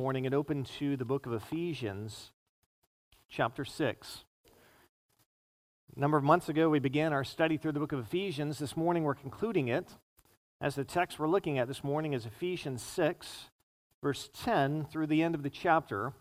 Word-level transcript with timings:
morning 0.00 0.24
and 0.24 0.34
open 0.34 0.64
to 0.64 0.96
the 0.96 1.04
book 1.04 1.26
of 1.26 1.34
Ephesians, 1.34 2.30
chapter 3.28 3.66
6. 3.66 4.24
A 5.94 6.00
number 6.00 6.16
of 6.16 6.24
months 6.24 6.48
ago, 6.48 6.70
we 6.70 6.78
began 6.78 7.12
our 7.12 7.22
study 7.22 7.58
through 7.58 7.72
the 7.72 7.80
book 7.80 7.92
of 7.92 7.98
Ephesians. 7.98 8.58
This 8.58 8.78
morning, 8.78 9.02
we're 9.02 9.14
concluding 9.14 9.68
it. 9.68 9.86
As 10.58 10.74
the 10.74 10.84
text 10.84 11.18
we're 11.18 11.28
looking 11.28 11.58
at 11.58 11.68
this 11.68 11.84
morning 11.84 12.14
is 12.14 12.24
Ephesians 12.24 12.80
6, 12.80 13.50
verse 14.02 14.30
10 14.42 14.86
through 14.86 15.06
the 15.06 15.22
end 15.22 15.34
of 15.34 15.42
the 15.42 15.50
chapter. 15.50 16.14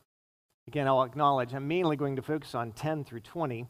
Again, 0.68 0.86
I'll 0.86 1.04
acknowledge 1.04 1.54
I'm 1.54 1.70
mainly 1.70 1.96
going 1.96 2.18
to 2.18 2.22
focus 2.22 2.54
on 2.54 2.74
10 2.74 3.06
through 3.06 3.22
20. 3.22 3.66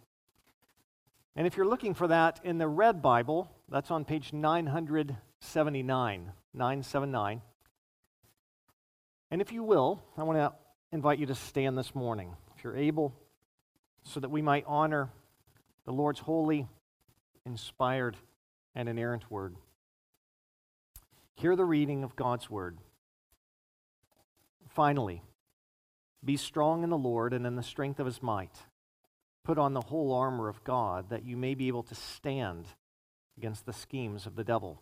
And 1.35 1.45
if 1.45 1.55
you're 1.55 1.67
looking 1.67 1.93
for 1.93 2.07
that 2.07 2.39
in 2.43 2.57
the 2.57 2.67
Red 2.67 3.03
Bible, 3.03 3.47
that's 3.69 3.91
on 3.91 4.05
page 4.05 4.33
979, 4.33 6.31
979. 6.55 7.41
And 9.31 9.41
if 9.41 9.51
you 9.51 9.63
will, 9.63 10.01
I 10.17 10.23
want 10.23 10.39
to 10.39 10.53
invite 10.91 11.19
you 11.19 11.27
to 11.27 11.35
stand 11.35 11.77
this 11.77 11.93
morning, 11.93 12.35
if 12.57 12.63
you're 12.63 12.75
able, 12.75 13.13
so 14.03 14.19
that 14.19 14.29
we 14.29 14.41
might 14.41 14.63
honor 14.67 15.09
the 15.85 15.91
Lord's 15.93 16.19
holy, 16.19 16.67
inspired, 17.45 18.17
and 18.75 18.89
inerrant 18.89 19.29
word. 19.29 19.55
Hear 21.35 21.55
the 21.55 21.65
reading 21.65 22.03
of 22.03 22.15
God's 22.15 22.49
word. 22.49 22.77
Finally, 24.69 25.21
be 26.23 26.37
strong 26.37 26.83
in 26.83 26.89
the 26.89 26.97
Lord 26.97 27.33
and 27.33 27.45
in 27.45 27.55
the 27.55 27.63
strength 27.63 27.99
of 27.99 28.05
his 28.05 28.21
might. 28.21 28.55
Put 29.43 29.57
on 29.57 29.73
the 29.73 29.81
whole 29.81 30.13
armor 30.13 30.47
of 30.47 30.63
God 30.63 31.09
that 31.09 31.23
you 31.23 31.37
may 31.37 31.55
be 31.55 31.67
able 31.67 31.83
to 31.83 31.95
stand 31.95 32.65
against 33.37 33.65
the 33.65 33.73
schemes 33.73 34.25
of 34.25 34.35
the 34.35 34.43
devil. 34.43 34.81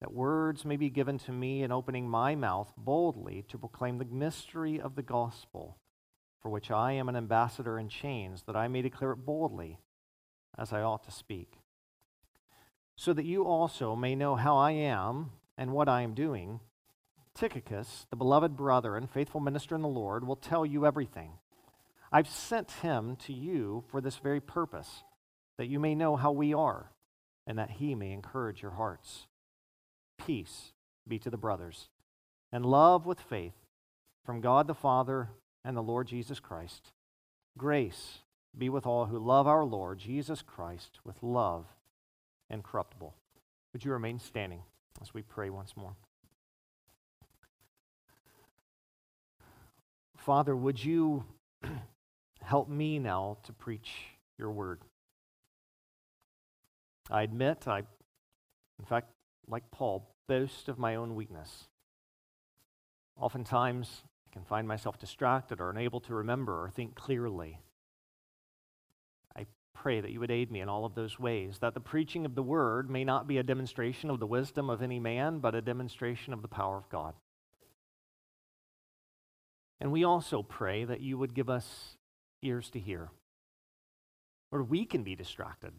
that 0.00 0.12
words 0.12 0.64
may 0.64 0.76
be 0.76 0.90
given 0.90 1.18
to 1.18 1.32
me 1.32 1.62
in 1.62 1.72
opening 1.72 2.08
my 2.08 2.34
mouth 2.34 2.72
boldly 2.76 3.44
to 3.48 3.58
proclaim 3.58 3.98
the 3.98 4.04
mystery 4.04 4.80
of 4.80 4.94
the 4.94 5.02
gospel, 5.02 5.76
for 6.40 6.50
which 6.50 6.70
I 6.70 6.92
am 6.92 7.08
an 7.08 7.16
ambassador 7.16 7.78
in 7.78 7.88
chains, 7.88 8.44
that 8.46 8.56
I 8.56 8.68
may 8.68 8.82
declare 8.82 9.12
it 9.12 9.26
boldly 9.26 9.78
as 10.56 10.72
I 10.72 10.82
ought 10.82 11.04
to 11.04 11.10
speak. 11.10 11.54
So 12.94 13.12
that 13.12 13.24
you 13.24 13.44
also 13.44 13.96
may 13.96 14.14
know 14.14 14.36
how 14.36 14.56
I 14.56 14.72
am 14.72 15.30
and 15.56 15.72
what 15.72 15.88
I 15.88 16.02
am 16.02 16.14
doing, 16.14 16.60
Tychicus, 17.34 18.06
the 18.10 18.16
beloved 18.16 18.56
brother 18.56 18.96
and 18.96 19.10
faithful 19.10 19.40
minister 19.40 19.74
in 19.74 19.82
the 19.82 19.88
Lord, 19.88 20.26
will 20.26 20.36
tell 20.36 20.66
you 20.66 20.86
everything. 20.86 21.32
I've 22.10 22.28
sent 22.28 22.70
him 22.70 23.16
to 23.26 23.32
you 23.32 23.84
for 23.88 24.00
this 24.00 24.16
very 24.16 24.40
purpose, 24.40 25.04
that 25.56 25.68
you 25.68 25.78
may 25.78 25.94
know 25.94 26.16
how 26.16 26.32
we 26.32 26.54
are, 26.54 26.90
and 27.46 27.58
that 27.58 27.70
he 27.70 27.94
may 27.94 28.12
encourage 28.12 28.62
your 28.62 28.72
hearts 28.72 29.27
peace 30.18 30.72
be 31.06 31.18
to 31.18 31.30
the 31.30 31.36
brothers, 31.36 31.88
and 32.52 32.66
love 32.66 33.06
with 33.06 33.20
faith 33.20 33.54
from 34.24 34.40
God 34.40 34.66
the 34.66 34.74
Father 34.74 35.30
and 35.64 35.76
the 35.76 35.82
Lord 35.82 36.06
Jesus 36.06 36.40
Christ. 36.40 36.92
Grace 37.56 38.18
be 38.56 38.68
with 38.68 38.86
all 38.86 39.06
who 39.06 39.18
love 39.18 39.46
our 39.46 39.64
Lord 39.64 39.98
Jesus 39.98 40.42
Christ 40.42 40.98
with 41.04 41.22
love 41.22 41.66
incorruptible. 42.50 43.14
Would 43.72 43.84
you 43.84 43.92
remain 43.92 44.18
standing 44.18 44.62
as 45.00 45.14
we 45.14 45.22
pray 45.22 45.50
once 45.50 45.76
more? 45.76 45.94
Father, 50.16 50.54
would 50.54 50.82
you 50.84 51.24
help 52.42 52.68
me 52.68 52.98
now 52.98 53.38
to 53.44 53.52
preach 53.52 53.92
your 54.38 54.50
word? 54.50 54.80
I 57.10 57.22
admit, 57.22 57.66
I, 57.66 57.78
in 57.78 58.84
fact, 58.86 59.08
like 59.48 59.70
Paul, 59.70 60.14
boast 60.28 60.68
of 60.68 60.78
my 60.78 60.94
own 60.94 61.14
weakness. 61.14 61.68
Oftentimes, 63.16 64.02
I 64.26 64.32
can 64.32 64.44
find 64.44 64.68
myself 64.68 64.98
distracted 64.98 65.60
or 65.60 65.70
unable 65.70 66.00
to 66.00 66.14
remember 66.14 66.62
or 66.62 66.70
think 66.70 66.94
clearly. 66.94 67.58
I 69.34 69.46
pray 69.74 70.00
that 70.00 70.10
you 70.10 70.20
would 70.20 70.30
aid 70.30 70.52
me 70.52 70.60
in 70.60 70.68
all 70.68 70.84
of 70.84 70.94
those 70.94 71.18
ways, 71.18 71.58
that 71.60 71.74
the 71.74 71.80
preaching 71.80 72.26
of 72.26 72.34
the 72.34 72.42
word 72.42 72.90
may 72.90 73.04
not 73.04 73.26
be 73.26 73.38
a 73.38 73.42
demonstration 73.42 74.10
of 74.10 74.20
the 74.20 74.26
wisdom 74.26 74.70
of 74.70 74.82
any 74.82 75.00
man, 75.00 75.38
but 75.38 75.54
a 75.54 75.62
demonstration 75.62 76.32
of 76.32 76.42
the 76.42 76.48
power 76.48 76.76
of 76.76 76.88
God. 76.88 77.14
And 79.80 79.92
we 79.92 80.04
also 80.04 80.42
pray 80.42 80.84
that 80.84 81.00
you 81.00 81.16
would 81.18 81.34
give 81.34 81.48
us 81.48 81.96
ears 82.42 82.70
to 82.70 82.80
hear, 82.80 83.10
where 84.50 84.62
we 84.62 84.84
can 84.84 85.02
be 85.02 85.16
distracted 85.16 85.72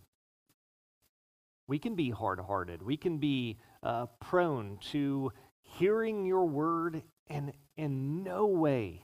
we 1.70 1.78
can 1.78 1.96
be 1.96 2.10
hard 2.10 2.40
hearted. 2.40 2.82
We 2.82 2.98
can 2.98 3.20
be 3.20 3.60
uh, 3.84 4.08
prone 4.20 4.80
to 4.92 5.32
hearing 5.62 6.26
your 6.26 6.46
word 6.46 7.04
and 7.28 7.54
in 7.78 8.24
no 8.24 8.48
way 8.48 9.04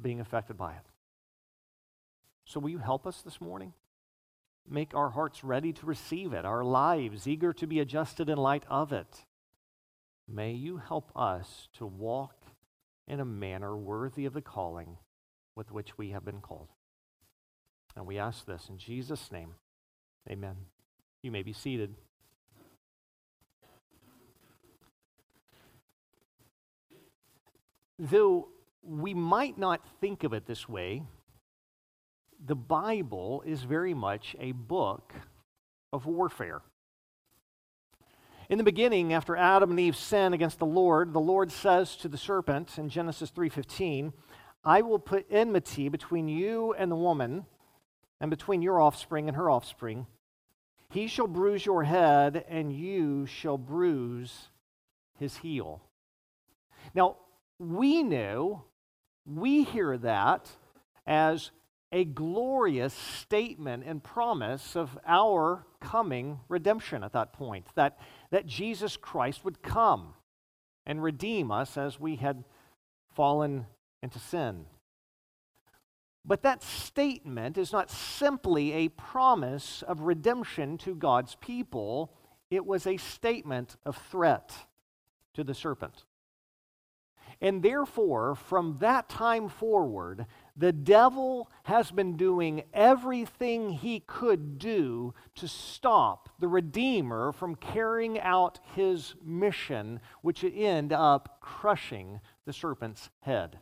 being 0.00 0.20
affected 0.20 0.58
by 0.58 0.72
it. 0.72 0.86
So, 2.44 2.60
will 2.60 2.68
you 2.68 2.78
help 2.78 3.06
us 3.06 3.22
this 3.22 3.40
morning? 3.40 3.72
Make 4.68 4.94
our 4.94 5.10
hearts 5.10 5.42
ready 5.42 5.72
to 5.72 5.86
receive 5.86 6.34
it, 6.34 6.44
our 6.44 6.62
lives 6.62 7.26
eager 7.26 7.54
to 7.54 7.66
be 7.66 7.80
adjusted 7.80 8.28
in 8.28 8.36
light 8.36 8.64
of 8.68 8.92
it. 8.92 9.24
May 10.28 10.52
you 10.52 10.76
help 10.76 11.10
us 11.16 11.68
to 11.78 11.86
walk 11.86 12.36
in 13.08 13.18
a 13.18 13.24
manner 13.24 13.76
worthy 13.76 14.26
of 14.26 14.34
the 14.34 14.42
calling 14.42 14.98
with 15.56 15.72
which 15.72 15.96
we 15.96 16.10
have 16.10 16.24
been 16.24 16.40
called. 16.40 16.68
And 17.96 18.06
we 18.06 18.18
ask 18.18 18.44
this 18.44 18.68
in 18.68 18.76
Jesus' 18.76 19.32
name. 19.32 19.54
Amen. 20.30 20.56
You 21.24 21.30
may 21.30 21.42
be 21.42 21.54
seated. 21.54 21.94
Though 27.98 28.48
we 28.82 29.14
might 29.14 29.56
not 29.56 29.80
think 30.02 30.22
of 30.22 30.34
it 30.34 30.44
this 30.44 30.68
way, 30.68 31.02
the 32.44 32.54
Bible 32.54 33.42
is 33.46 33.62
very 33.62 33.94
much 33.94 34.36
a 34.38 34.52
book 34.52 35.14
of 35.94 36.04
warfare. 36.04 36.60
In 38.50 38.58
the 38.58 38.64
beginning, 38.64 39.14
after 39.14 39.34
Adam 39.34 39.70
and 39.70 39.80
Eve 39.80 39.96
sin 39.96 40.34
against 40.34 40.58
the 40.58 40.66
Lord, 40.66 41.14
the 41.14 41.20
Lord 41.20 41.50
says 41.50 41.96
to 41.96 42.08
the 42.08 42.18
serpent 42.18 42.76
in 42.76 42.90
Genesis 42.90 43.30
3:15, 43.30 44.12
"I 44.62 44.82
will 44.82 44.98
put 44.98 45.24
enmity 45.30 45.88
between 45.88 46.28
you 46.28 46.74
and 46.74 46.92
the 46.92 46.96
woman, 46.96 47.46
and 48.20 48.28
between 48.28 48.60
your 48.60 48.78
offspring 48.78 49.26
and 49.26 49.38
her 49.38 49.48
offspring. 49.48 50.06
He 50.94 51.08
shall 51.08 51.26
bruise 51.26 51.66
your 51.66 51.82
head, 51.82 52.44
and 52.48 52.72
you 52.72 53.26
shall 53.26 53.58
bruise 53.58 54.50
his 55.18 55.38
heel. 55.38 55.82
Now, 56.94 57.16
we 57.58 58.04
know, 58.04 58.62
we 59.26 59.64
hear 59.64 59.98
that 59.98 60.48
as 61.04 61.50
a 61.90 62.04
glorious 62.04 62.94
statement 62.94 63.82
and 63.84 64.04
promise 64.04 64.76
of 64.76 64.96
our 65.04 65.66
coming 65.80 66.38
redemption 66.48 67.02
at 67.02 67.12
that 67.14 67.32
point, 67.32 67.66
that, 67.74 67.98
that 68.30 68.46
Jesus 68.46 68.96
Christ 68.96 69.44
would 69.44 69.62
come 69.62 70.14
and 70.86 71.02
redeem 71.02 71.50
us 71.50 71.76
as 71.76 71.98
we 71.98 72.14
had 72.14 72.44
fallen 73.16 73.66
into 74.00 74.20
sin. 74.20 74.66
But 76.24 76.42
that 76.42 76.62
statement 76.62 77.58
is 77.58 77.72
not 77.72 77.90
simply 77.90 78.72
a 78.72 78.88
promise 78.88 79.82
of 79.82 80.00
redemption 80.00 80.78
to 80.78 80.94
God's 80.94 81.34
people, 81.36 82.14
it 82.50 82.64
was 82.64 82.86
a 82.86 82.96
statement 82.96 83.76
of 83.84 83.96
threat 83.96 84.54
to 85.34 85.44
the 85.44 85.54
serpent. 85.54 86.04
And 87.40 87.62
therefore, 87.62 88.36
from 88.36 88.78
that 88.78 89.08
time 89.08 89.48
forward, 89.48 90.26
The 90.56 90.72
devil 90.72 91.50
has 91.64 91.90
been 91.90 92.16
doing 92.16 92.62
everything 92.72 93.70
he 93.70 94.00
could 94.00 94.58
do 94.58 95.12
to 95.34 95.48
stop 95.48 96.28
the 96.38 96.46
Redeemer 96.46 97.32
from 97.32 97.56
carrying 97.56 98.20
out 98.20 98.60
his 98.76 99.16
mission, 99.24 100.00
which 100.22 100.44
would 100.44 100.54
end 100.54 100.92
up 100.92 101.40
crushing 101.40 102.20
the 102.46 102.52
serpent's 102.52 103.10
head. 103.20 103.58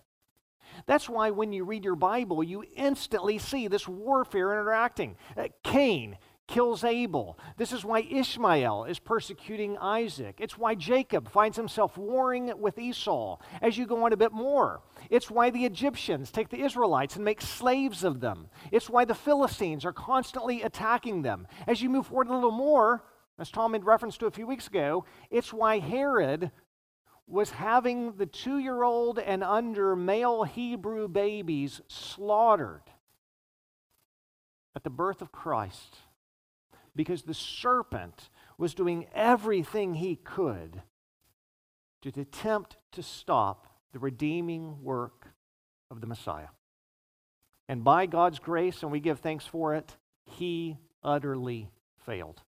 That's 0.87 1.09
why 1.09 1.31
when 1.31 1.53
you 1.53 1.65
read 1.65 1.85
your 1.85 1.97
Bible, 1.97 2.43
you 2.43 2.65
instantly 2.77 3.39
see 3.39 3.69
this 3.69 3.87
warfare 3.89 4.53
interacting. 4.53 5.17
Uh, 5.37 5.49
Cain 5.63 6.19
kills 6.49 6.85
Abel. 6.85 7.39
This 7.57 7.73
is 7.73 7.85
why 7.85 8.01
Ishmael 8.01 8.85
is 8.85 8.99
persecuting 8.99 9.79
Isaac. 9.79 10.37
It's 10.39 10.59
why 10.59 10.75
Jacob 10.75 11.31
finds 11.31 11.57
himself 11.57 11.97
warring 11.97 12.53
with 12.59 12.79
Esau. 12.79 13.39
As 13.63 13.79
you 13.79 13.87
go 13.87 14.05
on 14.05 14.13
a 14.13 14.19
bit 14.19 14.33
more, 14.33 14.83
it's 15.09 15.31
why 15.31 15.51
the 15.51 15.65
Egyptians 15.65 16.31
take 16.31 16.51
the 16.51 16.63
Israelites 16.63 17.17
and 17.17 17.25
make 17.25 17.41
slaves 17.41 18.05
of 18.05 18.21
them. 18.21 18.49
It's 18.71 18.91
why 18.91 19.05
the 19.05 19.15
Philistines 19.15 19.85
are 19.85 19.93
constantly 19.93 20.63
attacking 20.63 21.23
them. 21.23 21.47
As 21.67 21.81
you 21.81 21.89
move 21.89 22.09
forward 22.09 22.29
a 22.29 22.35
little 22.35 22.51
more, 22.51 23.03
as 23.39 23.51
Tom 23.51 23.73
made 23.73 23.85
reference 23.85 24.19
to 24.19 24.27
a 24.27 24.31
few 24.31 24.47
weeks 24.47 24.67
ago, 24.67 25.05
it's 25.31 25.55
why 25.55 25.79
Herod 25.79 26.51
was 27.27 27.51
having 27.51 28.17
the 28.17 28.27
two 28.27 28.59
year 28.59 28.83
old 28.83 29.19
and 29.19 29.43
under 29.43 29.97
male 29.97 30.45
Hebrew 30.45 31.09
babies 31.09 31.81
slaughtered 31.89 32.83
at 34.75 34.85
the 34.85 34.91
birth 34.91 35.23
of 35.23 35.33
Christ 35.33 35.97
because 36.95 37.23
the 37.23 37.35
serpent 37.35 38.29
was 38.59 38.75
doing 38.75 39.07
everything 39.15 39.95
he 39.95 40.17
could 40.17 40.83
to 42.03 42.21
attempt 42.21 42.77
to 42.93 43.03
stop 43.03 43.67
the 43.93 43.99
redeeming 43.99 44.83
work 44.83 45.29
of 45.91 46.01
the 46.01 46.07
Messiah. 46.07 46.49
And 47.69 47.85
by 47.85 48.07
God's 48.07 48.39
grace, 48.39 48.83
and 48.83 48.91
we 48.91 49.01
give 49.01 49.21
thanks 49.21 49.47
for 49.47 49.75
it, 49.75 49.97
he 50.25 50.79
utterly 51.03 51.71
failed. 52.05 52.43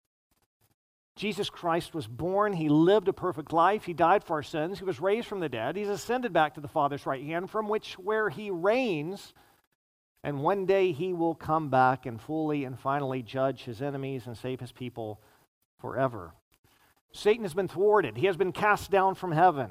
Jesus 1.21 1.51
Christ 1.51 1.93
was 1.93 2.07
born. 2.07 2.51
He 2.51 2.67
lived 2.67 3.07
a 3.07 3.13
perfect 3.13 3.53
life. 3.53 3.83
He 3.83 3.93
died 3.93 4.23
for 4.23 4.37
our 4.37 4.41
sins. 4.41 4.79
He 4.79 4.85
was 4.85 4.99
raised 4.99 5.27
from 5.27 5.39
the 5.39 5.49
dead. 5.49 5.75
He's 5.75 5.87
ascended 5.87 6.33
back 6.33 6.55
to 6.55 6.61
the 6.61 6.67
Father's 6.67 7.05
right 7.05 7.23
hand, 7.23 7.51
from 7.51 7.69
which 7.69 7.93
where 7.93 8.31
he 8.31 8.49
reigns 8.49 9.35
and 10.23 10.41
one 10.41 10.65
day 10.65 10.93
he 10.93 11.13
will 11.13 11.35
come 11.35 11.69
back 11.69 12.07
and 12.07 12.19
fully 12.19 12.63
and 12.63 12.79
finally 12.79 13.21
judge 13.21 13.65
his 13.65 13.83
enemies 13.83 14.25
and 14.25 14.35
save 14.35 14.59
his 14.59 14.71
people 14.71 15.21
forever. 15.79 16.33
Satan 17.13 17.43
has 17.43 17.53
been 17.53 17.67
thwarted, 17.67 18.17
he 18.17 18.25
has 18.25 18.37
been 18.37 18.51
cast 18.51 18.89
down 18.89 19.13
from 19.13 19.31
heaven, 19.31 19.69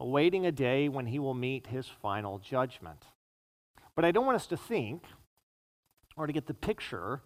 awaiting 0.00 0.46
a 0.46 0.52
day 0.52 0.88
when 0.88 1.06
he 1.06 1.20
will 1.20 1.34
meet 1.34 1.68
his 1.68 1.86
final 1.86 2.40
judgment. 2.40 3.04
But 3.94 4.04
I 4.04 4.10
don't 4.10 4.26
want 4.26 4.36
us 4.36 4.48
to 4.48 4.56
think 4.56 5.04
or 6.16 6.26
to 6.26 6.32
get 6.32 6.48
the 6.48 6.54
picture 6.54 7.22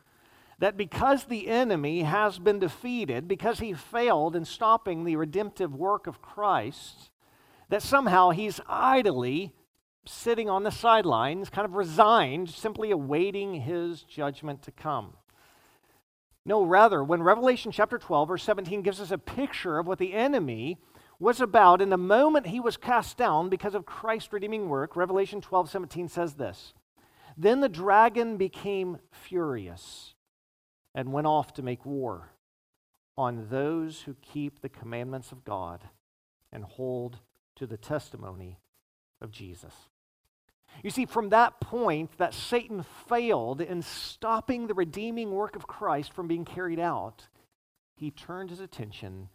that 0.60 0.76
because 0.76 1.24
the 1.24 1.48
enemy 1.48 2.02
has 2.02 2.38
been 2.38 2.58
defeated, 2.58 3.26
because 3.26 3.58
he 3.58 3.72
failed 3.72 4.36
in 4.36 4.44
stopping 4.44 5.04
the 5.04 5.16
redemptive 5.16 5.74
work 5.74 6.06
of 6.06 6.20
Christ, 6.20 7.10
that 7.70 7.82
somehow 7.82 8.30
he's 8.30 8.60
idly 8.68 9.54
sitting 10.04 10.50
on 10.50 10.62
the 10.62 10.70
sidelines, 10.70 11.48
kind 11.48 11.64
of 11.64 11.74
resigned, 11.74 12.50
simply 12.50 12.90
awaiting 12.90 13.62
his 13.62 14.02
judgment 14.02 14.62
to 14.62 14.70
come. 14.70 15.14
No, 16.44 16.62
rather, 16.62 17.02
when 17.02 17.22
Revelation 17.22 17.72
chapter 17.72 17.96
12, 17.96 18.28
verse 18.28 18.42
17 18.42 18.82
gives 18.82 19.00
us 19.00 19.10
a 19.10 19.18
picture 19.18 19.78
of 19.78 19.86
what 19.86 19.98
the 19.98 20.12
enemy 20.12 20.78
was 21.18 21.40
about 21.40 21.80
in 21.80 21.88
the 21.88 21.96
moment 21.96 22.46
he 22.46 22.60
was 22.60 22.76
cast 22.76 23.16
down 23.16 23.48
because 23.48 23.74
of 23.74 23.86
Christ's 23.86 24.32
redeeming 24.32 24.68
work, 24.68 24.94
Revelation 24.94 25.40
12, 25.40 25.70
17 25.70 26.08
says 26.08 26.34
this 26.34 26.74
Then 27.36 27.60
the 27.60 27.68
dragon 27.68 28.36
became 28.36 28.98
furious 29.10 30.14
and 30.94 31.12
went 31.12 31.26
off 31.26 31.52
to 31.54 31.62
make 31.62 31.84
war 31.84 32.32
on 33.16 33.48
those 33.50 34.02
who 34.02 34.14
keep 34.22 34.60
the 34.60 34.68
commandments 34.68 35.32
of 35.32 35.44
God 35.44 35.82
and 36.52 36.64
hold 36.64 37.18
to 37.56 37.66
the 37.66 37.76
testimony 37.76 38.58
of 39.20 39.30
Jesus. 39.30 39.74
You 40.82 40.90
see, 40.90 41.04
from 41.04 41.28
that 41.30 41.60
point 41.60 42.16
that 42.18 42.32
Satan 42.32 42.84
failed 43.08 43.60
in 43.60 43.82
stopping 43.82 44.66
the 44.66 44.74
redeeming 44.74 45.32
work 45.32 45.56
of 45.56 45.66
Christ 45.66 46.12
from 46.12 46.28
being 46.28 46.44
carried 46.44 46.78
out, 46.78 47.26
he 47.94 48.10
turned 48.10 48.50
his 48.50 48.60
attention 48.60 49.28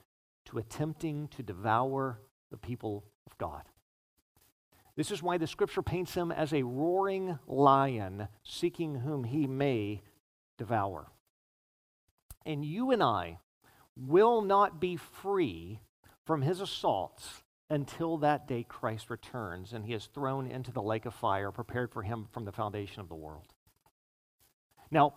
to 0.45 0.57
attempting 0.57 1.27
to 1.29 1.43
devour 1.43 2.19
the 2.51 2.57
people 2.57 3.03
of 3.27 3.37
God. 3.37 3.63
This 4.95 5.11
is 5.11 5.21
why 5.21 5.37
the 5.37 5.47
scripture 5.47 5.81
paints 5.81 6.13
him 6.13 6.31
as 6.31 6.53
a 6.53 6.63
roaring 6.63 7.37
lion 7.47 8.29
seeking 8.43 8.95
whom 8.95 9.25
he 9.25 9.45
may 9.45 10.01
devour. 10.57 11.11
And 12.45 12.63
you 12.63 12.91
and 12.91 13.01
I 13.01 13.39
will 13.95 14.41
not 14.41 14.79
be 14.79 14.97
free 14.97 15.79
from 16.25 16.41
his 16.41 16.59
assaults 16.59 17.43
until 17.69 18.17
that 18.17 18.47
day 18.47 18.63
Christ 18.63 19.09
returns 19.09 19.73
and 19.73 19.85
he 19.85 19.93
is 19.93 20.07
thrown 20.13 20.47
into 20.47 20.71
the 20.71 20.81
lake 20.81 21.05
of 21.05 21.13
fire 21.13 21.51
prepared 21.51 21.91
for 21.91 22.03
him 22.03 22.27
from 22.31 22.45
the 22.45 22.51
foundation 22.51 23.01
of 23.01 23.09
the 23.09 23.15
world. 23.15 23.53
Now, 24.91 25.13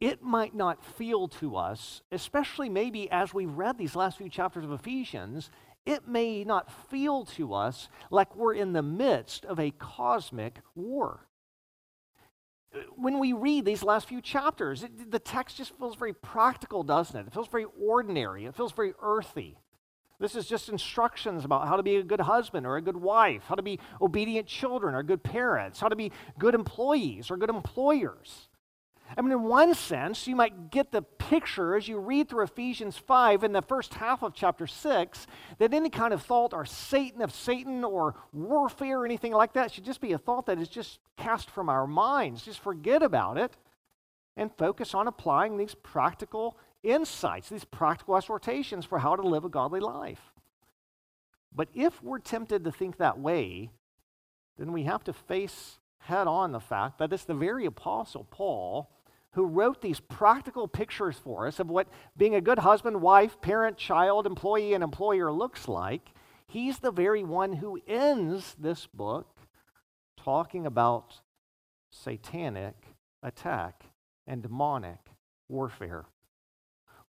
it 0.00 0.22
might 0.22 0.54
not 0.54 0.84
feel 0.84 1.26
to 1.28 1.56
us, 1.56 2.02
especially 2.12 2.68
maybe 2.68 3.10
as 3.10 3.34
we've 3.34 3.50
read 3.50 3.78
these 3.78 3.96
last 3.96 4.18
few 4.18 4.28
chapters 4.28 4.64
of 4.64 4.72
Ephesians, 4.72 5.50
it 5.84 6.06
may 6.06 6.44
not 6.44 6.70
feel 6.88 7.24
to 7.24 7.54
us 7.54 7.88
like 8.10 8.36
we're 8.36 8.54
in 8.54 8.74
the 8.74 8.82
midst 8.82 9.44
of 9.44 9.58
a 9.58 9.72
cosmic 9.72 10.60
war. 10.76 11.27
When 12.96 13.18
we 13.18 13.32
read 13.32 13.64
these 13.64 13.82
last 13.82 14.08
few 14.08 14.20
chapters, 14.20 14.82
it, 14.82 15.10
the 15.10 15.18
text 15.18 15.56
just 15.56 15.76
feels 15.78 15.96
very 15.96 16.12
practical, 16.12 16.82
doesn't 16.82 17.18
it? 17.18 17.26
It 17.26 17.32
feels 17.32 17.48
very 17.48 17.66
ordinary, 17.80 18.44
it 18.44 18.54
feels 18.54 18.72
very 18.72 18.92
earthy. 19.00 19.58
This 20.20 20.34
is 20.34 20.46
just 20.46 20.68
instructions 20.68 21.44
about 21.44 21.68
how 21.68 21.76
to 21.76 21.82
be 21.82 21.96
a 21.96 22.02
good 22.02 22.20
husband 22.20 22.66
or 22.66 22.76
a 22.76 22.82
good 22.82 22.96
wife, 22.96 23.44
how 23.46 23.54
to 23.54 23.62
be 23.62 23.78
obedient 24.02 24.48
children 24.48 24.94
or 24.94 25.04
good 25.04 25.22
parents, 25.22 25.78
how 25.78 25.88
to 25.88 25.96
be 25.96 26.10
good 26.38 26.54
employees 26.54 27.30
or 27.30 27.36
good 27.36 27.50
employers. 27.50 28.47
I 29.16 29.22
mean, 29.22 29.32
in 29.32 29.42
one 29.42 29.74
sense, 29.74 30.26
you 30.26 30.36
might 30.36 30.70
get 30.70 30.92
the 30.92 31.02
picture 31.02 31.76
as 31.76 31.88
you 31.88 31.98
read 31.98 32.28
through 32.28 32.44
Ephesians 32.44 32.96
5 32.98 33.42
in 33.42 33.52
the 33.52 33.62
first 33.62 33.94
half 33.94 34.22
of 34.22 34.34
chapter 34.34 34.66
6 34.66 35.26
that 35.58 35.72
any 35.72 35.88
kind 35.88 36.12
of 36.12 36.22
thought 36.22 36.52
or 36.52 36.66
Satan 36.66 37.22
of 37.22 37.32
Satan 37.32 37.84
or 37.84 38.14
warfare 38.32 39.00
or 39.00 39.06
anything 39.06 39.32
like 39.32 39.54
that 39.54 39.72
should 39.72 39.84
just 39.84 40.00
be 40.00 40.12
a 40.12 40.18
thought 40.18 40.46
that 40.46 40.58
is 40.58 40.68
just 40.68 40.98
cast 41.16 41.50
from 41.50 41.68
our 41.68 41.86
minds. 41.86 42.42
Just 42.42 42.60
forget 42.60 43.02
about 43.02 43.38
it 43.38 43.56
and 44.36 44.52
focus 44.56 44.94
on 44.94 45.08
applying 45.08 45.56
these 45.56 45.74
practical 45.74 46.56
insights, 46.82 47.48
these 47.48 47.64
practical 47.64 48.16
exhortations 48.16 48.84
for 48.84 48.98
how 48.98 49.16
to 49.16 49.22
live 49.22 49.44
a 49.44 49.48
godly 49.48 49.80
life. 49.80 50.32
But 51.54 51.68
if 51.74 52.02
we're 52.02 52.18
tempted 52.18 52.64
to 52.64 52.72
think 52.72 52.98
that 52.98 53.18
way, 53.18 53.70
then 54.58 54.72
we 54.72 54.84
have 54.84 55.02
to 55.04 55.12
face 55.12 55.78
head 56.00 56.26
on 56.26 56.52
the 56.52 56.60
fact 56.60 56.98
that 56.98 57.12
it's 57.12 57.24
the 57.24 57.34
very 57.34 57.66
Apostle 57.66 58.24
Paul 58.30 58.90
who 59.32 59.44
wrote 59.44 59.82
these 59.82 60.00
practical 60.00 60.66
pictures 60.66 61.16
for 61.16 61.46
us 61.46 61.60
of 61.60 61.68
what 61.68 61.88
being 62.16 62.34
a 62.34 62.40
good 62.40 62.60
husband, 62.60 63.00
wife, 63.00 63.40
parent, 63.40 63.76
child, 63.76 64.26
employee, 64.26 64.74
and 64.74 64.82
employer 64.82 65.30
looks 65.32 65.68
like. 65.68 66.12
He's 66.46 66.78
the 66.78 66.90
very 66.90 67.22
one 67.22 67.54
who 67.54 67.80
ends 67.86 68.56
this 68.58 68.86
book 68.86 69.28
talking 70.16 70.66
about 70.66 71.20
satanic 71.90 72.74
attack 73.22 73.84
and 74.26 74.42
demonic 74.42 75.00
warfare. 75.48 76.06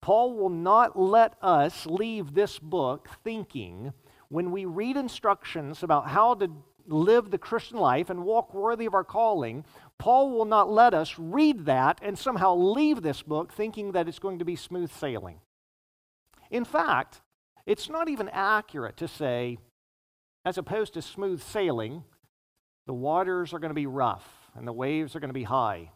Paul 0.00 0.34
will 0.34 0.50
not 0.50 0.98
let 0.98 1.34
us 1.40 1.86
leave 1.86 2.34
this 2.34 2.58
book 2.58 3.08
thinking 3.24 3.92
when 4.28 4.50
we 4.50 4.64
read 4.66 4.96
instructions 4.96 5.82
about 5.82 6.08
how 6.08 6.34
to 6.34 6.50
live 6.86 7.30
the 7.30 7.38
Christian 7.38 7.78
life 7.78 8.10
and 8.10 8.24
walk 8.24 8.54
worthy 8.54 8.86
of 8.86 8.94
our 8.94 9.04
calling, 9.04 9.64
Paul 9.98 10.30
will 10.30 10.44
not 10.44 10.70
let 10.70 10.94
us 10.94 11.18
read 11.18 11.66
that 11.66 11.98
and 12.02 12.18
somehow 12.18 12.54
leave 12.54 13.02
this 13.02 13.22
book 13.22 13.52
thinking 13.52 13.92
that 13.92 14.08
it's 14.08 14.18
going 14.18 14.38
to 14.38 14.44
be 14.44 14.56
smooth 14.56 14.90
sailing. 14.92 15.40
In 16.50 16.64
fact, 16.64 17.20
it's 17.66 17.88
not 17.88 18.08
even 18.08 18.28
accurate 18.28 18.96
to 18.98 19.08
say, 19.08 19.58
as 20.44 20.58
opposed 20.58 20.94
to 20.94 21.02
smooth 21.02 21.42
sailing, 21.42 22.04
the 22.86 22.92
waters 22.92 23.54
are 23.54 23.58
going 23.58 23.70
to 23.70 23.74
be 23.74 23.86
rough 23.86 24.50
and 24.54 24.66
the 24.66 24.72
waves 24.72 25.16
are 25.16 25.20
going 25.20 25.30
to 25.30 25.34
be 25.34 25.44
high. 25.44 25.90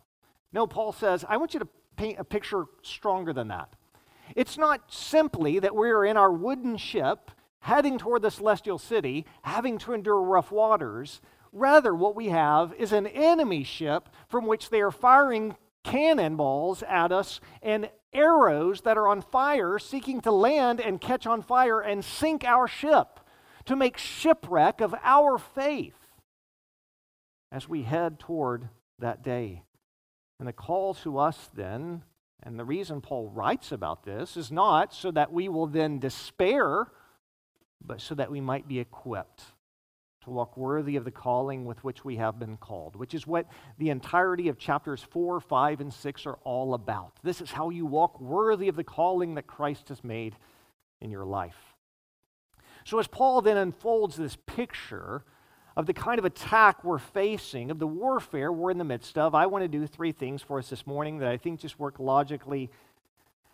No, 0.53 0.67
Paul 0.67 0.93
says, 0.93 1.25
I 1.29 1.37
want 1.37 1.53
you 1.53 1.61
to 1.61 1.69
paint 1.97 2.19
a 2.19 2.25
picture 2.25 2.65
stronger 2.83 3.33
than 3.33 3.49
that. 3.49 3.75
It's 4.35 4.57
not 4.57 4.93
simply 4.93 5.59
that 5.59 5.75
we're 5.75 6.05
in 6.05 6.17
our 6.17 6.33
wooden 6.33 6.77
ship 6.77 7.31
heading 7.61 7.99
toward 7.99 8.23
the 8.23 8.31
celestial 8.31 8.79
city, 8.79 9.27
having 9.43 9.79
to 9.79 9.93
endure 9.93 10.23
rough 10.23 10.51
waters. 10.51 11.21
Rather, 11.53 11.95
what 11.95 12.15
we 12.15 12.29
have 12.29 12.75
is 12.75 12.93
an 12.93 13.07
enemy 13.07 13.65
ship 13.65 14.09
from 14.29 14.47
which 14.47 14.71
they 14.71 14.81
are 14.81 14.91
firing 14.91 15.57
cannonballs 15.85 16.83
at 16.83 17.11
us 17.13 17.41
and 17.63 17.91
arrows 18.13 18.83
that 18.83 18.97
are 18.99 19.09
on 19.09 19.21
fire, 19.21 19.79
seeking 19.79 20.21
to 20.21 20.31
land 20.31 20.81
and 20.81 21.01
catch 21.01 21.27
on 21.27 21.43
fire 21.43 21.81
and 21.81 22.05
sink 22.05 22.45
our 22.45 22.69
ship, 22.69 23.21
to 23.65 23.77
make 23.77 23.99
shipwreck 23.99 24.81
of 24.81 24.95
our 25.03 25.39
faith. 25.39 25.95
as 27.51 27.69
we 27.69 27.83
head 27.83 28.19
toward 28.19 28.69
that 28.99 29.23
day. 29.23 29.63
And 30.39 30.47
the 30.47 30.53
call 30.53 30.95
to 30.95 31.19
us 31.19 31.51
then, 31.55 32.03
and 32.43 32.59
the 32.59 32.65
reason 32.65 33.01
Paul 33.01 33.29
writes 33.29 33.73
about 33.73 34.05
this, 34.05 34.37
is 34.37 34.53
not 34.53 34.93
so 34.95 35.11
that 35.11 35.33
we 35.33 35.49
will 35.49 35.67
then 35.67 35.99
despair, 35.99 36.89
but 37.85 38.01
so 38.01 38.15
that 38.15 38.31
we 38.31 38.41
might 38.41 38.69
be 38.69 38.79
equipped 38.79 39.45
to 40.23 40.31
walk 40.31 40.57
worthy 40.57 40.97
of 40.97 41.05
the 41.05 41.11
calling 41.11 41.65
with 41.65 41.83
which 41.85 42.05
we 42.05 42.17
have 42.17 42.39
been 42.39 42.57
called, 42.57 42.97
which 42.97 43.15
is 43.15 43.27
what 43.27 43.47
the 43.79 43.91
entirety 43.91 44.49
of 44.49 44.59
chapters 44.59 45.03
4, 45.03 45.41
5, 45.41 45.81
and 45.81 45.93
6 45.93 46.27
are 46.27 46.39
all 46.45 46.75
about. 46.75 47.13
This 47.23 47.41
is 47.41 47.51
how 47.51 47.71
you 47.71 47.87
walk 47.87 48.21
worthy 48.21 48.69
of 48.69 48.77
the 48.77 48.85
calling 48.85 49.35
that 49.37 49.47
Christ 49.47 49.89
has 49.89 50.03
made 50.03 50.37
in 51.01 51.11
your 51.11 51.25
life. 51.25 51.77
So, 52.85 52.99
as 52.99 53.07
Paul 53.07 53.43
then 53.43 53.57
unfolds 53.57 54.17
this 54.17 54.37
picture 54.47 55.25
of 55.77 55.87
the 55.87 55.95
kind 55.95 56.19
of 56.19 56.25
attack 56.25 56.83
we're 56.83 56.99
facing, 56.99 57.71
of 57.71 57.79
the 57.79 57.87
warfare 57.87 58.51
we're 58.51 58.71
in 58.71 58.79
the 58.79 58.85
midst 58.85 59.17
of, 59.17 59.35
I 59.35 59.47
want 59.47 59.63
to 59.63 59.69
do 59.69 59.87
three 59.87 60.13
things 60.13 60.43
for 60.43 60.59
us 60.59 60.69
this 60.69 60.87
morning 60.87 61.19
that 61.19 61.29
I 61.29 61.37
think 61.37 61.61
just 61.61 61.79
work 61.79 62.01
logically. 62.01 62.71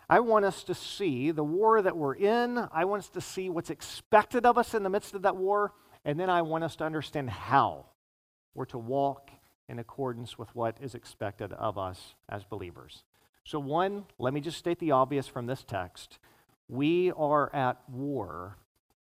I 0.08 0.20
want 0.20 0.44
us 0.44 0.64
to 0.64 0.74
see 0.74 1.30
the 1.30 1.44
war 1.44 1.80
that 1.80 1.96
we're 1.96 2.14
in. 2.14 2.68
I 2.72 2.84
want 2.84 3.04
us 3.04 3.08
to 3.10 3.20
see 3.20 3.48
what's 3.48 3.70
expected 3.70 4.44
of 4.44 4.58
us 4.58 4.74
in 4.74 4.82
the 4.82 4.90
midst 4.90 5.14
of 5.14 5.22
that 5.22 5.36
war. 5.36 5.72
And 6.04 6.20
then 6.20 6.28
I 6.28 6.42
want 6.42 6.64
us 6.64 6.76
to 6.76 6.84
understand 6.84 7.30
how 7.30 7.86
we're 8.54 8.66
to 8.66 8.78
walk 8.78 9.30
in 9.68 9.78
accordance 9.78 10.38
with 10.38 10.54
what 10.54 10.76
is 10.80 10.94
expected 10.94 11.52
of 11.54 11.78
us 11.78 12.14
as 12.28 12.44
believers. 12.44 13.04
So, 13.44 13.58
one, 13.58 14.04
let 14.18 14.34
me 14.34 14.40
just 14.40 14.58
state 14.58 14.78
the 14.78 14.92
obvious 14.92 15.26
from 15.26 15.46
this 15.46 15.64
text. 15.64 16.18
We 16.68 17.12
are 17.12 17.54
at 17.54 17.78
war 17.88 18.58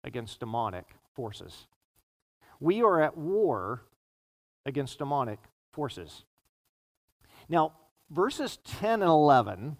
against 0.05 0.41
demonic 0.41 0.87
forces. 1.15 1.67
We 2.59 2.83
are 2.83 3.01
at 3.01 3.17
war 3.17 3.85
against 4.67 4.99
demonic 4.99 5.39
forces. 5.73 6.25
Now, 7.49 7.73
verses 8.11 8.59
10 8.65 9.03
and 9.03 9.11
11 9.11 9.77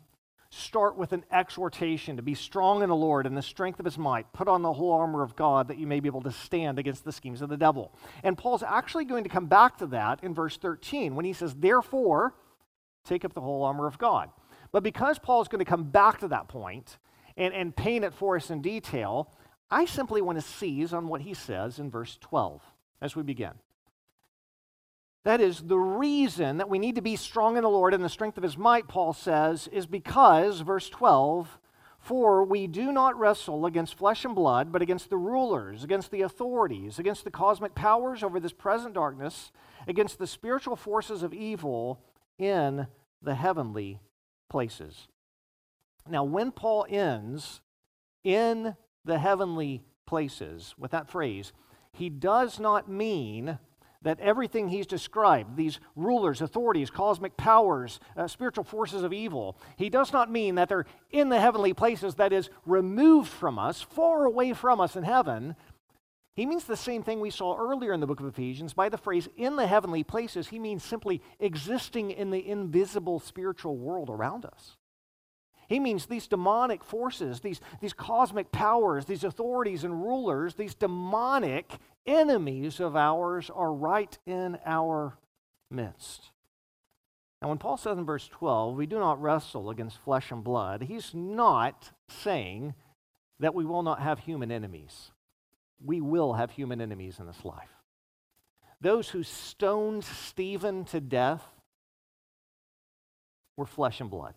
start 0.51 0.97
with 0.97 1.13
an 1.13 1.25
exhortation 1.31 2.17
to 2.17 2.23
be 2.23 2.35
strong 2.35 2.83
in 2.83 2.89
the 2.89 2.97
Lord 2.97 3.25
and 3.25 3.37
the 3.37 3.43
strength 3.43 3.79
of 3.79 3.85
his 3.85 3.97
might. 3.97 4.33
Put 4.33 4.49
on 4.49 4.63
the 4.63 4.73
whole 4.73 4.93
armor 4.93 5.23
of 5.23 5.37
God 5.37 5.69
that 5.69 5.79
you 5.79 5.87
may 5.87 6.01
be 6.01 6.09
able 6.09 6.23
to 6.23 6.33
stand 6.33 6.79
against 6.79 7.05
the 7.05 7.13
schemes 7.13 7.41
of 7.41 7.49
the 7.49 7.57
devil. 7.57 7.95
And 8.25 8.37
Paul's 8.37 8.65
actually 8.65 9.05
going 9.05 9.23
to 9.23 9.31
come 9.31 9.47
back 9.47 9.79
to 9.79 9.87
that 9.87 10.25
in 10.25 10.35
verse 10.35 10.57
13 10.57 11.15
when 11.15 11.25
he 11.25 11.33
says, 11.33 11.55
Therefore, 11.55 12.35
take 13.05 13.25
up 13.25 13.33
the 13.33 13.41
whole 13.41 13.63
armor 13.63 13.87
of 13.87 13.99
God. 13.99 14.31
But 14.73 14.83
because 14.83 15.19
Paul 15.19 15.41
is 15.41 15.49
going 15.49 15.65
to 15.65 15.71
come 15.71 15.85
back 15.85 16.21
to 16.21 16.29
that 16.29 16.49
point 16.49 16.99
and, 17.37 17.55
and 17.55 17.75
paint 17.75 18.05
it 18.05 18.15
for 18.15 18.37
us 18.37 18.51
in 18.51 18.61
detail, 18.61 19.33
I 19.71 19.85
simply 19.85 20.21
want 20.21 20.39
to 20.39 20.45
seize 20.45 20.93
on 20.93 21.07
what 21.07 21.21
he 21.21 21.33
says 21.33 21.79
in 21.79 21.91
verse 21.91 22.19
12 22.21 22.61
as 23.01 23.15
we 23.15 23.23
begin. 23.23 23.53
That 25.25 25.41
is, 25.41 25.61
the 25.61 25.79
reason 25.79 26.57
that 26.57 26.71
we 26.71 26.79
need 26.79 26.95
to 26.95 27.03
be 27.03 27.17
strong 27.17 27.57
in 27.57 27.63
the 27.63 27.69
Lord 27.69 27.93
and 27.93 28.03
the 28.03 28.09
strength 28.09 28.39
of 28.39 28.43
his 28.43 28.57
might, 28.57 28.89
Paul 28.89 29.13
says, 29.13 29.69
is 29.69 29.87
because, 29.87 30.61
verse 30.61 30.89
12, 30.89 31.59
for 31.99 32.43
we 32.43 32.67
do 32.67 32.91
not 32.91 33.19
wrestle 33.19 33.67
against 33.67 33.99
flesh 33.99 34.25
and 34.25 34.35
blood, 34.35 34.73
but 34.73 34.81
against 34.81 35.11
the 35.11 35.19
rulers, 35.19 35.85
against 35.85 36.11
the 36.11 36.23
authorities, 36.23 36.99
against 36.99 37.25
the 37.25 37.31
cosmic 37.31 37.75
powers 37.75 38.23
over 38.23 38.41
this 38.41 38.55
present 38.55 38.95
darkness, 38.95 39.53
against 39.87 40.19
the 40.19 40.27
spiritual 40.27 40.77
forces 40.77 41.23
of 41.23 41.35
evil 41.35 42.01
in 42.39 42.87
the 43.21 43.35
heavenly 43.35 44.01
places. 44.49 45.09
Now, 46.09 46.25
when 46.25 46.51
Paul 46.51 46.87
ends 46.89 47.61
in 48.25 48.75
the 49.05 49.19
heavenly 49.19 49.83
places 50.07 50.75
with 50.79 50.93
that 50.93 51.11
phrase, 51.11 51.53
he 51.93 52.09
does 52.09 52.59
not 52.59 52.89
mean 52.89 53.59
that 54.03 54.19
everything 54.21 54.69
he's 54.69 54.87
described, 54.87 55.57
these 55.57 55.79
rulers, 55.95 56.41
authorities, 56.41 56.91
cosmic 56.91 57.37
powers, 57.37 58.01
uh, 58.17 58.27
spiritual 58.27 58.65
forces 58.65 59.03
of 59.03 59.13
evil, 59.13 59.59
he 59.77 59.91
does 59.91 60.13
not 60.13 60.31
mean 60.31 60.55
that 60.55 60.69
they're 60.69 60.87
in 61.11 61.29
the 61.29 61.41
heavenly 61.41 61.75
places, 61.75 62.15
that 62.15 62.33
is, 62.33 62.49
removed 62.65 63.31
from 63.31 63.59
us, 63.59 63.83
far 63.83 64.25
away 64.25 64.55
from 64.55 64.81
us 64.81 64.97
in 64.97 65.03
heaven. 65.03 65.55
He 66.35 66.47
means 66.47 66.65
the 66.65 66.77
same 66.77 67.03
thing 67.03 67.21
we 67.21 67.31
saw 67.31 67.57
earlier 67.57 67.93
in 67.93 68.01
the 68.01 68.07
book 68.07 68.21
of 68.21 68.27
Ephesians. 68.27 68.73
By 68.73 68.89
the 68.89 68.97
phrase 68.97 69.29
in 69.37 69.57
the 69.57 69.67
heavenly 69.67 70.05
places, 70.05 70.49
he 70.49 70.59
means 70.59 70.83
simply 70.83 71.21
existing 71.39 72.11
in 72.11 72.31
the 72.31 72.49
invisible 72.49 73.21
spiritual 73.21 73.77
world 73.77 74.09
around 74.09 74.47
us. 74.47 74.77
He 75.69 75.79
means 75.79 76.07
these 76.07 76.27
demonic 76.27 76.83
forces, 76.83 77.41
these, 77.41 77.61
these 77.81 77.93
cosmic 77.93 78.51
powers, 78.51 79.05
these 79.05 79.23
authorities 79.23 79.85
and 79.85 80.03
rulers, 80.03 80.55
these 80.55 80.75
demonic 80.75 81.71
enemies 82.07 82.81
of 82.81 82.97
ours 82.97 83.51
are 83.55 83.73
right 83.73 84.17
in 84.27 84.59
our 84.65 85.19
midst. 85.71 86.31
Now, 87.41 87.49
when 87.49 87.59
Paul 87.59 87.77
says 87.77 87.97
in 87.97 88.05
verse 88.05 88.29
12, 88.29 88.77
we 88.77 88.87
do 88.87 88.99
not 88.99 89.21
wrestle 89.21 89.71
against 89.71 89.99
flesh 89.99 90.31
and 90.31 90.45
blood, 90.45 90.83
he's 90.83 91.15
not 91.15 91.93
saying 92.09 92.75
that 93.39 93.55
we 93.55 93.65
will 93.65 93.83
not 93.83 94.01
have 94.01 94.21
human 94.21 94.53
enemies. 94.53 95.13
We 95.83 96.01
will 96.03 96.35
have 96.35 96.51
human 96.51 96.81
enemies 96.81 97.19
in 97.19 97.27
this 97.27 97.45
life. 97.45 97.71
Those 98.83 99.09
who 99.09 99.23
stoned 99.23 100.05
Stephen 100.05 100.85
to 100.87 101.01
death 101.01 101.43
were 103.57 103.67
flesh 103.67 104.01
and 104.01 104.11
blood 104.11 104.35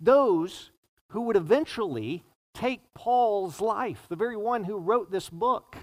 those 0.00 0.70
who 1.08 1.22
would 1.22 1.36
eventually 1.36 2.24
take 2.54 2.94
Paul's 2.94 3.60
life, 3.60 4.06
the 4.08 4.16
very 4.16 4.36
one 4.36 4.64
who 4.64 4.78
wrote 4.78 5.10
this 5.10 5.28
book. 5.28 5.76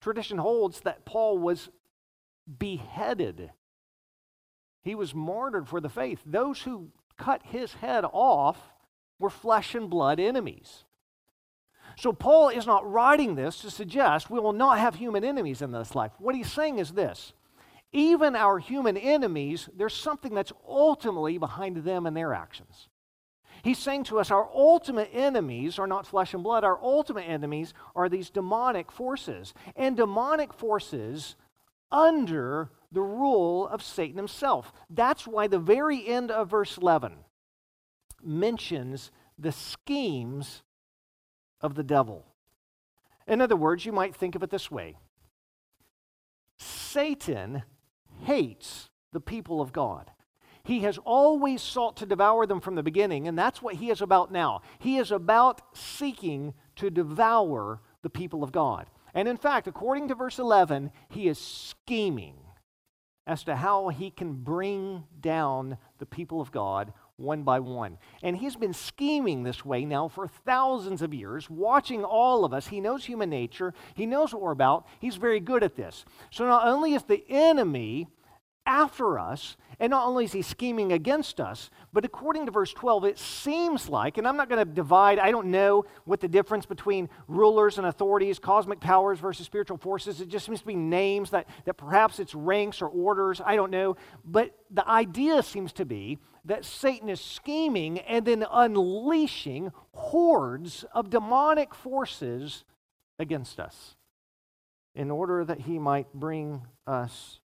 Tradition 0.00 0.38
holds 0.38 0.80
that 0.80 1.04
Paul 1.04 1.38
was 1.38 1.68
beheaded. 2.58 3.50
He 4.82 4.94
was 4.94 5.14
martyred 5.14 5.68
for 5.68 5.80
the 5.80 5.88
faith. 5.88 6.20
Those 6.24 6.62
who 6.62 6.92
cut 7.16 7.42
his 7.44 7.74
head 7.74 8.04
off 8.12 8.72
were 9.18 9.30
flesh 9.30 9.74
and 9.74 9.90
blood 9.90 10.20
enemies. 10.20 10.84
So, 11.96 12.12
Paul 12.12 12.50
is 12.50 12.66
not 12.66 12.88
writing 12.88 13.34
this 13.34 13.60
to 13.62 13.70
suggest 13.70 14.30
we 14.30 14.38
will 14.38 14.52
not 14.52 14.78
have 14.78 14.94
human 14.94 15.24
enemies 15.24 15.62
in 15.62 15.72
this 15.72 15.96
life. 15.96 16.12
What 16.18 16.36
he's 16.36 16.52
saying 16.52 16.78
is 16.78 16.92
this 16.92 17.32
even 17.92 18.36
our 18.36 18.58
human 18.58 18.96
enemies, 18.96 19.68
there's 19.74 19.94
something 19.94 20.34
that's 20.34 20.52
ultimately 20.66 21.38
behind 21.38 21.78
them 21.78 22.06
and 22.06 22.16
their 22.16 22.34
actions. 22.34 22.88
He's 23.62 23.78
saying 23.78 24.04
to 24.04 24.18
us, 24.18 24.30
our 24.30 24.48
ultimate 24.54 25.10
enemies 25.12 25.78
are 25.78 25.86
not 25.86 26.06
flesh 26.06 26.34
and 26.34 26.42
blood. 26.42 26.64
Our 26.64 26.78
ultimate 26.82 27.22
enemies 27.22 27.74
are 27.96 28.08
these 28.08 28.30
demonic 28.30 28.92
forces. 28.92 29.54
And 29.76 29.96
demonic 29.96 30.52
forces 30.52 31.36
under 31.90 32.70
the 32.92 33.02
rule 33.02 33.66
of 33.68 33.82
Satan 33.82 34.16
himself. 34.16 34.72
That's 34.88 35.26
why 35.26 35.46
the 35.46 35.58
very 35.58 36.06
end 36.06 36.30
of 36.30 36.50
verse 36.50 36.76
11 36.78 37.12
mentions 38.22 39.10
the 39.38 39.52
schemes 39.52 40.62
of 41.60 41.74
the 41.74 41.84
devil. 41.84 42.24
In 43.26 43.40
other 43.40 43.56
words, 43.56 43.84
you 43.84 43.92
might 43.92 44.14
think 44.14 44.34
of 44.34 44.42
it 44.42 44.50
this 44.50 44.70
way 44.70 44.96
Satan 46.58 47.62
hates 48.24 48.88
the 49.12 49.20
people 49.20 49.60
of 49.60 49.72
God. 49.72 50.10
He 50.68 50.80
has 50.80 50.98
always 50.98 51.62
sought 51.62 51.96
to 51.96 52.04
devour 52.04 52.44
them 52.44 52.60
from 52.60 52.74
the 52.74 52.82
beginning, 52.82 53.26
and 53.26 53.38
that's 53.38 53.62
what 53.62 53.76
he 53.76 53.88
is 53.88 54.02
about 54.02 54.30
now. 54.30 54.60
He 54.78 54.98
is 54.98 55.10
about 55.10 55.62
seeking 55.74 56.52
to 56.76 56.90
devour 56.90 57.80
the 58.02 58.10
people 58.10 58.44
of 58.44 58.52
God. 58.52 58.90
And 59.14 59.26
in 59.26 59.38
fact, 59.38 59.66
according 59.66 60.08
to 60.08 60.14
verse 60.14 60.38
11, 60.38 60.92
he 61.08 61.26
is 61.26 61.38
scheming 61.38 62.34
as 63.26 63.44
to 63.44 63.56
how 63.56 63.88
he 63.88 64.10
can 64.10 64.34
bring 64.34 65.04
down 65.18 65.78
the 66.00 66.04
people 66.04 66.38
of 66.38 66.52
God 66.52 66.92
one 67.16 67.44
by 67.44 67.60
one. 67.60 67.96
And 68.22 68.36
he's 68.36 68.56
been 68.56 68.74
scheming 68.74 69.44
this 69.44 69.64
way 69.64 69.86
now 69.86 70.08
for 70.08 70.28
thousands 70.28 71.00
of 71.00 71.14
years, 71.14 71.48
watching 71.48 72.04
all 72.04 72.44
of 72.44 72.52
us. 72.52 72.66
He 72.66 72.82
knows 72.82 73.06
human 73.06 73.30
nature, 73.30 73.72
he 73.94 74.04
knows 74.04 74.34
what 74.34 74.42
we're 74.42 74.50
about. 74.50 74.86
He's 75.00 75.16
very 75.16 75.40
good 75.40 75.62
at 75.62 75.76
this. 75.76 76.04
So 76.30 76.46
not 76.46 76.68
only 76.68 76.92
is 76.92 77.04
the 77.04 77.24
enemy 77.30 78.08
after 78.68 79.18
us, 79.18 79.56
and 79.80 79.90
not 79.90 80.06
only 80.06 80.24
is 80.24 80.32
he 80.32 80.42
scheming 80.42 80.92
against 80.92 81.40
us, 81.40 81.70
but 81.92 82.04
according 82.04 82.46
to 82.46 82.52
verse 82.52 82.72
12, 82.72 83.04
it 83.04 83.18
seems 83.18 83.88
like, 83.88 84.18
and 84.18 84.28
I'm 84.28 84.36
not 84.36 84.48
going 84.48 84.64
to 84.64 84.70
divide, 84.70 85.18
I 85.18 85.30
don't 85.30 85.50
know 85.50 85.86
what 86.04 86.20
the 86.20 86.28
difference 86.28 86.66
between 86.66 87.08
rulers 87.28 87.78
and 87.78 87.86
authorities, 87.86 88.38
cosmic 88.38 88.78
powers 88.78 89.18
versus 89.18 89.46
spiritual 89.46 89.78
forces. 89.78 90.20
It 90.20 90.28
just 90.28 90.46
seems 90.46 90.60
to 90.60 90.66
be 90.66 90.76
names 90.76 91.30
that, 91.30 91.48
that 91.64 91.74
perhaps 91.74 92.18
it's 92.18 92.34
ranks 92.34 92.82
or 92.82 92.88
orders. 92.88 93.40
I 93.44 93.56
don't 93.56 93.70
know. 93.70 93.96
But 94.24 94.54
the 94.70 94.86
idea 94.86 95.42
seems 95.42 95.72
to 95.74 95.86
be 95.86 96.18
that 96.44 96.64
Satan 96.64 97.08
is 97.08 97.20
scheming 97.20 98.00
and 98.00 98.26
then 98.26 98.44
unleashing 98.50 99.72
hordes 99.92 100.84
of 100.92 101.08
demonic 101.08 101.74
forces 101.74 102.64
against 103.18 103.58
us 103.58 103.96
in 104.94 105.10
order 105.10 105.44
that 105.44 105.60
he 105.60 105.78
might 105.78 106.12
bring 106.12 106.62
us 106.86 107.40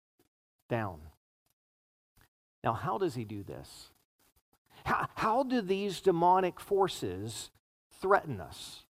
down. 0.70 1.00
Now, 2.64 2.74
how 2.74 2.98
does 2.98 3.16
he 3.16 3.26
do 3.26 3.44
this? 3.44 3.90
How, 4.84 5.08
how 5.16 5.44
do 5.44 5.62
these 5.62 6.02
demonic 6.02 6.60
forces 6.60 7.52
threaten 8.02 8.42
us? 8.42 8.86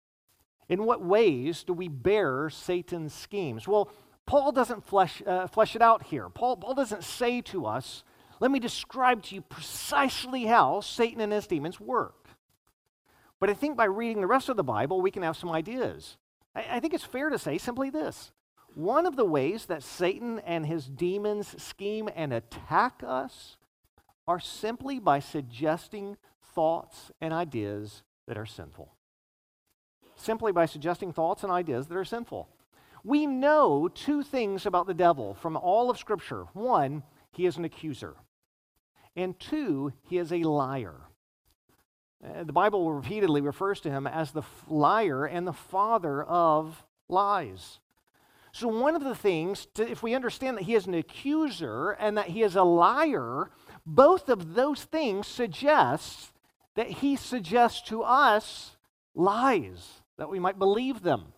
In 0.68 0.85
what 0.85 1.02
ways 1.02 1.62
do 1.62 1.73
we 1.73 1.88
bear 1.88 2.49
Satan's 2.50 3.14
schemes? 3.14 3.68
Well, 3.68 3.90
Paul 4.26 4.52
doesn't 4.52 4.87
flesh, 4.87 5.23
uh, 5.26 5.47
flesh 5.47 5.76
it 5.76 5.83
out 5.83 6.04
here. 6.04 6.28
Paul, 6.28 6.56
Paul 6.56 6.75
doesn't 6.75 7.04
say 7.04 7.40
to 7.42 7.66
us, 7.66 8.02
let 8.40 8.50
me 8.50 8.59
describe 8.59 9.23
to 9.25 9.35
you 9.35 9.42
precisely 9.42 10.47
how 10.47 10.80
Satan 10.80 11.21
and 11.21 11.33
his 11.33 11.47
demons 11.47 11.78
work. 11.78 12.28
But 13.38 13.50
I 13.50 13.54
think 13.54 13.76
by 13.76 13.85
reading 13.85 14.21
the 14.21 14.26
rest 14.26 14.49
of 14.49 14.56
the 14.56 14.64
Bible, 14.64 15.00
we 15.02 15.11
can 15.11 15.23
have 15.23 15.37
some 15.37 15.50
ideas. 15.50 16.16
I, 16.54 16.64
I 16.73 16.80
think 16.80 16.94
it's 16.94 17.04
fair 17.04 17.28
to 17.28 17.38
say 17.38 17.59
simply 17.59 17.90
this 17.90 18.33
one 18.75 19.07
of 19.07 19.16
the 19.16 19.25
ways 19.25 19.66
that 19.66 19.83
Satan 19.83 20.40
and 20.40 20.66
his 20.66 20.87
demons 20.87 21.62
scheme 21.62 22.09
and 22.14 22.33
attack 22.33 23.02
us 23.07 23.57
are 24.26 24.40
simply 24.40 24.99
by 24.99 25.21
suggesting 25.21 26.16
thoughts 26.54 27.12
and 27.21 27.33
ideas 27.33 28.02
that 28.26 28.38
are 28.38 28.47
sinful. 28.47 28.95
Simply 30.16 30.52
by 30.52 30.66
suggesting 30.66 31.12
thoughts 31.12 31.43
and 31.43 31.52
ideas 31.52 31.87
that 31.88 31.97
are 31.97 32.04
sinful. 32.04 32.49
We 33.02 33.26
know 33.26 33.88
two 33.88 34.23
things 34.23 34.64
about 34.64 34.87
the 34.87 34.95
devil 34.95 35.35
from 35.35 35.57
all 35.57 35.90
of 35.90 35.99
Scripture. 35.99 36.45
One, 36.54 37.02
he 37.33 37.45
is 37.45 37.57
an 37.57 37.64
accuser. 37.64 38.14
And 39.14 39.38
two, 39.38 39.93
he 40.02 40.19
is 40.19 40.33
a 40.33 40.43
liar. 40.43 40.95
Uh, 42.25 42.45
the 42.45 42.52
Bible 42.52 42.93
repeatedly 42.93 43.43
refers 43.43 43.81
to 43.83 43.90
him 43.90 44.07
as 44.07 44.33
the 44.33 44.43
liar 44.69 45.26
and 45.26 45.47
the 45.47 45.52
father 45.52 46.23
of 46.23 46.85
lies. 47.09 47.81
So, 48.54 48.68
one 48.68 48.94
of 48.94 49.02
the 49.02 49.16
things, 49.16 49.66
to, 49.75 49.90
if 49.90 50.04
we 50.04 50.14
understand 50.14 50.56
that 50.56 50.62
he 50.62 50.76
is 50.76 50.87
an 50.87 50.94
accuser 50.94 51.90
and 51.90 52.16
that 52.16 52.28
he 52.28 52.44
is 52.44 52.54
a 52.54 52.62
liar, 52.62 53.50
both 53.84 54.28
of 54.28 54.54
those 54.54 54.84
things 54.84 55.26
suggest 55.26 56.30
that 56.76 56.87
he 56.87 57.16
suggests 57.16 57.82
to 57.88 58.04
us 58.04 58.76
lies, 59.12 60.02
that 60.18 60.30
we 60.30 60.38
might 60.38 60.56
believe 60.56 61.02
them, 61.02 61.32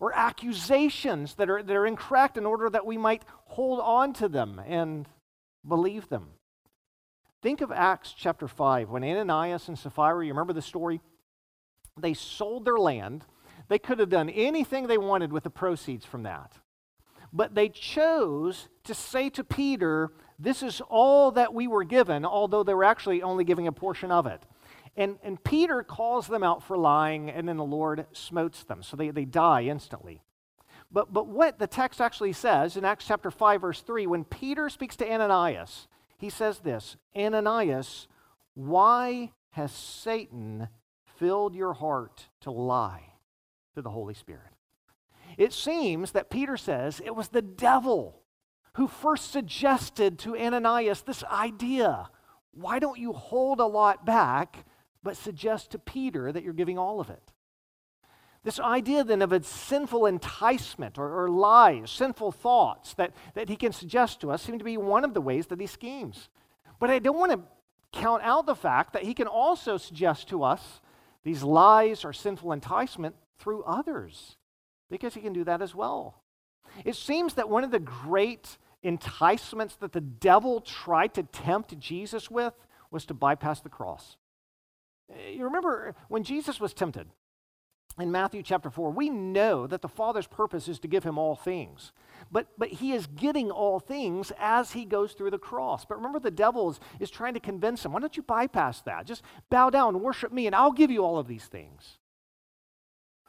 or 0.00 0.14
accusations 0.14 1.34
that 1.34 1.50
are, 1.50 1.62
that 1.62 1.76
are 1.76 1.86
incorrect 1.86 2.38
in 2.38 2.46
order 2.46 2.70
that 2.70 2.86
we 2.86 2.96
might 2.96 3.24
hold 3.44 3.78
on 3.80 4.14
to 4.14 4.26
them 4.26 4.58
and 4.66 5.06
believe 5.68 6.08
them. 6.08 6.28
Think 7.42 7.60
of 7.60 7.70
Acts 7.70 8.14
chapter 8.16 8.48
5 8.48 8.88
when 8.88 9.04
Ananias 9.04 9.68
and 9.68 9.78
Sapphira, 9.78 10.24
you 10.24 10.32
remember 10.32 10.54
the 10.54 10.62
story? 10.62 11.02
They 12.00 12.14
sold 12.14 12.64
their 12.64 12.78
land. 12.78 13.26
They 13.68 13.78
could 13.78 13.98
have 13.98 14.08
done 14.08 14.30
anything 14.30 14.86
they 14.86 14.98
wanted 14.98 15.32
with 15.32 15.44
the 15.44 15.50
proceeds 15.50 16.04
from 16.04 16.22
that. 16.22 16.52
But 17.32 17.54
they 17.54 17.68
chose 17.68 18.68
to 18.84 18.94
say 18.94 19.28
to 19.30 19.44
Peter, 19.44 20.10
This 20.38 20.62
is 20.62 20.80
all 20.88 21.30
that 21.32 21.52
we 21.52 21.68
were 21.68 21.84
given, 21.84 22.24
although 22.24 22.62
they 22.62 22.74
were 22.74 22.84
actually 22.84 23.22
only 23.22 23.44
giving 23.44 23.66
a 23.66 23.72
portion 23.72 24.10
of 24.10 24.26
it. 24.26 24.42
And, 24.96 25.18
and 25.22 25.42
Peter 25.44 25.82
calls 25.82 26.26
them 26.26 26.42
out 26.42 26.62
for 26.62 26.76
lying, 26.76 27.30
and 27.30 27.46
then 27.46 27.58
the 27.58 27.64
Lord 27.64 28.06
smotes 28.12 28.64
them. 28.64 28.82
So 28.82 28.96
they, 28.96 29.10
they 29.10 29.26
die 29.26 29.64
instantly. 29.64 30.22
But, 30.90 31.12
but 31.12 31.28
what 31.28 31.58
the 31.58 31.66
text 31.66 32.00
actually 32.00 32.32
says 32.32 32.76
in 32.76 32.84
Acts 32.84 33.04
chapter 33.06 33.30
5, 33.30 33.60
verse 33.60 33.80
3, 33.82 34.06
when 34.06 34.24
Peter 34.24 34.70
speaks 34.70 34.96
to 34.96 35.08
Ananias, 35.08 35.86
he 36.16 36.30
says 36.30 36.60
this 36.60 36.96
Ananias, 37.14 38.08
why 38.54 39.32
has 39.50 39.70
Satan 39.70 40.68
filled 41.18 41.54
your 41.54 41.74
heart 41.74 42.28
to 42.40 42.50
lie 42.50 43.12
to 43.78 43.82
the 43.82 43.90
Holy 43.90 44.14
Spirit? 44.14 44.52
It 45.36 45.52
seems 45.52 46.12
that 46.12 46.30
Peter 46.30 46.56
says 46.56 47.00
it 47.04 47.14
was 47.14 47.28
the 47.28 47.42
devil 47.42 48.22
who 48.74 48.88
first 48.88 49.32
suggested 49.32 50.18
to 50.20 50.36
Ananias 50.36 51.02
this 51.02 51.24
idea. 51.24 52.10
Why 52.52 52.78
don't 52.78 52.98
you 52.98 53.12
hold 53.12 53.60
a 53.60 53.66
lot 53.66 54.04
back 54.04 54.64
but 55.02 55.16
suggest 55.16 55.70
to 55.70 55.78
Peter 55.78 56.32
that 56.32 56.42
you're 56.42 56.52
giving 56.52 56.78
all 56.78 57.00
of 57.00 57.10
it. 57.10 57.32
This 58.44 58.60
idea 58.60 59.04
then 59.04 59.22
of 59.22 59.32
a 59.32 59.42
sinful 59.42 60.06
enticement 60.06 60.98
or, 60.98 61.24
or 61.24 61.28
lies, 61.28 61.90
sinful 61.90 62.32
thoughts 62.32 62.94
that, 62.94 63.12
that 63.34 63.48
he 63.48 63.56
can 63.56 63.72
suggest 63.72 64.20
to 64.20 64.30
us 64.30 64.42
seem 64.42 64.58
to 64.58 64.64
be 64.64 64.76
one 64.76 65.04
of 65.04 65.14
the 65.14 65.20
ways 65.20 65.46
that 65.46 65.60
he 65.60 65.66
schemes. 65.66 66.28
But 66.78 66.90
I 66.90 66.98
don't 66.98 67.18
want 67.18 67.32
to 67.32 67.40
count 67.92 68.22
out 68.22 68.46
the 68.46 68.54
fact 68.54 68.92
that 68.92 69.02
he 69.02 69.14
can 69.14 69.26
also 69.26 69.76
suggest 69.76 70.28
to 70.28 70.44
us 70.44 70.80
these 71.24 71.42
lies 71.42 72.04
or 72.04 72.12
sinful 72.12 72.52
enticement 72.52 73.16
through 73.38 73.62
others, 73.64 74.36
because 74.90 75.14
he 75.14 75.20
can 75.20 75.32
do 75.32 75.44
that 75.44 75.62
as 75.62 75.74
well. 75.74 76.22
It 76.84 76.96
seems 76.96 77.34
that 77.34 77.48
one 77.48 77.64
of 77.64 77.70
the 77.70 77.78
great 77.78 78.58
enticements 78.82 79.76
that 79.76 79.92
the 79.92 80.00
devil 80.00 80.60
tried 80.60 81.14
to 81.14 81.22
tempt 81.22 81.78
Jesus 81.78 82.30
with 82.30 82.54
was 82.90 83.04
to 83.06 83.14
bypass 83.14 83.60
the 83.60 83.68
cross. 83.68 84.16
Eh, 85.10 85.30
you 85.30 85.44
remember 85.44 85.94
when 86.08 86.22
Jesus 86.22 86.60
was 86.60 86.74
tempted 86.74 87.08
in 87.98 88.12
Matthew 88.12 88.42
chapter 88.42 88.70
4, 88.70 88.90
we 88.90 89.10
know 89.10 89.66
that 89.66 89.82
the 89.82 89.88
Father's 89.88 90.26
purpose 90.26 90.68
is 90.68 90.78
to 90.80 90.88
give 90.88 91.04
him 91.04 91.18
all 91.18 91.34
things. 91.34 91.92
But, 92.30 92.46
but 92.56 92.68
he 92.68 92.92
is 92.92 93.06
getting 93.06 93.50
all 93.50 93.80
things 93.80 94.32
as 94.38 94.72
he 94.72 94.84
goes 94.84 95.12
through 95.12 95.30
the 95.30 95.38
cross. 95.38 95.84
But 95.84 95.96
remember, 95.96 96.20
the 96.20 96.30
devil 96.30 96.70
is, 96.70 96.80
is 97.00 97.10
trying 97.10 97.34
to 97.34 97.40
convince 97.40 97.84
him 97.84 97.92
why 97.92 98.00
don't 98.00 98.16
you 98.16 98.22
bypass 98.22 98.82
that? 98.82 99.06
Just 99.06 99.22
bow 99.50 99.70
down, 99.70 100.00
worship 100.00 100.32
me, 100.32 100.46
and 100.46 100.54
I'll 100.54 100.72
give 100.72 100.90
you 100.90 101.04
all 101.04 101.18
of 101.18 101.26
these 101.26 101.46
things. 101.46 101.98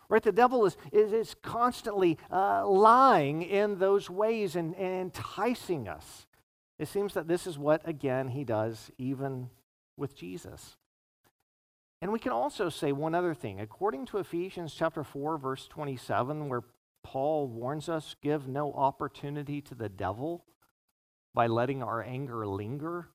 Right? 0.10 0.24
The 0.24 0.32
devil 0.32 0.66
is, 0.66 0.76
is, 0.92 1.14
is 1.14 1.36
constantly 1.44 2.18
uh, 2.32 2.68
lying 2.68 3.44
in 3.44 3.78
those 3.78 4.10
ways 4.10 4.56
and, 4.56 4.76
and 4.76 5.02
enticing 5.02 5.88
us. 5.88 6.26
It 6.80 6.88
seems 6.88 7.14
that 7.14 7.28
this 7.28 7.46
is 7.46 7.60
what, 7.60 7.88
again, 7.88 8.30
he 8.30 8.44
does 8.44 8.90
even 8.98 9.50
with 9.96 10.18
Jesus. 10.18 10.78
And 12.02 12.12
we 12.12 12.20
can 12.20 12.32
also 12.32 12.70
say 12.70 12.92
one 12.92 13.14
other 13.14 13.36
thing. 13.36 13.60
According 13.60 14.08
to 14.08 14.18
Ephesians 14.18 14.74
chapter 14.74 15.04
4 15.04 15.38
verse 15.38 15.68
27 15.68 16.50
where 16.50 16.64
Paul 17.04 17.48
warns 17.48 17.88
us 17.88 18.16
give 18.22 18.48
no 18.48 18.74
opportunity 18.74 19.62
to 19.62 19.76
the 19.76 19.90
devil 19.90 20.46
by 21.34 21.48
letting 21.48 21.84
our 21.84 22.02
anger 22.02 22.48
linger, 22.48 23.10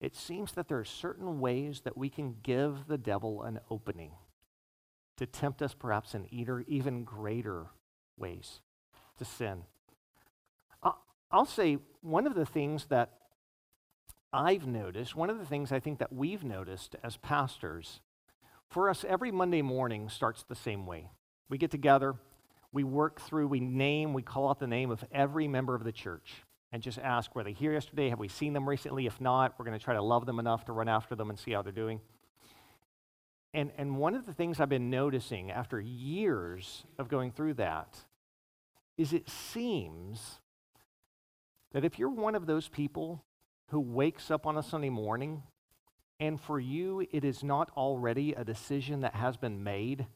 it 0.00 0.16
seems 0.16 0.52
that 0.52 0.68
there 0.68 0.78
are 0.78 0.84
certain 0.84 1.40
ways 1.40 1.82
that 1.84 1.96
we 1.96 2.08
can 2.08 2.36
give 2.42 2.86
the 2.86 2.98
devil 2.98 3.42
an 3.42 3.60
opening 3.70 4.12
to 5.16 5.26
tempt 5.26 5.62
us 5.62 5.74
perhaps 5.74 6.14
in 6.14 6.26
even 6.32 7.04
greater 7.04 7.66
ways 8.16 8.60
to 9.18 9.24
sin. 9.24 9.64
I'll 11.30 11.46
say 11.46 11.78
one 12.00 12.28
of 12.28 12.34
the 12.36 12.46
things 12.46 12.86
that 12.86 13.10
I've 14.32 14.68
noticed, 14.68 15.16
one 15.16 15.30
of 15.30 15.38
the 15.38 15.46
things 15.46 15.72
I 15.72 15.80
think 15.80 15.98
that 15.98 16.12
we've 16.12 16.44
noticed 16.44 16.94
as 17.02 17.16
pastors, 17.16 18.00
for 18.68 18.88
us, 18.88 19.04
every 19.08 19.32
Monday 19.32 19.62
morning 19.62 20.08
starts 20.08 20.44
the 20.44 20.54
same 20.54 20.86
way. 20.86 21.10
We 21.48 21.58
get 21.58 21.72
together, 21.72 22.14
we 22.72 22.84
work 22.84 23.20
through, 23.20 23.48
we 23.48 23.60
name, 23.60 24.12
we 24.12 24.22
call 24.22 24.48
out 24.48 24.60
the 24.60 24.66
name 24.68 24.92
of 24.92 25.04
every 25.10 25.48
member 25.48 25.74
of 25.74 25.82
the 25.82 25.92
church 25.92 26.34
and 26.70 26.82
just 26.82 26.98
ask, 26.98 27.34
were 27.34 27.42
they 27.44 27.52
here 27.52 27.72
yesterday? 27.72 28.10
Have 28.10 28.18
we 28.18 28.28
seen 28.28 28.52
them 28.52 28.68
recently? 28.68 29.06
If 29.06 29.20
not, 29.20 29.54
we're 29.58 29.64
going 29.64 29.78
to 29.78 29.84
try 29.84 29.94
to 29.94 30.02
love 30.02 30.26
them 30.26 30.38
enough 30.38 30.64
to 30.66 30.72
run 30.72 30.88
after 30.88 31.16
them 31.16 31.30
and 31.30 31.38
see 31.38 31.52
how 31.52 31.62
they're 31.62 31.72
doing. 31.72 32.00
And, 33.54 33.70
and 33.78 33.96
one 33.96 34.16
of 34.16 34.26
the 34.26 34.34
things 34.34 34.58
I've 34.58 34.68
been 34.68 34.90
noticing 34.90 35.52
after 35.52 35.80
years 35.80 36.84
of 36.98 37.08
going 37.08 37.30
through 37.30 37.54
that 37.54 37.96
is 38.98 39.12
it 39.12 39.30
seems 39.30 40.40
that 41.72 41.84
if 41.84 41.96
you're 41.96 42.10
one 42.10 42.34
of 42.34 42.46
those 42.46 42.66
people 42.66 43.22
who 43.68 43.78
wakes 43.78 44.28
up 44.30 44.44
on 44.44 44.56
a 44.56 44.62
Sunday 44.62 44.90
morning 44.90 45.44
and 46.18 46.40
for 46.40 46.58
you 46.58 47.06
it 47.12 47.24
is 47.24 47.44
not 47.44 47.70
already 47.76 48.32
a 48.32 48.44
decision 48.44 49.00
that 49.00 49.14
has 49.14 49.36
been 49.36 49.62
made, 49.62 50.06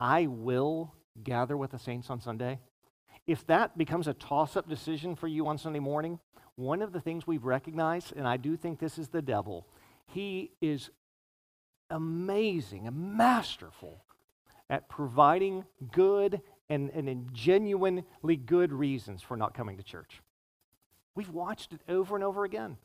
I 0.00 0.26
will 0.26 0.92
gather 1.22 1.56
with 1.56 1.70
the 1.70 1.78
saints 1.78 2.10
on 2.10 2.20
Sunday. 2.20 2.58
If 3.24 3.46
that 3.46 3.78
becomes 3.78 4.08
a 4.08 4.14
toss 4.14 4.56
up 4.56 4.68
decision 4.68 5.14
for 5.14 5.28
you 5.28 5.46
on 5.46 5.58
Sunday 5.58 5.78
morning, 5.78 6.18
one 6.56 6.82
of 6.82 6.92
the 6.92 7.00
things 7.00 7.24
we've 7.24 7.44
recognized, 7.44 8.14
and 8.16 8.26
I 8.26 8.36
do 8.36 8.56
think 8.56 8.80
this 8.80 8.98
is 8.98 9.08
the 9.08 9.22
devil, 9.22 9.68
he 10.06 10.50
is 10.60 10.90
amazing 11.90 12.86
and 12.86 13.16
masterful 13.16 14.04
at 14.68 14.88
providing 14.88 15.64
good 15.92 16.40
and, 16.68 16.90
and 16.90 17.32
genuinely 17.34 18.36
good 18.36 18.72
reasons 18.72 19.22
for 19.22 19.36
not 19.36 19.54
coming 19.54 19.76
to 19.76 19.82
church. 19.82 20.22
We've 21.14 21.30
watched 21.30 21.72
it 21.72 21.80
over 21.88 22.14
and 22.14 22.24
over 22.24 22.44
again. 22.44 22.76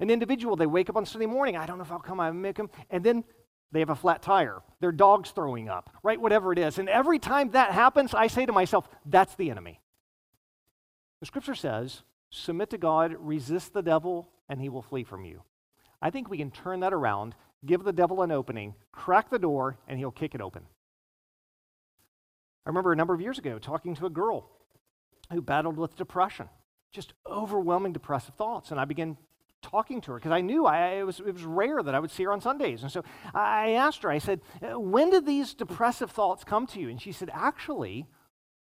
An 0.00 0.10
individual, 0.10 0.56
they 0.56 0.66
wake 0.66 0.88
up 0.88 0.96
on 0.96 1.06
Sunday 1.06 1.26
morning, 1.26 1.56
I 1.56 1.66
don't 1.66 1.78
know 1.78 1.84
if 1.84 1.92
I'll 1.92 1.98
come, 1.98 2.20
I 2.20 2.30
make 2.30 2.56
them, 2.56 2.70
and 2.90 3.04
then 3.04 3.24
they 3.72 3.80
have 3.80 3.90
a 3.90 3.94
flat 3.96 4.22
tire. 4.22 4.62
Their 4.80 4.92
dog's 4.92 5.30
throwing 5.30 5.68
up, 5.68 5.90
right? 6.02 6.20
Whatever 6.20 6.52
it 6.52 6.58
is. 6.58 6.78
And 6.78 6.88
every 6.88 7.18
time 7.18 7.50
that 7.50 7.72
happens, 7.72 8.14
I 8.14 8.26
say 8.26 8.46
to 8.46 8.52
myself, 8.52 8.88
that's 9.04 9.34
the 9.34 9.50
enemy. 9.50 9.80
The 11.20 11.26
scripture 11.26 11.54
says, 11.54 12.02
submit 12.30 12.70
to 12.70 12.78
God, 12.78 13.14
resist 13.18 13.72
the 13.72 13.82
devil, 13.82 14.30
and 14.48 14.60
he 14.60 14.68
will 14.68 14.82
flee 14.82 15.04
from 15.04 15.24
you. 15.24 15.42
I 16.00 16.10
think 16.10 16.28
we 16.28 16.38
can 16.38 16.50
turn 16.50 16.80
that 16.80 16.92
around, 16.92 17.34
give 17.64 17.84
the 17.84 17.92
devil 17.92 18.22
an 18.22 18.30
opening, 18.30 18.74
crack 18.92 19.30
the 19.30 19.38
door, 19.38 19.78
and 19.88 19.98
he'll 19.98 20.10
kick 20.10 20.34
it 20.34 20.40
open. 20.40 20.62
I 22.64 22.70
remember 22.70 22.92
a 22.92 22.96
number 22.96 23.14
of 23.14 23.20
years 23.20 23.38
ago 23.38 23.58
talking 23.58 23.94
to 23.96 24.06
a 24.06 24.10
girl 24.10 24.50
who 25.32 25.40
battled 25.40 25.76
with 25.76 25.96
depression, 25.96 26.48
just 26.92 27.12
overwhelming 27.26 27.92
depressive 27.92 28.34
thoughts. 28.34 28.70
And 28.70 28.80
I 28.80 28.84
began 28.84 29.16
talking 29.62 30.00
to 30.02 30.12
her 30.12 30.18
because 30.18 30.32
I 30.32 30.40
knew 30.40 30.66
I, 30.66 30.94
it, 30.94 31.06
was, 31.06 31.20
it 31.20 31.32
was 31.32 31.44
rare 31.44 31.82
that 31.82 31.94
I 31.94 32.00
would 32.00 32.10
see 32.10 32.24
her 32.24 32.32
on 32.32 32.40
Sundays. 32.40 32.82
And 32.82 32.90
so 32.90 33.04
I 33.34 33.70
asked 33.70 34.02
her, 34.02 34.10
I 34.10 34.18
said, 34.18 34.40
uh, 34.62 34.78
When 34.78 35.10
did 35.10 35.26
these 35.26 35.54
depressive 35.54 36.10
thoughts 36.10 36.44
come 36.44 36.66
to 36.68 36.80
you? 36.80 36.88
And 36.88 37.00
she 37.00 37.12
said, 37.12 37.30
Actually, 37.32 38.06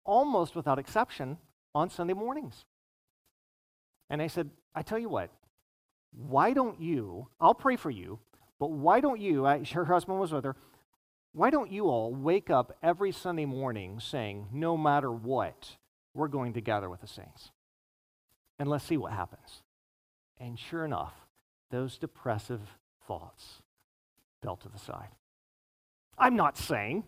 almost 0.06 0.56
without 0.56 0.79
exception, 0.79 1.38
on 1.75 1.89
Sunday 1.89 2.13
mornings. 2.13 2.65
And 4.10 4.21
I 4.21 4.27
said, 4.27 4.49
I 4.75 4.82
tell 4.82 4.99
you 4.99 5.10
what, 5.10 5.29
why 6.12 6.53
don't 6.53 6.79
you, 6.79 7.29
I'll 7.39 7.56
pray 7.56 7.75
for 7.75 7.89
you, 7.89 8.19
but 8.59 8.71
why 8.71 8.99
don't 8.99 9.19
you, 9.19 9.43
her 9.73 9.85
husband 9.85 10.19
was 10.19 10.31
with 10.31 10.43
her, 10.43 10.55
why 11.33 11.49
don't 11.49 11.71
you 11.71 11.85
all 11.85 12.13
wake 12.13 12.49
up 12.49 12.77
every 12.83 13.11
Sunday 13.11 13.45
morning 13.45 13.99
saying, 13.99 14.47
no 14.51 14.77
matter 14.77 15.11
what, 15.11 15.77
we're 16.13 16.27
going 16.27 16.53
to 16.53 16.61
gather 16.61 16.89
with 16.89 17.01
the 17.01 17.07
saints? 17.07 17.51
And 18.59 18.69
let's 18.69 18.85
see 18.85 18.97
what 18.97 19.13
happens. 19.13 19.63
And 20.37 20.59
sure 20.59 20.85
enough, 20.85 21.13
those 21.71 21.97
depressive 21.97 22.61
thoughts 23.07 23.61
fell 24.43 24.57
to 24.57 24.69
the 24.69 24.77
side. 24.77 25.09
I'm 26.17 26.35
not 26.35 26.57
saying 26.57 27.03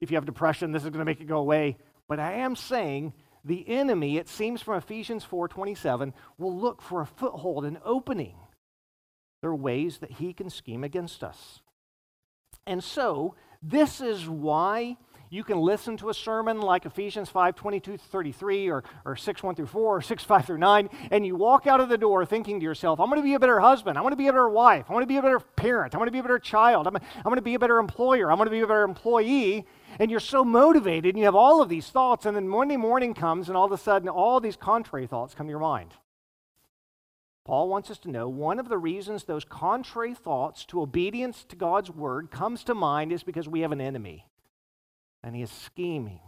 if 0.00 0.10
you 0.10 0.16
have 0.16 0.26
depression, 0.26 0.72
this 0.72 0.82
is 0.82 0.90
going 0.90 1.00
to 1.00 1.04
make 1.04 1.20
it 1.20 1.26
go 1.26 1.38
away, 1.38 1.76
but 2.08 2.20
I 2.20 2.34
am 2.34 2.54
saying 2.54 3.12
the 3.44 3.68
enemy, 3.68 4.18
it 4.18 4.28
seems 4.28 4.60
from 4.60 4.76
Ephesians 4.76 5.24
4:27, 5.24 6.12
will 6.38 6.56
look 6.56 6.82
for 6.82 7.00
a 7.00 7.06
foothold, 7.06 7.64
an 7.64 7.78
opening. 7.84 8.36
There 9.46 9.52
are 9.52 9.54
ways 9.54 9.98
that 9.98 10.10
he 10.10 10.32
can 10.32 10.50
scheme 10.50 10.82
against 10.82 11.22
us. 11.22 11.60
And 12.66 12.82
so, 12.82 13.36
this 13.62 14.00
is 14.00 14.28
why 14.28 14.96
you 15.30 15.44
can 15.44 15.58
listen 15.58 15.96
to 15.98 16.08
a 16.08 16.14
sermon 16.14 16.60
like 16.60 16.84
Ephesians 16.84 17.28
5 17.28 17.54
22 17.54 17.96
33 17.96 18.68
or, 18.68 18.82
or 19.04 19.14
6 19.14 19.42
1 19.44 19.54
through 19.54 19.66
4 19.66 19.98
or 19.98 20.02
6 20.02 20.24
5 20.24 20.46
through 20.46 20.58
9, 20.58 20.90
and 21.12 21.24
you 21.24 21.36
walk 21.36 21.68
out 21.68 21.78
of 21.78 21.88
the 21.88 21.96
door 21.96 22.26
thinking 22.26 22.58
to 22.58 22.64
yourself, 22.64 22.98
I'm 22.98 23.08
going 23.08 23.20
to 23.20 23.24
be 23.24 23.34
a 23.34 23.38
better 23.38 23.60
husband. 23.60 23.96
I'm 23.96 24.02
going 24.02 24.14
to 24.14 24.16
be 24.16 24.26
a 24.26 24.32
better 24.32 24.48
wife. 24.48 24.86
I'm 24.88 24.94
going 24.94 25.04
to 25.04 25.06
be 25.06 25.18
a 25.18 25.22
better 25.22 25.38
parent. 25.38 25.94
I'm 25.94 26.00
going 26.00 26.08
to 26.08 26.12
be 26.12 26.18
a 26.18 26.24
better 26.24 26.40
child. 26.40 26.88
I'm, 26.88 26.96
I'm 26.96 27.22
going 27.22 27.36
to 27.36 27.40
be 27.40 27.54
a 27.54 27.60
better 27.60 27.78
employer. 27.78 28.32
I'm 28.32 28.38
going 28.38 28.48
to 28.48 28.50
be 28.50 28.62
a 28.62 28.66
better 28.66 28.82
employee. 28.82 29.64
And 30.00 30.10
you're 30.10 30.18
so 30.18 30.44
motivated 30.44 31.14
and 31.14 31.18
you 31.20 31.26
have 31.26 31.36
all 31.36 31.62
of 31.62 31.68
these 31.68 31.88
thoughts, 31.88 32.26
and 32.26 32.36
then 32.36 32.48
Monday 32.48 32.76
morning 32.76 33.14
comes, 33.14 33.46
and 33.46 33.56
all 33.56 33.66
of 33.66 33.70
a 33.70 33.78
sudden, 33.78 34.08
all 34.08 34.40
these 34.40 34.56
contrary 34.56 35.06
thoughts 35.06 35.36
come 35.36 35.46
to 35.46 35.50
your 35.50 35.60
mind. 35.60 35.94
Paul 37.46 37.68
wants 37.68 37.92
us 37.92 37.98
to 37.98 38.10
know 38.10 38.28
one 38.28 38.58
of 38.58 38.68
the 38.68 38.76
reasons 38.76 39.22
those 39.22 39.44
contrary 39.44 40.14
thoughts 40.14 40.64
to 40.64 40.80
obedience 40.80 41.44
to 41.44 41.54
God's 41.54 41.92
word 41.92 42.32
comes 42.32 42.64
to 42.64 42.74
mind 42.74 43.12
is 43.12 43.22
because 43.22 43.48
we 43.48 43.60
have 43.60 43.70
an 43.70 43.80
enemy 43.80 44.26
and 45.22 45.36
he 45.36 45.42
is 45.42 45.50
scheming 45.52 46.18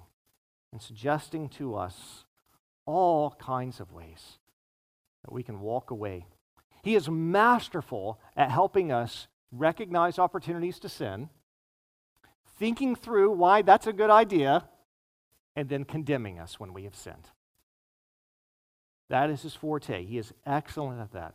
and 0.70 0.80
suggesting 0.80 1.48
to 1.48 1.74
us 1.74 2.24
all 2.86 3.32
kinds 3.32 3.80
of 3.80 3.92
ways 3.92 4.38
that 5.24 5.32
we 5.32 5.42
can 5.42 5.58
walk 5.58 5.90
away. 5.90 6.24
He 6.84 6.94
is 6.94 7.10
masterful 7.10 8.20
at 8.36 8.52
helping 8.52 8.92
us 8.92 9.26
recognize 9.50 10.20
opportunities 10.20 10.78
to 10.78 10.88
sin, 10.88 11.30
thinking 12.60 12.94
through 12.94 13.32
why 13.32 13.62
that's 13.62 13.88
a 13.88 13.92
good 13.92 14.10
idea, 14.10 14.68
and 15.56 15.68
then 15.68 15.82
condemning 15.82 16.38
us 16.38 16.60
when 16.60 16.72
we 16.72 16.84
have 16.84 16.94
sinned. 16.94 17.30
That 19.10 19.30
is 19.30 19.42
his 19.42 19.54
forte. 19.54 20.04
He 20.04 20.18
is 20.18 20.32
excellent 20.46 21.00
at 21.00 21.12
that. 21.12 21.34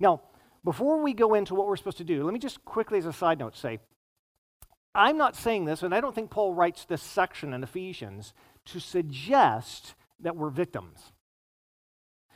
Now, 0.00 0.22
before 0.64 1.02
we 1.02 1.12
go 1.12 1.34
into 1.34 1.54
what 1.54 1.66
we're 1.66 1.76
supposed 1.76 1.98
to 1.98 2.04
do, 2.04 2.24
let 2.24 2.32
me 2.32 2.38
just 2.38 2.64
quickly, 2.64 2.98
as 2.98 3.06
a 3.06 3.12
side 3.12 3.38
note, 3.38 3.56
say 3.56 3.80
I'm 4.94 5.16
not 5.16 5.36
saying 5.36 5.64
this, 5.64 5.82
and 5.82 5.94
I 5.94 6.00
don't 6.00 6.14
think 6.14 6.30
Paul 6.30 6.52
writes 6.52 6.84
this 6.84 7.02
section 7.02 7.54
in 7.54 7.62
Ephesians 7.62 8.34
to 8.66 8.80
suggest 8.80 9.94
that 10.20 10.36
we're 10.36 10.50
victims. 10.50 11.12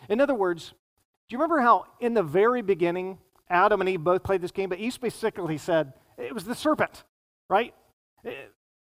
In 0.08 0.20
other 0.20 0.34
words, 0.34 0.70
do 1.28 1.34
you 1.34 1.38
remember 1.38 1.60
how 1.60 1.84
in 2.00 2.14
the 2.14 2.22
very 2.22 2.62
beginning, 2.62 3.18
Adam 3.50 3.80
and 3.80 3.90
Eve 3.90 4.02
both 4.02 4.22
played 4.22 4.40
this 4.40 4.52
game, 4.52 4.70
but 4.70 4.78
Eve 4.78 4.92
specifically 4.92 5.58
said 5.58 5.92
it 6.16 6.32
was 6.32 6.44
the 6.44 6.54
serpent, 6.54 7.04
right? 7.48 7.74
Eh, 8.24 8.32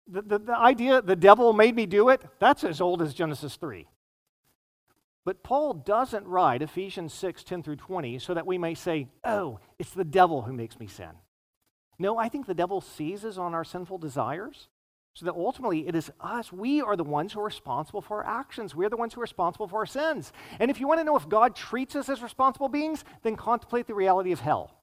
the, 0.08 0.22
the, 0.24 0.40
the 0.40 0.58
idea 0.58 1.02
the 1.02 1.16
devil 1.16 1.54
made 1.54 1.76
me 1.76 1.86
do 1.86 2.10
it, 2.10 2.22
that's 2.40 2.64
as 2.64 2.82
old 2.82 3.02
as 3.02 3.14
Genesis 3.14 3.56
3. 3.56 3.88
But 5.26 5.44
Paul 5.44 5.74
doesn't 5.74 6.26
write 6.26 6.62
Ephesians 6.62 7.14
6 7.14 7.44
10 7.44 7.64
through 7.64 7.76
20 7.76 8.20
so 8.20 8.34
that 8.34 8.48
we 8.48 8.58
may 8.58 8.74
say, 8.74 9.08
oh, 9.24 9.60
it's 9.78 9.92
the 9.92 10.06
devil 10.06 10.44
who 10.44 10.54
makes 10.54 10.80
me 10.80 10.88
sin. 10.88 11.12
No, 11.98 12.18
I 12.18 12.30
think 12.30 12.46
the 12.46 12.54
devil 12.54 12.82
seizes 12.82 13.38
on 13.38 13.54
our 13.54 13.66
sinful 13.66 13.98
desires 13.98 14.70
so 15.14 15.26
that 15.26 15.36
ultimately 15.36 15.86
it 15.88 15.96
is 15.96 16.12
us. 16.22 16.54
We 16.54 16.82
are 16.82 16.96
the 16.96 17.04
ones 17.04 17.34
who 17.34 17.42
are 17.42 17.46
responsible 17.46 18.02
for 18.02 18.24
our 18.24 18.40
actions. 18.40 18.74
We 18.74 18.86
are 18.86 18.90
the 18.90 18.96
ones 18.96 19.14
who 19.14 19.20
are 19.20 19.24
responsible 19.24 19.68
for 19.68 19.80
our 19.80 19.86
sins. 19.86 20.32
And 20.60 20.72
if 20.72 20.80
you 20.80 20.88
want 20.88 21.02
to 21.02 21.04
know 21.04 21.18
if 21.18 21.28
God 21.28 21.56
treats 21.56 21.96
us 21.98 22.08
as 22.08 22.24
responsible 22.24 22.70
beings, 22.70 23.04
then 23.24 23.36
contemplate 23.36 23.88
the 23.88 23.94
reality 23.94 24.32
of 24.32 24.40
hell. 24.40 24.80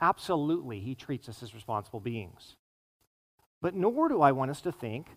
Absolutely, 0.00 0.78
he 0.78 0.94
treats 0.94 1.28
us 1.28 1.42
as 1.42 1.52
responsible 1.52 2.00
beings. 2.00 2.56
But 3.60 3.74
nor 3.74 4.08
do 4.08 4.22
I 4.22 4.32
want 4.32 4.52
us 4.52 4.60
to 4.62 4.72
think 4.72 5.08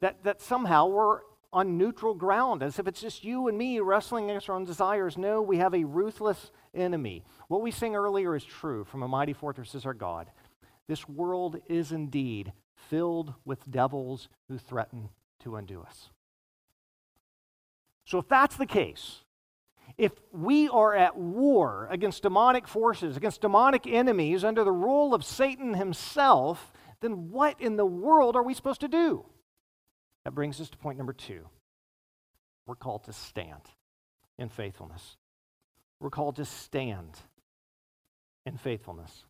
that, 0.00 0.22
that 0.24 0.42
somehow 0.42 0.86
we're 0.86 1.20
on 1.52 1.76
neutral 1.76 2.14
ground, 2.14 2.62
as 2.62 2.78
if 2.78 2.86
it's 2.86 3.00
just 3.00 3.24
you 3.24 3.48
and 3.48 3.58
me 3.58 3.78
wrestling 3.80 4.30
against 4.30 4.48
our 4.48 4.56
own 4.56 4.64
desires. 4.64 5.18
No, 5.18 5.42
we 5.42 5.58
have 5.58 5.74
a 5.74 5.84
ruthless 5.84 6.50
enemy. 6.74 7.24
What 7.48 7.60
we 7.60 7.70
sang 7.70 7.94
earlier 7.94 8.34
is 8.34 8.44
true 8.44 8.84
from 8.84 9.02
a 9.02 9.08
mighty 9.08 9.34
fortress 9.34 9.74
is 9.74 9.84
our 9.84 9.94
God. 9.94 10.30
This 10.88 11.08
world 11.08 11.60
is 11.68 11.92
indeed 11.92 12.52
filled 12.74 13.34
with 13.44 13.70
devils 13.70 14.28
who 14.48 14.58
threaten 14.58 15.10
to 15.40 15.56
undo 15.56 15.82
us. 15.82 16.10
So, 18.04 18.18
if 18.18 18.28
that's 18.28 18.56
the 18.56 18.66
case, 18.66 19.20
if 19.98 20.12
we 20.32 20.68
are 20.68 20.94
at 20.94 21.16
war 21.16 21.86
against 21.90 22.22
demonic 22.22 22.66
forces, 22.66 23.16
against 23.16 23.42
demonic 23.42 23.86
enemies 23.86 24.42
under 24.42 24.64
the 24.64 24.72
rule 24.72 25.14
of 25.14 25.24
Satan 25.24 25.74
himself, 25.74 26.72
then 27.00 27.30
what 27.30 27.60
in 27.60 27.76
the 27.76 27.86
world 27.86 28.36
are 28.36 28.42
we 28.42 28.54
supposed 28.54 28.80
to 28.80 28.88
do? 28.88 29.24
That 30.24 30.34
brings 30.34 30.60
us 30.60 30.70
to 30.70 30.78
point 30.78 30.98
number 30.98 31.12
two. 31.12 31.48
We're 32.66 32.76
called 32.76 33.04
to 33.04 33.12
stand 33.12 33.62
in 34.38 34.48
faithfulness. 34.48 35.16
We're 36.00 36.10
called 36.10 36.36
to 36.36 36.44
stand 36.44 37.18
in 38.46 38.56
faithfulness. 38.56 39.24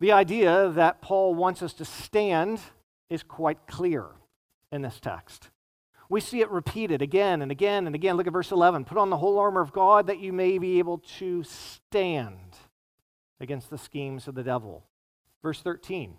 The 0.00 0.12
idea 0.12 0.70
that 0.70 1.00
Paul 1.00 1.34
wants 1.34 1.62
us 1.62 1.72
to 1.74 1.84
stand 1.84 2.60
is 3.08 3.22
quite 3.22 3.66
clear 3.66 4.06
in 4.72 4.82
this 4.82 5.00
text. 5.00 5.50
We 6.08 6.20
see 6.20 6.40
it 6.40 6.50
repeated 6.50 7.00
again 7.00 7.40
and 7.40 7.50
again 7.50 7.86
and 7.86 7.94
again. 7.94 8.16
Look 8.16 8.26
at 8.26 8.32
verse 8.32 8.52
11. 8.52 8.84
Put 8.84 8.98
on 8.98 9.10
the 9.10 9.16
whole 9.16 9.38
armor 9.38 9.60
of 9.60 9.72
God 9.72 10.06
that 10.08 10.20
you 10.20 10.32
may 10.32 10.58
be 10.58 10.78
able 10.78 10.98
to 11.18 11.42
stand 11.44 12.56
against 13.40 13.70
the 13.70 13.78
schemes 13.78 14.28
of 14.28 14.34
the 14.34 14.42
devil. 14.42 14.84
Verse 15.42 15.60
13. 15.62 16.16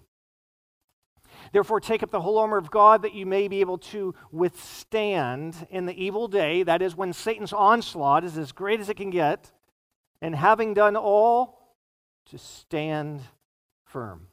Therefore, 1.51 1.79
take 1.79 2.03
up 2.03 2.11
the 2.11 2.21
whole 2.21 2.37
armor 2.37 2.57
of 2.57 2.71
God 2.71 3.01
that 3.01 3.13
you 3.13 3.25
may 3.25 3.47
be 3.47 3.61
able 3.61 3.77
to 3.77 4.15
withstand 4.31 5.67
in 5.69 5.85
the 5.85 6.03
evil 6.03 6.27
day. 6.27 6.63
That 6.63 6.81
is, 6.81 6.95
when 6.95 7.13
Satan's 7.13 7.53
onslaught 7.53 8.23
is 8.23 8.37
as 8.37 8.51
great 8.51 8.79
as 8.79 8.89
it 8.89 8.97
can 8.97 9.09
get. 9.09 9.51
And 10.21 10.35
having 10.35 10.73
done 10.73 10.95
all, 10.95 11.65
to 12.27 12.37
stand 12.37 13.21
firm. 13.83 14.27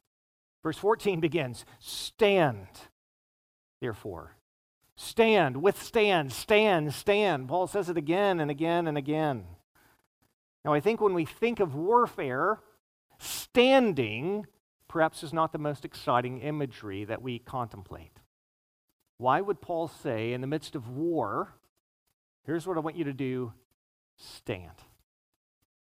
Verse 0.62 0.78
14 0.78 1.20
begins 1.20 1.64
Stand, 1.78 2.66
therefore. 3.80 4.36
Stand, 4.96 5.62
withstand, 5.62 6.32
stand, 6.32 6.94
stand. 6.94 7.48
Paul 7.48 7.66
says 7.66 7.88
it 7.88 7.96
again 7.96 8.40
and 8.40 8.50
again 8.50 8.86
and 8.86 8.96
again. 8.96 9.44
Now, 10.64 10.72
I 10.74 10.80
think 10.80 11.00
when 11.00 11.14
we 11.14 11.24
think 11.24 11.60
of 11.60 11.74
warfare, 11.74 12.60
standing 13.18 14.46
perhaps 14.92 15.22
is 15.22 15.32
not 15.32 15.52
the 15.52 15.58
most 15.58 15.86
exciting 15.86 16.38
imagery 16.42 17.06
that 17.06 17.22
we 17.22 17.38
contemplate. 17.38 18.20
Why 19.16 19.40
would 19.40 19.62
Paul 19.62 19.88
say, 19.88 20.34
in 20.34 20.42
the 20.42 20.46
midst 20.46 20.76
of 20.76 20.86
war, 20.86 21.54
here's 22.44 22.66
what 22.66 22.76
I 22.76 22.80
want 22.80 22.96
you 22.96 23.04
to 23.04 23.14
do 23.14 23.54
stand? 24.18 24.76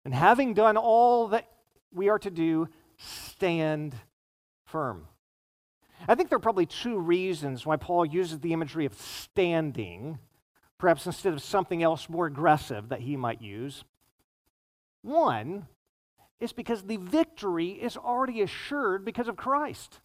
And 0.05 0.13
having 0.13 0.53
done 0.53 0.77
all 0.77 1.29
that 1.29 1.47
we 1.91 2.09
are 2.09 2.19
to 2.19 2.29
do, 2.29 2.69
stand 2.97 3.95
firm. 4.65 5.07
I 6.07 6.13
think 6.13 6.29
there 6.29 6.37
are 6.37 6.39
probably 6.39 6.67
two 6.67 6.99
reasons 6.99 7.65
why 7.65 7.77
Paul 7.77 8.05
uses 8.05 8.39
the 8.39 8.53
imagery 8.53 8.85
of 8.85 8.93
standing, 8.93 10.19
perhaps 10.77 11.07
instead 11.07 11.33
of 11.33 11.41
something 11.41 11.81
else 11.81 12.07
more 12.07 12.27
aggressive 12.27 12.89
that 12.89 13.01
he 13.01 13.17
might 13.17 13.41
use. 13.41 13.83
One 15.01 15.65
is 16.41 16.53
because 16.53 16.83
the 16.83 16.97
victory 16.97 17.69
is 17.69 17.95
already 17.95 18.41
assured 18.41 19.05
because 19.05 19.27
of 19.27 19.35
Christ. 19.37 20.01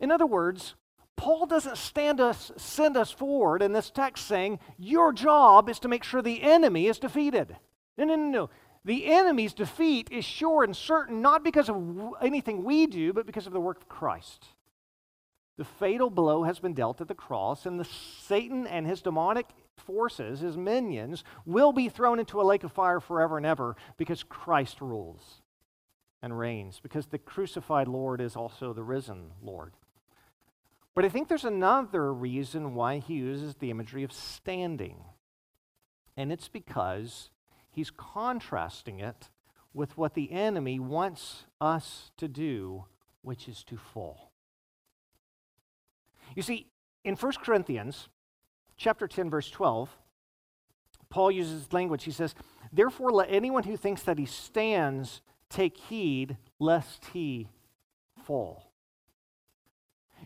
In 0.00 0.10
other 0.10 0.26
words, 0.26 0.74
Paul 1.16 1.46
doesn't 1.46 1.78
stand 1.78 2.20
us, 2.20 2.50
send 2.56 2.96
us 2.96 3.10
forward 3.10 3.62
in 3.62 3.72
this 3.72 3.90
text 3.90 4.26
saying, 4.26 4.58
Your 4.78 5.12
job 5.12 5.68
is 5.68 5.78
to 5.80 5.88
make 5.88 6.04
sure 6.04 6.22
the 6.22 6.42
enemy 6.42 6.86
is 6.86 6.98
defeated. 6.98 7.56
No, 7.96 8.04
no, 8.04 8.16
no, 8.16 8.30
no. 8.30 8.50
The 8.84 9.06
enemy's 9.06 9.54
defeat 9.54 10.08
is 10.10 10.24
sure 10.24 10.62
and 10.62 10.76
certain 10.76 11.22
not 11.22 11.42
because 11.42 11.68
of 11.68 12.14
anything 12.20 12.64
we 12.64 12.86
do, 12.86 13.12
but 13.12 13.26
because 13.26 13.46
of 13.46 13.52
the 13.52 13.60
work 13.60 13.78
of 13.78 13.88
Christ. 13.88 14.44
The 15.56 15.64
fatal 15.64 16.10
blow 16.10 16.42
has 16.42 16.58
been 16.58 16.74
dealt 16.74 17.00
at 17.00 17.08
the 17.08 17.14
cross, 17.14 17.64
and 17.64 17.78
the 17.78 17.84
Satan 17.84 18.66
and 18.66 18.86
his 18.86 19.00
demonic 19.00 19.46
forces, 19.76 20.40
his 20.40 20.56
minions, 20.56 21.24
will 21.44 21.72
be 21.72 21.88
thrown 21.88 22.18
into 22.18 22.40
a 22.40 22.44
lake 22.44 22.64
of 22.64 22.72
fire 22.72 23.00
forever 23.00 23.36
and 23.36 23.46
ever 23.46 23.76
because 23.96 24.22
Christ 24.22 24.80
rules 24.80 25.42
and 26.22 26.38
reigns, 26.38 26.80
because 26.80 27.06
the 27.06 27.18
crucified 27.18 27.88
Lord 27.88 28.20
is 28.20 28.36
also 28.36 28.72
the 28.72 28.82
risen 28.82 29.32
Lord. 29.42 29.74
But 30.94 31.04
I 31.04 31.08
think 31.08 31.28
there's 31.28 31.44
another 31.44 32.12
reason 32.12 32.74
why 32.74 32.98
he 32.98 33.14
uses 33.14 33.56
the 33.56 33.70
imagery 33.70 34.04
of 34.04 34.12
standing. 34.12 35.04
And 36.16 36.32
it's 36.32 36.48
because 36.48 37.30
he's 37.68 37.90
contrasting 37.90 39.00
it 39.00 39.30
with 39.72 39.98
what 39.98 40.14
the 40.14 40.30
enemy 40.32 40.78
wants 40.78 41.46
us 41.60 42.12
to 42.16 42.28
do, 42.28 42.84
which 43.22 43.48
is 43.48 43.64
to 43.64 43.76
fall. 43.76 44.30
You 46.36 46.42
see, 46.42 46.68
in 47.04 47.16
1 47.16 47.32
Corinthians 47.44 48.08
chapter 48.76 49.06
10 49.06 49.30
verse 49.30 49.50
12, 49.50 49.96
Paul 51.08 51.30
uses 51.30 51.72
language. 51.72 52.04
He 52.04 52.10
says, 52.10 52.34
"Therefore 52.72 53.10
let 53.10 53.30
anyone 53.30 53.64
who 53.64 53.76
thinks 53.76 54.02
that 54.02 54.18
he 54.18 54.26
stands 54.26 55.22
take 55.48 55.76
heed 55.76 56.36
lest 56.58 57.06
he 57.06 57.48
fall." 58.16 58.70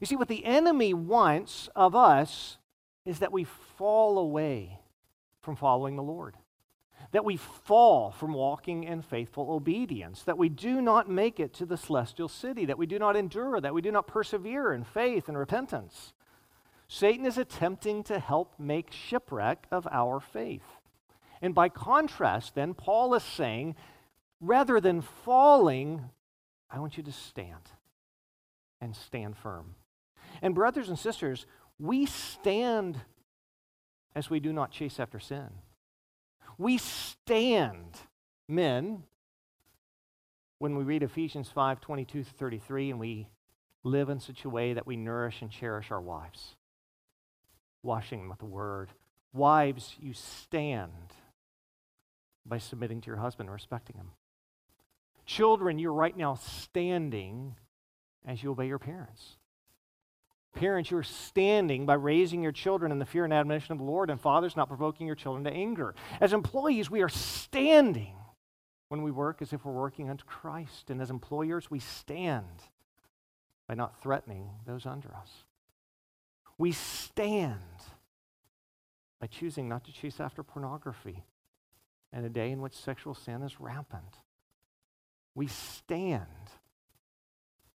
You 0.01 0.07
see, 0.07 0.17
what 0.17 0.29
the 0.29 0.45
enemy 0.45 0.95
wants 0.95 1.69
of 1.75 1.95
us 1.95 2.59
is 3.05 3.19
that 3.19 3.33
we 3.33 3.45
fall 3.45 4.19
away 4.19 4.81
from 5.41 5.57
following 5.57 5.97
the 5.97 6.03
Lord, 6.03 6.37
that 7.11 7.25
we 7.25 7.37
fall 7.37 8.11
from 8.11 8.33
walking 8.33 8.85
in 8.85 9.03
faithful 9.03 9.51
obedience, 9.51 10.23
that 10.23 10.39
we 10.39 10.49
do 10.49 10.81
not 10.81 11.09
make 11.09 11.41
it 11.41 11.53
to 11.55 11.67
the 11.67 11.77
celestial 11.77 12.29
city, 12.29 12.65
that 12.67 12.79
we 12.79 12.87
do 12.87 12.99
not 12.99 13.17
endure, 13.17 13.61
that 13.61 13.75
we 13.75 13.83
do 13.83 13.91
not 13.91 14.07
persevere 14.07 14.73
in 14.73 14.85
faith 14.85 15.29
and 15.29 15.37
repentance. 15.39 16.13
Satan 16.89 17.27
is 17.27 17.37
attempting 17.37 18.03
to 18.05 18.19
help 18.19 18.55
make 18.59 18.91
shipwreck 18.91 19.67
of 19.71 19.87
our 19.91 20.21
faith. 20.21 20.65
And 21.43 21.55
by 21.55 21.69
contrast, 21.69 22.55
then, 22.55 22.75
Paul 22.75 23.15
is 23.15 23.23
saying, 23.23 23.77
rather 24.41 24.81
than 24.81 25.03
falling, 25.03 26.11
I 26.71 26.81
want 26.81 26.97
you 26.97 27.03
to 27.05 27.13
stand 27.13 27.71
and 28.81 28.97
stand 28.97 29.37
firm. 29.37 29.75
And, 30.41 30.55
brothers 30.55 30.89
and 30.89 30.99
sisters, 30.99 31.47
we 31.79 32.07
stand 32.07 33.01
as 34.15 34.31
we 34.31 34.41
do 34.41 34.53
not 34.53 34.71
chase 34.71 34.99
after 34.99 35.21
sin. 35.21 35.49
We 36.57 36.79
stand, 36.79 37.97
men, 38.49 39.05
when 40.59 40.77
we 40.77 40.85
read 40.85 41.03
Ephesians 41.03 41.49
5 41.51 41.81
22 41.81 42.25
33, 42.25 42.91
and 42.91 42.99
we 42.99 43.29
live 43.85 44.09
in 44.09 44.19
such 44.19 44.45
a 44.45 44.49
way 44.49 44.73
that 44.73 44.87
we 44.87 44.97
nourish 44.97 45.41
and 45.41 45.51
cherish 45.51 45.93
our 45.93 46.01
wives, 46.01 46.57
washing 47.83 48.21
them 48.21 48.29
with 48.29 48.39
the 48.39 48.47
word. 48.47 48.91
Wives, 49.33 49.95
you 50.01 50.13
stand 50.13 50.93
by 52.47 52.59
submitting 52.59 53.01
to 53.03 53.07
your 53.07 53.17
husband 53.17 53.49
and 53.49 53.55
respecting 53.55 53.97
him. 53.97 54.11
Children, 55.27 55.79
you're 55.79 55.93
right 55.93 56.17
now 56.17 56.35
standing 56.35 57.55
as 58.27 58.43
you 58.43 58.51
obey 58.51 58.67
your 58.67 58.79
parents. 58.79 59.37
Parents, 60.55 60.91
you're 60.91 61.03
standing 61.03 61.85
by 61.85 61.95
raising 61.95 62.43
your 62.43 62.53
children 62.53 62.91
in 62.91 62.99
the 62.99 63.05
fear 63.05 63.25
and 63.25 63.35
admonition 63.35 63.73
of 63.73 63.79
the 63.79 63.85
Lord, 63.85 64.11
and 64.11 64.21
fathers, 64.21 64.57
not 64.57 64.69
provoking 64.69 65.07
your 65.07 65.15
children 65.15 65.45
to 65.45 65.51
anger. 65.51 65.95
As 66.21 66.33
employees, 66.33 66.91
we 66.91 67.03
are 67.03 67.09
standing 67.09 68.15
when 68.89 69.03
we 69.03 69.11
work 69.11 69.43
as 69.43 69.53
if 69.53 69.65
we're 69.65 69.73
working 69.73 70.09
unto 70.09 70.25
Christ. 70.25 70.89
And 70.89 71.03
as 71.03 71.11
employers, 71.11 71.71
we 71.71 71.79
stand 71.79 72.47
by 73.69 73.75
not 73.75 74.03
threatening 74.03 74.49
those 74.67 74.87
under 74.87 75.15
us. 75.15 75.45
We 76.59 76.73
stand 76.73 77.61
by 79.21 79.29
choosing 79.29 79.69
not 79.69 79.85
to 79.85 79.93
chase 79.93 80.21
after 80.21 80.43
pornography 80.43 81.25
in 82.13 82.25
a 82.25 82.29
day 82.29 82.51
in 82.51 82.61
which 82.61 82.75
sexual 82.75 83.15
sin 83.15 83.43
is 83.43 83.61
rampant. 83.61 84.17
We 85.35 85.47
stand 85.47 86.27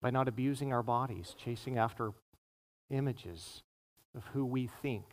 by 0.01 0.11
not 0.11 0.29
abusing 0.29 0.73
our 0.73 0.83
bodies, 0.83 1.35
chasing 1.37 1.77
after 1.77 2.13
images 2.89 3.63
of 4.15 4.25
who 4.33 4.45
we 4.45 4.69
think 4.81 5.05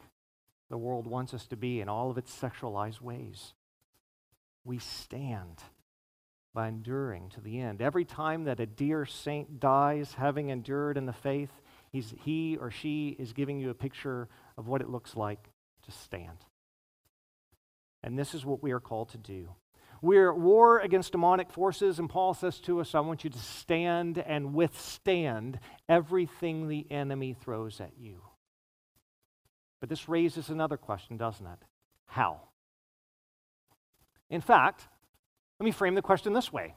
the 0.69 0.77
world 0.77 1.07
wants 1.07 1.33
us 1.33 1.45
to 1.47 1.55
be 1.55 1.81
in 1.81 1.89
all 1.89 2.11
of 2.11 2.17
its 2.17 2.35
sexualized 2.35 3.01
ways. 3.01 3.53
We 4.63 4.79
stand 4.79 5.63
by 6.53 6.67
enduring 6.67 7.29
to 7.29 7.41
the 7.41 7.59
end. 7.59 7.81
Every 7.81 8.05
time 8.05 8.45
that 8.45 8.59
a 8.59 8.65
dear 8.65 9.05
saint 9.05 9.59
dies, 9.59 10.15
having 10.17 10.49
endured 10.49 10.97
in 10.97 11.05
the 11.05 11.13
faith, 11.13 11.51
he's, 11.95 12.13
he 12.23 12.57
or 12.59 12.69
she 12.69 13.15
is 13.17 13.31
giving 13.31 13.59
you 13.59 13.69
a 13.69 13.73
picture 13.73 14.27
of 14.57 14.67
what 14.67 14.81
it 14.81 14.89
looks 14.89 15.15
like 15.15 15.49
to 15.85 15.91
stand. 15.91 16.37
And 18.03 18.19
this 18.19 18.33
is 18.35 18.45
what 18.45 18.61
we 18.61 18.71
are 18.71 18.79
called 18.79 19.09
to 19.09 19.17
do. 19.17 19.49
We're 20.01 20.29
at 20.29 20.37
war 20.37 20.79
against 20.79 21.13
demonic 21.13 21.49
forces, 21.49 21.97
and 21.97 22.09
Paul 22.09 22.33
says 22.33 22.59
to 22.61 22.81
us, 22.81 22.93
I 22.93 22.99
want 22.99 23.23
you 23.23 23.29
to 23.29 23.39
stand 23.39 24.17
and 24.17 24.53
withstand 24.53 25.59
everything 25.87 26.67
the 26.67 26.85
enemy 26.91 27.33
throws 27.33 27.79
at 27.79 27.93
you. 27.97 28.21
But 29.79 29.89
this 29.89 30.09
raises 30.09 30.49
another 30.49 30.77
question, 30.77 31.15
doesn't 31.17 31.47
it? 31.47 31.59
How? 32.07 32.41
In 34.29 34.41
fact, 34.41 34.87
let 35.59 35.65
me 35.65 35.71
frame 35.71 35.95
the 35.95 36.01
question 36.01 36.33
this 36.33 36.51
way 36.51 36.75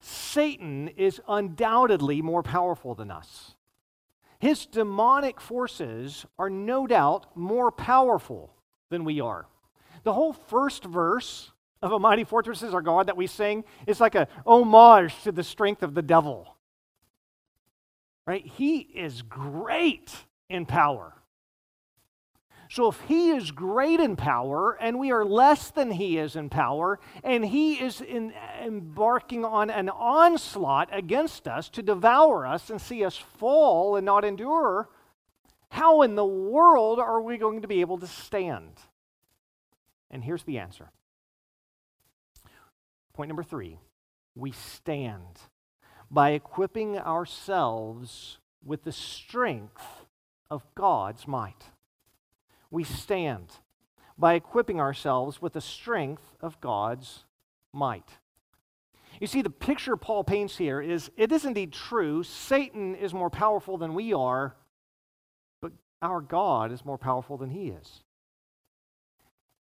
Satan 0.00 0.88
is 0.88 1.20
undoubtedly 1.26 2.20
more 2.20 2.42
powerful 2.42 2.94
than 2.94 3.10
us. 3.10 3.54
His 4.42 4.66
demonic 4.66 5.40
forces 5.40 6.26
are 6.36 6.50
no 6.50 6.88
doubt 6.88 7.36
more 7.36 7.70
powerful 7.70 8.52
than 8.90 9.04
we 9.04 9.20
are. 9.20 9.46
The 10.02 10.12
whole 10.12 10.32
first 10.32 10.82
verse 10.82 11.52
of 11.80 11.92
A 11.92 11.98
Mighty 12.00 12.24
Fortress 12.24 12.60
is 12.60 12.74
Our 12.74 12.82
God 12.82 13.06
that 13.06 13.16
we 13.16 13.28
sing 13.28 13.62
is 13.86 14.00
like 14.00 14.16
a 14.16 14.26
homage 14.44 15.14
to 15.22 15.30
the 15.30 15.44
strength 15.44 15.84
of 15.84 15.94
the 15.94 16.02
devil. 16.02 16.56
Right? 18.26 18.44
He 18.44 18.78
is 18.78 19.22
great 19.22 20.12
in 20.50 20.66
power. 20.66 21.14
So 22.72 22.88
if 22.88 22.98
he 23.02 23.28
is 23.28 23.50
great 23.50 24.00
in 24.00 24.16
power 24.16 24.78
and 24.80 24.98
we 24.98 25.12
are 25.12 25.26
less 25.26 25.70
than 25.70 25.90
he 25.90 26.16
is 26.16 26.36
in 26.36 26.48
power, 26.48 26.98
and 27.22 27.44
he 27.44 27.74
is 27.74 28.00
in, 28.00 28.32
embarking 28.64 29.44
on 29.44 29.68
an 29.68 29.90
onslaught 29.90 30.88
against 30.90 31.46
us 31.46 31.68
to 31.68 31.82
devour 31.82 32.46
us 32.46 32.70
and 32.70 32.80
see 32.80 33.04
us 33.04 33.14
fall 33.14 33.94
and 33.96 34.06
not 34.06 34.24
endure, 34.24 34.88
how 35.68 36.00
in 36.00 36.14
the 36.14 36.24
world 36.24 36.98
are 36.98 37.20
we 37.20 37.36
going 37.36 37.60
to 37.60 37.68
be 37.68 37.82
able 37.82 37.98
to 37.98 38.06
stand? 38.06 38.80
And 40.10 40.24
here's 40.24 40.44
the 40.44 40.58
answer 40.58 40.90
Point 43.12 43.28
number 43.28 43.42
three 43.42 43.80
we 44.34 44.52
stand 44.52 45.40
by 46.10 46.30
equipping 46.30 46.96
ourselves 46.96 48.38
with 48.64 48.84
the 48.84 48.92
strength 48.92 50.06
of 50.50 50.64
God's 50.74 51.28
might. 51.28 51.64
We 52.72 52.84
stand 52.84 53.52
by 54.16 54.32
equipping 54.32 54.80
ourselves 54.80 55.42
with 55.42 55.52
the 55.52 55.60
strength 55.60 56.22
of 56.40 56.58
God's 56.62 57.24
might. 57.72 58.08
You 59.20 59.26
see, 59.26 59.42
the 59.42 59.50
picture 59.50 59.94
Paul 59.96 60.24
paints 60.24 60.56
here 60.56 60.80
is 60.80 61.10
it 61.18 61.32
is 61.32 61.44
indeed 61.44 61.74
true. 61.74 62.22
Satan 62.22 62.94
is 62.94 63.12
more 63.12 63.28
powerful 63.28 63.76
than 63.76 63.94
we 63.94 64.14
are, 64.14 64.56
but 65.60 65.72
our 66.00 66.22
God 66.22 66.72
is 66.72 66.82
more 66.82 66.96
powerful 66.96 67.36
than 67.36 67.50
he 67.50 67.68
is. 67.68 68.02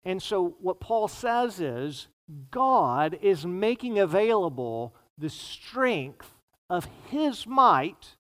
And 0.06 0.24
so, 0.24 0.56
what 0.62 0.80
Paul 0.80 1.10
says 1.10 1.60
is 1.60 2.08
God 2.50 3.19
is 3.21 3.45
making 3.45 4.00
available 4.00 4.95
the 5.17 5.30
strength 5.30 6.32
of 6.69 6.88
his 7.10 7.45
might 7.45 8.15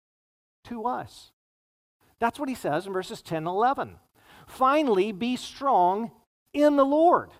to 0.65 0.85
us. 0.85 1.31
That's 2.19 2.37
what 2.37 2.49
he 2.49 2.55
says 2.55 2.85
in 2.85 2.91
verses 2.91 3.21
10 3.21 3.37
and 3.37 3.47
11. 3.47 3.95
Finally, 4.51 5.13
be 5.13 5.37
strong 5.37 6.11
in 6.53 6.75
the 6.75 6.83
Lord 6.83 7.31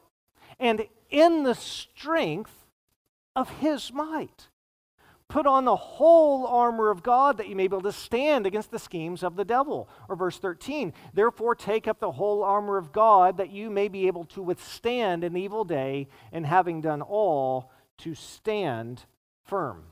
and 0.59 0.87
in 1.09 1.43
the 1.43 1.55
strength 1.55 2.65
of 3.35 3.49
his 3.49 3.91
might. 3.91 4.47
Put 5.27 5.45
on 5.45 5.65
the 5.65 5.75
whole 5.75 6.47
armor 6.47 6.89
of 6.89 7.03
God 7.03 7.37
that 7.37 7.49
you 7.49 7.55
may 7.55 7.67
be 7.67 7.75
able 7.75 7.81
to 7.81 7.91
stand 7.91 8.45
against 8.45 8.71
the 8.71 8.79
schemes 8.79 9.23
of 9.23 9.35
the 9.35 9.43
devil. 9.43 9.89
Or 10.07 10.15
verse 10.15 10.37
13, 10.39 10.93
therefore 11.13 11.53
take 11.53 11.85
up 11.85 11.99
the 11.99 12.13
whole 12.13 12.43
armor 12.43 12.77
of 12.77 12.93
God 12.93 13.37
that 13.37 13.51
you 13.51 13.69
may 13.69 13.89
be 13.89 14.07
able 14.07 14.23
to 14.25 14.41
withstand 14.41 15.25
an 15.25 15.35
evil 15.35 15.65
day, 15.65 16.07
and 16.31 16.45
having 16.45 16.79
done 16.79 17.01
all, 17.01 17.71
to 17.99 18.15
stand 18.15 19.03
firm. 19.43 19.83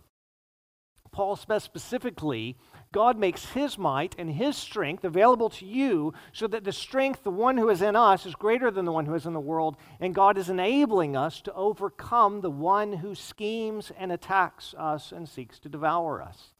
Paul 1.11 1.35
specifically 1.35 2.57
God 2.91 3.19
makes 3.19 3.51
his 3.51 3.77
might 3.77 4.15
and 4.17 4.31
his 4.31 4.57
strength 4.57 5.03
available 5.03 5.49
to 5.51 5.65
you 5.65 6.13
so 6.33 6.47
that 6.47 6.63
the 6.63 6.71
strength, 6.71 7.23
the 7.23 7.29
one 7.29 7.57
who 7.57 7.69
is 7.69 7.83
in 7.83 7.95
us, 7.95 8.25
is 8.25 8.33
greater 8.33 8.71
than 8.71 8.85
the 8.85 8.91
one 8.91 9.05
who 9.05 9.13
is 9.13 9.27
in 9.27 9.33
the 9.33 9.39
world. 9.39 9.77
And 9.99 10.15
God 10.15 10.39
is 10.39 10.49
enabling 10.49 11.15
us 11.15 11.39
to 11.41 11.53
overcome 11.53 12.41
the 12.41 12.49
one 12.49 12.93
who 12.93 13.13
schemes 13.13 13.91
and 13.97 14.11
attacks 14.11 14.73
us 14.75 15.11
and 15.11 15.29
seeks 15.29 15.59
to 15.59 15.69
devour 15.69 16.21
us. 16.21 16.53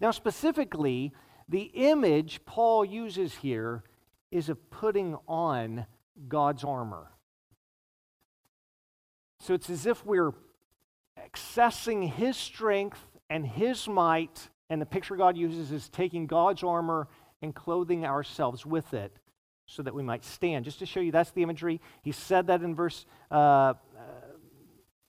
Now, 0.00 0.12
specifically, 0.12 1.12
the 1.48 1.70
image 1.74 2.44
Paul 2.46 2.84
uses 2.84 3.34
here 3.34 3.82
is 4.30 4.48
of 4.48 4.70
putting 4.70 5.16
on 5.26 5.86
God's 6.28 6.62
armor. 6.62 7.10
So 9.40 9.54
it's 9.54 9.68
as 9.68 9.86
if 9.86 10.06
we're 10.06 10.32
accessing 11.18 12.08
his 12.08 12.36
strength 12.36 13.04
and 13.28 13.44
his 13.44 13.88
might 13.88 14.48
and 14.72 14.80
the 14.80 14.86
picture 14.86 15.16
God 15.16 15.36
uses 15.36 15.70
is 15.70 15.90
taking 15.90 16.26
God's 16.26 16.62
armor 16.62 17.06
and 17.42 17.54
clothing 17.54 18.06
ourselves 18.06 18.64
with 18.64 18.94
it 18.94 19.14
so 19.66 19.82
that 19.82 19.94
we 19.94 20.02
might 20.02 20.24
stand. 20.24 20.64
Just 20.64 20.78
to 20.78 20.86
show 20.86 21.00
you, 21.00 21.12
that's 21.12 21.30
the 21.32 21.42
imagery. 21.42 21.78
He 22.00 22.10
said 22.10 22.46
that 22.46 22.62
in 22.62 22.74
verse 22.74 23.04
uh, 23.30 23.74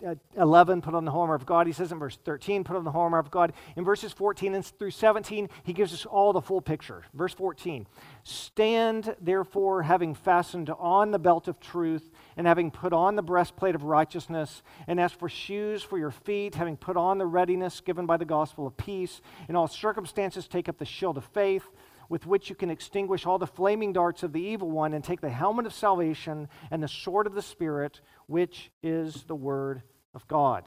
Uh, 0.06 0.16
11, 0.36 0.82
put 0.82 0.96
on 0.96 1.06
the 1.06 1.12
whole 1.12 1.22
armor 1.22 1.36
of 1.36 1.46
God. 1.46 1.66
He 1.66 1.72
says 1.72 1.92
in 1.92 2.00
verse 2.00 2.18
13, 2.26 2.64
put 2.64 2.76
on 2.76 2.84
the 2.84 2.92
whole 2.92 3.04
armor 3.04 3.20
of 3.20 3.32
God. 3.32 3.54
In 3.78 3.86
verses 3.86 4.12
14 4.12 4.56
and 4.56 4.66
through 4.66 4.92
17, 4.92 5.48
he 5.64 5.72
gives 5.72 5.94
us 5.94 6.06
all 6.06 6.34
the 6.34 6.42
full 6.42 6.62
picture. 6.62 7.06
Verse 7.14 7.34
14, 7.34 7.88
stand 8.24 9.16
therefore, 9.22 9.84
having 9.84 10.14
fastened 10.14 10.70
on 10.72 11.12
the 11.12 11.20
belt 11.20 11.48
of 11.48 11.60
truth, 11.60 12.12
and 12.36 12.48
having 12.48 12.70
put 12.70 12.92
on 12.92 13.16
the 13.16 13.22
breastplate 13.22 13.76
of 13.76 13.84
righteousness, 13.84 14.62
and 14.88 15.00
as 15.00 15.14
for 15.14 15.30
shoes 15.30 15.84
for 15.84 15.98
your 15.98 16.12
feet, 16.12 16.56
having 16.56 16.76
put 16.76 16.98
on 16.98 17.18
the 17.18 17.26
readiness 17.26 17.80
given 17.80 18.06
by 18.06 18.18
the 18.18 18.26
gospel 18.26 18.68
of 18.68 18.76
peace, 18.76 19.22
in 19.48 19.56
all 19.56 19.68
circumstances 19.68 20.48
take 20.48 20.68
up 20.68 20.80
the 20.80 20.86
shield 20.86 21.18
of 21.18 21.24
faith 21.26 21.70
with 22.14 22.28
which 22.28 22.48
you 22.48 22.56
can 22.56 22.70
extinguish 22.70 23.26
all 23.26 23.40
the 23.40 23.48
flaming 23.48 23.92
darts 23.92 24.22
of 24.22 24.34
the 24.34 24.40
evil 24.40 24.70
one, 24.70 24.94
and 24.94 25.04
take 25.04 25.20
the 25.20 25.32
helmet 25.32 25.66
of 25.66 25.74
salvation 25.74 26.48
and 26.70 26.84
the 26.84 26.88
sword 26.88 27.26
of 27.26 27.34
the 27.34 27.42
Spirit, 27.42 28.02
which 28.28 28.70
is 28.84 29.24
the 29.24 29.36
word 29.36 29.82
of 30.14 30.28
God. 30.28 30.64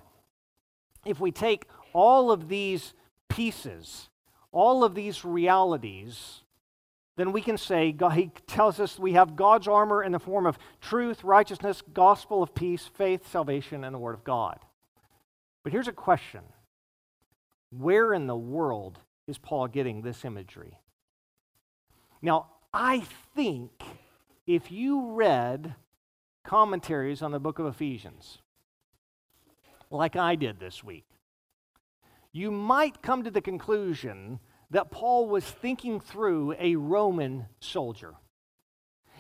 If 1.05 1.21
we 1.21 1.31
take 1.31 1.67
all 1.93 2.33
of 2.33 2.49
these 2.49 2.95
pieces, 3.29 4.09
all 4.51 4.83
of 4.83 4.97
these 4.97 5.25
realities, 5.25 6.43
then 7.17 7.31
we 7.31 7.43
can 7.43 7.59
say, 7.59 7.93
God, 7.93 8.15
He 8.15 8.33
tells 8.49 8.81
us 8.81 8.99
we 8.99 9.13
have 9.13 9.37
God's 9.37 9.69
armor 9.69 10.03
in 10.03 10.11
the 10.11 10.19
form 10.19 10.47
of 10.47 10.59
truth, 10.81 11.23
righteousness, 11.23 11.81
gospel 11.95 12.43
of 12.43 12.57
peace, 12.57 12.91
faith, 12.93 13.31
salvation, 13.31 13.85
and 13.85 13.95
the 13.95 14.01
Word 14.01 14.15
of 14.15 14.25
God. 14.25 14.59
But 15.63 15.73
here's 15.73 15.87
a 15.87 15.93
question 15.93 16.41
Where 17.71 18.13
in 18.13 18.27
the 18.27 18.37
world 18.37 18.99
is 19.29 19.39
Paul 19.39 19.69
getting 19.69 20.03
this 20.03 20.25
imagery? 20.25 20.81
Now, 22.22 22.48
I 22.72 23.00
think 23.35 23.70
if 24.46 24.70
you 24.70 25.12
read 25.12 25.74
commentaries 26.44 27.22
on 27.22 27.33
the 27.33 27.40
book 27.40 27.59
of 27.59 27.66
Ephesians, 27.66 28.38
like 29.90 30.16
I 30.16 30.35
did 30.35 30.59
this 30.59 30.83
week, 30.83 31.07
you 32.33 32.50
might 32.50 33.02
come 33.02 33.24
to 33.24 33.31
the 33.31 33.40
conclusion 33.40 34.40
that 34.70 34.90
Paul 34.90 35.29
was 35.29 35.44
thinking 35.44 36.00
through 36.00 36.55
a 36.59 36.76
Roman 36.76 37.46
soldier. 37.61 38.14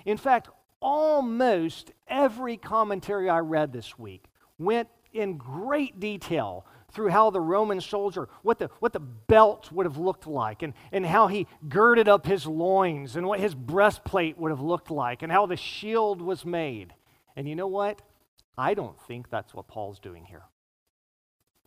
In 0.04 0.16
fact, 0.16 0.48
almost 0.80 1.92
every 2.08 2.56
commentary 2.56 3.30
I 3.30 3.38
read 3.38 3.72
this 3.72 3.98
week 3.98 4.24
went 4.58 4.88
in 5.12 5.36
great 5.36 5.98
detail 5.98 6.66
through 6.92 7.08
how 7.08 7.30
the 7.30 7.40
Roman 7.40 7.80
soldier, 7.80 8.28
what 8.42 8.58
the, 8.58 8.70
what 8.78 8.92
the 8.92 9.00
belt 9.00 9.70
would 9.72 9.86
have 9.86 9.98
looked 9.98 10.26
like, 10.26 10.62
and, 10.62 10.74
and 10.92 11.04
how 11.04 11.26
he 11.26 11.46
girded 11.68 12.08
up 12.08 12.26
his 12.26 12.46
loins, 12.46 13.16
and 13.16 13.26
what 13.26 13.40
his 13.40 13.54
breastplate 13.54 14.38
would 14.38 14.50
have 14.50 14.60
looked 14.60 14.90
like, 14.90 15.22
and 15.22 15.30
how 15.30 15.46
the 15.46 15.56
shield 15.56 16.20
was 16.20 16.44
made. 16.44 16.94
And 17.36 17.48
you 17.48 17.54
know 17.54 17.66
what? 17.66 18.02
I 18.56 18.74
don't 18.74 18.98
think 19.02 19.28
that's 19.28 19.52
what 19.52 19.68
Paul's 19.68 19.98
doing 19.98 20.24
here. 20.24 20.44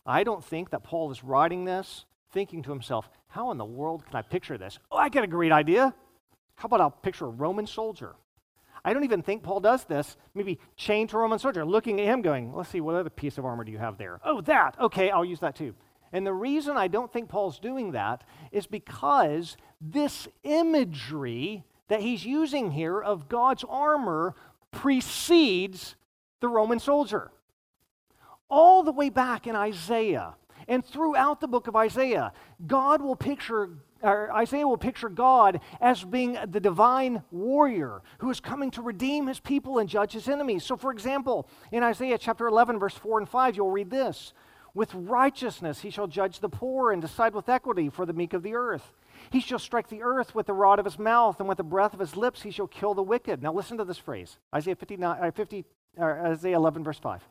I 0.05 0.23
don't 0.23 0.43
think 0.43 0.71
that 0.71 0.83
Paul 0.83 1.11
is 1.11 1.23
writing 1.23 1.65
this 1.65 2.05
thinking 2.31 2.63
to 2.63 2.69
himself, 2.69 3.09
how 3.27 3.51
in 3.51 3.57
the 3.57 3.65
world 3.65 4.05
can 4.05 4.15
I 4.15 4.21
picture 4.21 4.57
this? 4.57 4.79
Oh, 4.91 4.97
I 4.97 5.09
got 5.09 5.23
a 5.23 5.27
great 5.27 5.51
idea. 5.51 5.93
How 6.55 6.65
about 6.65 6.81
I'll 6.81 6.91
picture 6.91 7.25
a 7.25 7.29
Roman 7.29 7.67
soldier? 7.67 8.15
I 8.83 8.93
don't 8.93 9.03
even 9.03 9.21
think 9.21 9.43
Paul 9.43 9.59
does 9.59 9.83
this, 9.85 10.17
maybe 10.33 10.59
chained 10.75 11.09
to 11.09 11.17
a 11.17 11.19
Roman 11.19 11.39
soldier, 11.39 11.65
looking 11.65 11.99
at 11.99 12.07
him 12.07 12.21
going, 12.21 12.53
let's 12.53 12.69
see, 12.69 12.81
what 12.81 12.95
other 12.95 13.09
piece 13.09 13.37
of 13.37 13.45
armor 13.45 13.63
do 13.63 13.71
you 13.71 13.77
have 13.77 13.97
there? 13.97 14.19
Oh, 14.23 14.41
that. 14.41 14.75
Okay, 14.79 15.09
I'll 15.09 15.25
use 15.25 15.39
that 15.41 15.55
too. 15.55 15.75
And 16.11 16.25
the 16.25 16.33
reason 16.33 16.77
I 16.77 16.87
don't 16.87 17.11
think 17.11 17.29
Paul's 17.29 17.59
doing 17.59 17.91
that 17.91 18.23
is 18.51 18.65
because 18.65 19.57
this 19.79 20.27
imagery 20.43 21.63
that 21.87 22.01
he's 22.01 22.25
using 22.25 22.71
here 22.71 22.99
of 22.99 23.29
God's 23.29 23.63
armor 23.67 24.35
precedes 24.71 25.95
the 26.39 26.47
Roman 26.47 26.79
soldier 26.79 27.31
all 28.49 28.83
the 28.83 28.91
way 28.91 29.09
back 29.09 29.45
in 29.45 29.55
Isaiah 29.55 30.35
and 30.67 30.85
throughout 30.85 31.41
the 31.41 31.47
book 31.47 31.67
of 31.67 31.75
Isaiah, 31.75 32.31
God 32.65 33.01
will 33.01 33.15
picture, 33.15 33.69
Isaiah 34.03 34.67
will 34.67 34.77
picture 34.77 35.09
God 35.09 35.59
as 35.81 36.03
being 36.03 36.37
the 36.47 36.59
divine 36.59 37.23
warrior 37.31 38.01
who 38.19 38.29
is 38.29 38.39
coming 38.39 38.71
to 38.71 38.81
redeem 38.81 39.27
his 39.27 39.39
people 39.39 39.79
and 39.79 39.89
judge 39.89 40.13
his 40.13 40.29
enemies. 40.29 40.63
So, 40.63 40.77
for 40.77 40.91
example, 40.91 41.47
in 41.71 41.83
Isaiah 41.83 42.17
chapter 42.17 42.47
11, 42.47 42.79
verse 42.79 42.93
4 42.93 43.19
and 43.19 43.29
5, 43.29 43.55
you'll 43.57 43.71
read 43.71 43.89
this 43.89 44.33
With 44.73 44.93
righteousness 44.93 45.81
he 45.81 45.89
shall 45.89 46.07
judge 46.07 46.39
the 46.39 46.49
poor 46.49 46.91
and 46.91 47.01
decide 47.01 47.33
with 47.33 47.49
equity 47.49 47.89
for 47.89 48.05
the 48.05 48.13
meek 48.13 48.33
of 48.33 48.43
the 48.43 48.55
earth. 48.55 48.93
He 49.31 49.41
shall 49.41 49.59
strike 49.59 49.89
the 49.89 50.01
earth 50.01 50.33
with 50.33 50.47
the 50.47 50.53
rod 50.53 50.79
of 50.79 50.85
his 50.85 50.97
mouth, 50.97 51.39
and 51.39 51.49
with 51.49 51.57
the 51.57 51.63
breath 51.63 51.93
of 51.93 51.99
his 51.99 52.15
lips 52.15 52.41
he 52.41 52.51
shall 52.51 52.67
kill 52.67 52.93
the 52.93 53.03
wicked. 53.03 53.43
Now, 53.43 53.53
listen 53.53 53.77
to 53.77 53.85
this 53.85 53.97
phrase 53.97 54.39
Isaiah, 54.55 54.75
59, 54.75 55.17
uh, 55.21 55.31
50, 55.31 55.65
Isaiah 55.99 56.55
11, 56.55 56.83
verse 56.83 56.99
5. 56.99 57.21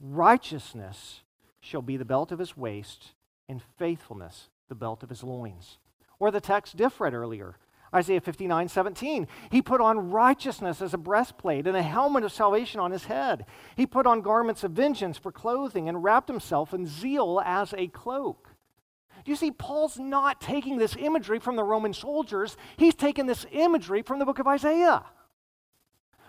Righteousness 0.00 1.22
shall 1.60 1.82
be 1.82 1.96
the 1.96 2.04
belt 2.04 2.30
of 2.30 2.38
his 2.38 2.56
waist, 2.56 3.14
and 3.48 3.60
faithfulness 3.78 4.48
the 4.68 4.74
belt 4.74 5.02
of 5.02 5.08
his 5.08 5.24
loins. 5.24 5.78
Or 6.18 6.30
the 6.30 6.40
text 6.40 6.76
Diff 6.76 7.00
read 7.00 7.14
earlier, 7.14 7.56
Isaiah 7.94 8.20
59 8.20 8.68
17. 8.68 9.26
He 9.50 9.62
put 9.62 9.80
on 9.80 10.10
righteousness 10.10 10.82
as 10.82 10.94
a 10.94 10.98
breastplate 10.98 11.66
and 11.66 11.76
a 11.76 11.82
helmet 11.82 12.24
of 12.24 12.32
salvation 12.32 12.80
on 12.80 12.90
his 12.90 13.04
head. 13.04 13.46
He 13.76 13.86
put 13.86 14.06
on 14.06 14.20
garments 14.20 14.64
of 14.64 14.72
vengeance 14.72 15.16
for 15.16 15.32
clothing 15.32 15.88
and 15.88 16.02
wrapped 16.02 16.28
himself 16.28 16.74
in 16.74 16.86
zeal 16.86 17.40
as 17.44 17.72
a 17.76 17.88
cloak. 17.88 18.54
Do 19.24 19.30
you 19.32 19.36
see, 19.36 19.50
Paul's 19.50 19.98
not 19.98 20.40
taking 20.40 20.78
this 20.78 20.96
imagery 20.96 21.38
from 21.38 21.56
the 21.56 21.64
Roman 21.64 21.92
soldiers, 21.92 22.56
he's 22.76 22.94
taking 22.94 23.26
this 23.26 23.46
imagery 23.50 24.02
from 24.02 24.18
the 24.18 24.24
book 24.24 24.38
of 24.38 24.46
Isaiah. 24.46 25.04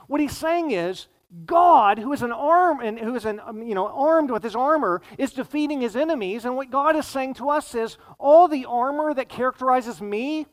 What 0.07 0.21
he's 0.21 0.35
saying 0.35 0.71
is, 0.71 1.07
God, 1.45 1.99
who 1.99 2.11
is 2.11 2.23
an 2.23 2.31
arm 2.31 2.79
and 2.79 2.99
who 2.99 3.15
is 3.15 3.25
an, 3.25 3.39
um, 3.45 3.61
you 3.61 3.75
know 3.75 3.87
armed 3.87 4.31
with 4.31 4.43
his 4.43 4.55
armor, 4.55 5.01
is 5.17 5.31
defeating 5.31 5.81
his 5.81 5.95
enemies. 5.95 6.43
And 6.43 6.55
what 6.55 6.71
God 6.71 6.95
is 6.95 7.05
saying 7.05 7.35
to 7.35 7.49
us 7.49 7.75
is, 7.75 7.97
all 8.17 8.47
the 8.47 8.65
armor 8.65 9.13
that 9.13 9.29
characterizes 9.29 10.01
me, 10.01 10.47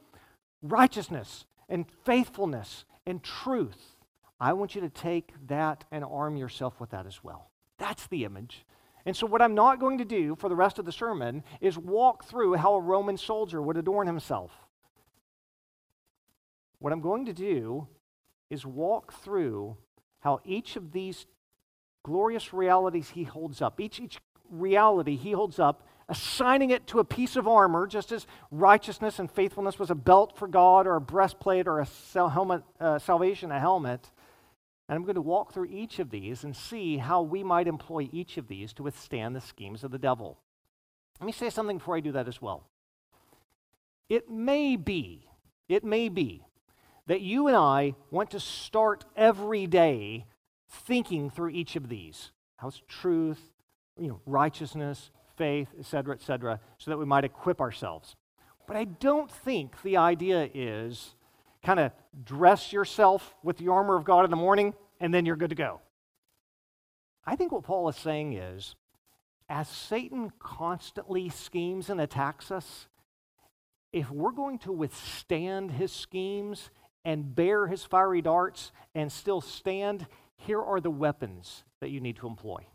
righteousness 0.63 1.47
and 1.69 1.87
faithfulness 2.05 2.85
and 3.07 3.23
truth. 3.23 3.97
I 4.39 4.53
want 4.53 4.75
you 4.75 4.83
to 4.83 4.91
take 4.91 5.33
that 5.47 5.85
and 5.91 6.05
arm 6.05 6.37
yourself 6.37 6.79
with 6.79 6.91
that 6.91 7.07
as 7.07 7.25
well. 7.25 7.51
That's 7.79 8.07
the 8.09 8.25
image. 8.25 8.67
And 9.07 9.17
so, 9.17 9.27
what 9.27 9.41
I'm 9.41 9.55
not 9.55 9.81
going 9.81 9.99
to 9.99 10.05
do 10.05 10.35
for 10.37 10.49
the 10.49 10.57
rest 10.57 10.79
of 10.79 10.85
the 10.85 10.93
sermon 10.93 11.43
is 11.61 11.79
walk 11.79 12.25
through 12.25 12.55
how 12.55 12.75
a 12.75 12.81
Roman 12.81 13.17
soldier 13.17 13.63
would 13.63 13.77
adorn 13.77 14.07
himself. 14.07 14.51
What 16.81 16.93
I'm 16.93 17.01
going 17.01 17.25
to 17.27 17.33
do 17.33 17.87
is 18.51 18.67
walk 18.67 19.15
through 19.23 19.77
how 20.27 20.41
each 20.45 20.75
of 20.75 20.91
these 20.91 21.25
glorious 22.03 22.53
realities 22.53 23.11
he 23.11 23.23
holds 23.23 23.63
up, 23.63 23.81
each, 23.81 24.01
each 24.01 24.19
reality 24.51 25.15
he 25.15 25.31
holds 25.31 25.61
up, 25.61 25.87
assigning 26.09 26.71
it 26.71 26.85
to 26.89 26.99
a 26.99 27.05
piece 27.05 27.37
of 27.37 27.47
armor, 27.47 27.87
just 27.87 28.11
as 28.11 28.27
righteousness 28.51 29.21
and 29.21 29.31
faithfulness 29.31 29.79
was 29.79 29.89
a 29.89 29.95
belt 29.95 30.37
for 30.37 30.49
God 30.49 30.85
or 30.85 30.97
a 30.97 31.01
breastplate 31.01 31.69
or 31.69 31.79
a 31.79 31.87
helmet, 32.29 32.65
uh, 32.81 32.99
salvation, 32.99 33.53
a 33.53 33.61
helmet. 33.61 34.11
And 34.89 34.97
I'm 34.97 35.05
going 35.05 35.15
to 35.15 35.21
walk 35.21 35.53
through 35.53 35.67
each 35.67 36.01
of 36.01 36.11
these 36.11 36.43
and 36.43 36.57
see 36.57 36.97
how 36.97 37.23
we 37.23 37.45
might 37.45 37.69
employ 37.69 38.09
each 38.11 38.37
of 38.37 38.49
these 38.49 38.73
to 38.73 38.83
withstand 38.83 39.37
the 39.37 39.41
schemes 39.41 39.85
of 39.85 39.93
the 39.93 39.99
devil. 39.99 40.39
Let 41.21 41.27
me 41.27 41.33
say 41.33 41.51
something 41.51 41.79
before 41.79 41.97
I 41.97 42.01
do 42.01 42.11
that 42.13 42.27
as 42.27 42.43
well. 42.43 42.67
It 44.09 44.29
may 44.29 44.75
be, 44.75 45.29
it 45.69 45.85
may 45.85 46.09
be 46.09 46.46
that 47.07 47.21
you 47.21 47.47
and 47.49 47.57
I 47.57 47.95
want 48.11 48.31
to 48.31 48.41
start 48.41 49.05
every 49.17 49.67
day 49.67 50.27
thinking 50.69 51.31
through 51.31 51.51
each 51.51 51.77
of 51.77 51.89
these. 51.89 52.33
How's 52.57 52.83
truth, 52.89 53.41
you 53.99 54.09
know, 54.09 54.21
righteousness, 54.27 55.11
faith, 55.37 55.69
etc., 55.79 56.15
etc., 56.15 56.61
so 56.79 56.91
that 56.91 56.99
we 56.99 57.05
might 57.05 57.25
equip 57.25 57.61
ourselves. 57.61 58.17
But 58.67 58.77
I 58.77 58.85
don't 58.85 59.31
think 59.31 59.83
the 59.83 59.97
idea 59.97 60.51
is 60.53 61.15
kind 61.63 61.81
of 61.81 61.93
dress 62.25 62.73
yourself 62.73 63.35
with 63.43 63.59
the 63.59 63.69
armor 63.69 63.97
of 63.97 64.05
God 64.05 64.25
in 64.25 64.31
the 64.31 64.37
morning 64.37 64.75
and 65.01 65.13
then 65.13 65.27
you're 65.27 65.37
good 65.37 65.51
to 65.51 65.57
go. 65.57 65.81
I 67.25 67.37
think 67.37 67.53
what 67.53 67.65
Paul 67.65 67.89
is 67.89 67.97
saying 67.97 68.35
is 68.35 68.75
as 69.49 69.69
Satan 69.69 70.33
constantly 70.39 71.29
schemes 71.29 71.91
and 71.91 72.01
attacks 72.01 72.51
us, 72.51 72.89
if 73.93 74.11
we're 74.11 74.33
going 74.33 74.59
to 74.61 74.73
withstand 74.73 75.73
his 75.73 75.93
schemes 75.93 76.71
and 77.07 77.37
bear 77.37 77.69
his 77.69 77.85
fiery 77.85 78.21
darts 78.21 78.73
and 78.93 79.11
still 79.11 79.41
stand, 79.41 80.07
here 80.37 80.61
are 80.61 80.81
the 80.81 80.91
weapons 80.91 81.63
that 81.81 81.91
you 81.91 82.01
need 82.01 82.17
to 82.17 82.27
employ. 82.27 82.67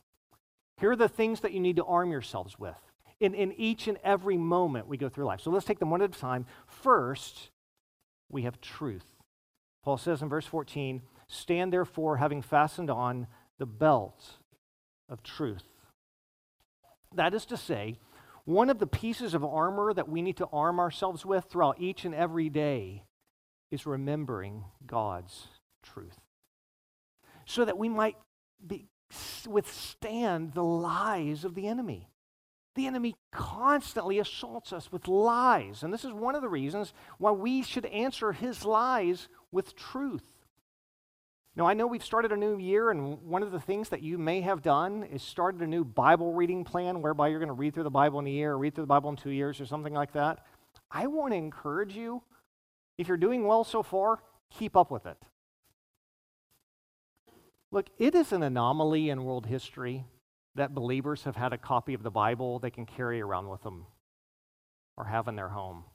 Here 0.80 0.92
are 0.92 0.96
the 0.96 1.10
things 1.10 1.42
that 1.42 1.52
you 1.52 1.60
need 1.60 1.76
to 1.76 1.84
arm 1.84 2.12
yourselves 2.12 2.58
with 2.58 2.78
in, 3.20 3.36
in 3.36 3.52
each 3.52 3.90
and 3.90 3.98
every 4.06 4.38
moment 4.38 4.88
we 4.88 4.96
go 4.96 5.10
through 5.10 5.26
life. 5.26 5.42
So 5.42 5.52
let's 5.52 5.66
take 5.66 5.80
them 5.80 5.92
one 5.92 6.02
at 6.02 6.16
a 6.16 6.20
time. 6.20 6.46
First, 6.66 7.52
we 8.30 8.44
have 8.44 8.62
truth. 8.62 9.04
Paul 9.84 9.98
says 9.98 10.22
in 10.22 10.30
verse 10.30 10.46
14, 10.46 11.02
Stand 11.28 11.74
therefore, 11.74 12.18
having 12.18 12.42
fastened 12.42 12.90
on 12.90 13.28
the 13.60 13.66
belt 13.66 14.38
of 15.10 15.24
truth. 15.24 15.66
That 17.14 17.34
is 17.34 17.46
to 17.48 17.58
say, 17.58 18.00
one 18.46 18.70
of 18.70 18.80
the 18.80 18.88
pieces 18.88 19.34
of 19.34 19.44
armor 19.44 19.94
that 19.94 20.08
we 20.08 20.22
need 20.22 20.38
to 20.38 20.48
arm 20.54 20.80
ourselves 20.80 21.26
with 21.26 21.46
throughout 21.46 21.82
each 21.82 22.06
and 22.06 22.16
every 22.16 22.50
day 22.50 23.04
is 23.72 23.86
remembering 23.86 24.66
God's 24.86 25.48
truth 25.82 26.20
so 27.46 27.66
that 27.66 27.78
we 27.78 27.90
might 27.90 28.18
be, 28.66 28.88
withstand 29.48 30.54
the 30.54 30.64
lies 30.64 31.44
of 31.44 31.56
the 31.56 31.68
enemy. 31.68 32.10
The 32.76 32.88
enemy 32.88 33.16
constantly 33.34 34.20
assaults 34.20 34.72
us 34.72 34.92
with 34.92 35.08
lies, 35.08 35.84
and 35.84 35.94
this 35.94 36.06
is 36.06 36.14
one 36.14 36.36
of 36.36 36.42
the 36.42 36.48
reasons 36.48 36.94
why 37.18 37.32
we 37.32 37.64
should 37.64 37.86
answer 37.88 38.32
his 38.32 38.64
lies 38.64 39.28
with 39.52 39.76
truth. 39.76 40.24
Now, 41.54 41.68
I 41.68 41.74
know 41.74 41.86
we've 41.86 42.06
started 42.06 42.32
a 42.32 42.38
new 42.38 42.58
year, 42.58 42.92
and 42.92 43.22
one 43.24 43.44
of 43.44 43.52
the 43.52 43.60
things 43.60 43.90
that 43.90 44.02
you 44.02 44.18
may 44.18 44.40
have 44.40 44.62
done 44.62 45.04
is 45.04 45.22
started 45.22 45.62
a 45.62 45.68
new 45.68 45.84
Bible 45.84 46.32
reading 46.32 46.64
plan 46.64 47.02
whereby 47.02 47.28
you're 47.28 47.40
going 47.40 47.48
to 47.48 47.54
read 47.54 47.74
through 47.74 47.84
the 47.84 47.90
Bible 47.90 48.20
in 48.20 48.28
a 48.28 48.30
year, 48.30 48.54
or 48.54 48.58
read 48.58 48.74
through 48.74 48.84
the 48.84 48.88
Bible 48.88 49.10
in 49.10 49.18
two 49.18 49.32
years, 49.32 49.60
or 49.60 49.66
something 49.66 49.94
like 49.94 50.14
that. 50.14 50.46
I 50.90 51.08
want 51.08 51.34
to 51.34 51.38
encourage 51.38 51.94
you, 51.94 52.24
if 53.02 53.08
you're 53.08 53.18
doing 53.18 53.46
well 53.46 53.64
so 53.64 53.84
far, 53.84 54.22
keep 54.52 54.78
up 54.78 54.92
with 54.92 55.06
it. 55.06 55.18
Look, 57.72 57.88
it 57.98 58.14
is 58.16 58.32
an 58.32 58.44
anomaly 58.44 59.10
in 59.10 59.24
world 59.24 59.48
history 59.48 60.06
that 60.56 60.76
believers 60.76 61.24
have 61.24 61.36
had 61.36 61.52
a 61.52 61.58
copy 61.58 61.94
of 61.94 62.04
the 62.04 62.12
Bible 62.12 62.60
they 62.60 62.70
can 62.70 62.86
carry 62.86 63.20
around 63.20 63.50
with 63.50 63.64
them 63.64 63.86
or 64.98 65.06
have 65.06 65.28
in 65.28 65.36
their 65.36 65.50
home. 65.50 65.86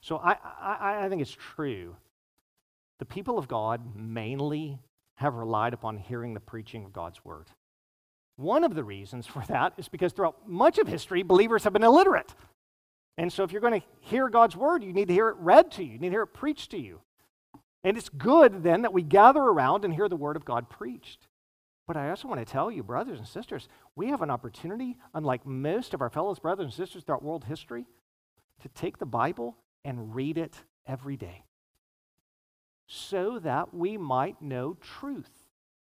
So 0.00 0.16
I, 0.16 0.36
I, 0.60 1.04
I 1.04 1.08
think 1.08 1.20
it's 1.20 1.36
true. 1.54 1.96
The 2.98 3.04
people 3.04 3.38
of 3.38 3.48
God 3.48 3.96
mainly 3.96 4.78
have 5.16 5.34
relied 5.34 5.74
upon 5.74 5.98
hearing 5.98 6.34
the 6.34 6.40
preaching 6.40 6.84
of 6.84 6.92
God's 6.92 7.24
word. 7.24 7.48
One 8.36 8.62
of 8.62 8.74
the 8.74 8.84
reasons 8.84 9.26
for 9.26 9.42
that 9.48 9.74
is 9.76 9.88
because 9.88 10.12
throughout 10.12 10.48
much 10.48 10.78
of 10.78 10.86
history, 10.86 11.22
believers 11.22 11.64
have 11.64 11.72
been 11.72 11.82
illiterate. 11.82 12.34
And 13.18 13.30
so 13.32 13.42
if 13.42 13.52
you're 13.52 13.60
going 13.60 13.80
to 13.80 13.86
hear 14.00 14.30
God's 14.30 14.56
word, 14.56 14.82
you 14.82 14.92
need 14.92 15.08
to 15.08 15.14
hear 15.14 15.28
it 15.28 15.36
read 15.38 15.72
to 15.72 15.84
you, 15.84 15.92
you 15.92 15.98
need 15.98 16.08
to 16.08 16.14
hear 16.14 16.22
it 16.22 16.28
preached 16.28 16.70
to 16.70 16.78
you. 16.78 17.00
And 17.84 17.96
it's 17.96 18.08
good 18.08 18.62
then 18.62 18.82
that 18.82 18.92
we 18.92 19.02
gather 19.02 19.40
around 19.40 19.84
and 19.84 19.92
hear 19.92 20.08
the 20.08 20.16
word 20.16 20.36
of 20.36 20.44
God 20.44 20.70
preached. 20.70 21.26
But 21.86 21.96
I 21.96 22.10
also 22.10 22.28
want 22.28 22.40
to 22.40 22.50
tell 22.50 22.70
you, 22.70 22.82
brothers 22.82 23.18
and 23.18 23.26
sisters, 23.26 23.68
we 23.96 24.08
have 24.08 24.22
an 24.22 24.30
opportunity, 24.30 24.96
unlike 25.14 25.44
most 25.44 25.94
of 25.94 26.00
our 26.00 26.10
fellow 26.10 26.34
brothers 26.34 26.64
and 26.64 26.72
sisters 26.72 27.02
throughout 27.02 27.22
world 27.22 27.44
history, 27.44 27.86
to 28.62 28.68
take 28.68 28.98
the 28.98 29.06
Bible 29.06 29.56
and 29.84 30.14
read 30.14 30.38
it 30.38 30.54
every 30.86 31.16
day 31.16 31.44
so 32.88 33.38
that 33.40 33.74
we 33.74 33.96
might 33.96 34.40
know 34.40 34.76
truth. 34.80 35.30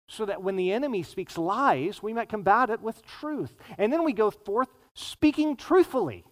So 0.08 0.26
that 0.26 0.42
when 0.42 0.56
the 0.56 0.72
enemy 0.72 1.04
speaks 1.04 1.38
lies, 1.38 2.02
we 2.02 2.14
might 2.14 2.30
combat 2.30 2.72
it 2.72 2.82
with 2.82 3.06
truth. 3.06 3.56
And 3.78 3.94
then 3.94 4.04
we 4.04 4.12
go 4.12 4.32
forth 4.32 4.70
speaking 4.96 5.56
truthfully. 5.56 6.26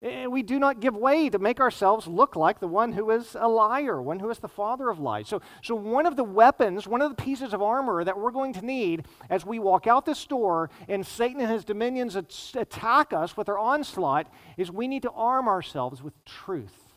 Eh, 0.00 0.26
we 0.26 0.44
do 0.44 0.60
not 0.60 0.78
give 0.78 0.96
way 0.96 1.28
to 1.28 1.40
make 1.40 1.58
ourselves 1.58 2.06
look 2.06 2.36
like 2.36 2.60
the 2.60 2.68
one 2.68 2.92
who 2.92 3.10
is 3.10 3.36
a 3.38 3.48
liar, 3.48 4.00
one 4.00 4.20
who 4.20 4.30
is 4.30 4.38
the 4.38 4.46
father 4.48 4.90
of 4.90 5.00
lies. 5.00 5.26
So, 5.26 5.42
so, 5.60 5.74
one 5.74 6.06
of 6.06 6.14
the 6.14 6.22
weapons, 6.22 6.86
one 6.86 7.02
of 7.02 7.10
the 7.10 7.20
pieces 7.20 7.52
of 7.52 7.62
armor 7.62 8.04
that 8.04 8.16
we're 8.16 8.30
going 8.30 8.52
to 8.52 8.64
need 8.64 9.06
as 9.28 9.44
we 9.44 9.58
walk 9.58 9.88
out 9.88 10.06
this 10.06 10.24
door 10.24 10.70
and 10.88 11.04
Satan 11.04 11.40
and 11.40 11.50
his 11.50 11.64
dominions 11.64 12.14
attack 12.14 13.12
us 13.12 13.36
with 13.36 13.46
their 13.46 13.58
onslaught 13.58 14.32
is 14.56 14.70
we 14.70 14.86
need 14.86 15.02
to 15.02 15.10
arm 15.10 15.48
ourselves 15.48 16.00
with 16.00 16.24
truth, 16.24 16.92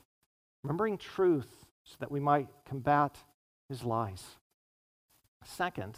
remembering 0.64 0.99
truth 0.99 1.49
so 1.84 1.95
that 2.02 2.12
we 2.12 2.20
might 2.20 2.49
combat 2.68 3.18
his 3.68 3.84
lies. 3.84 4.24
Second, 5.43 5.97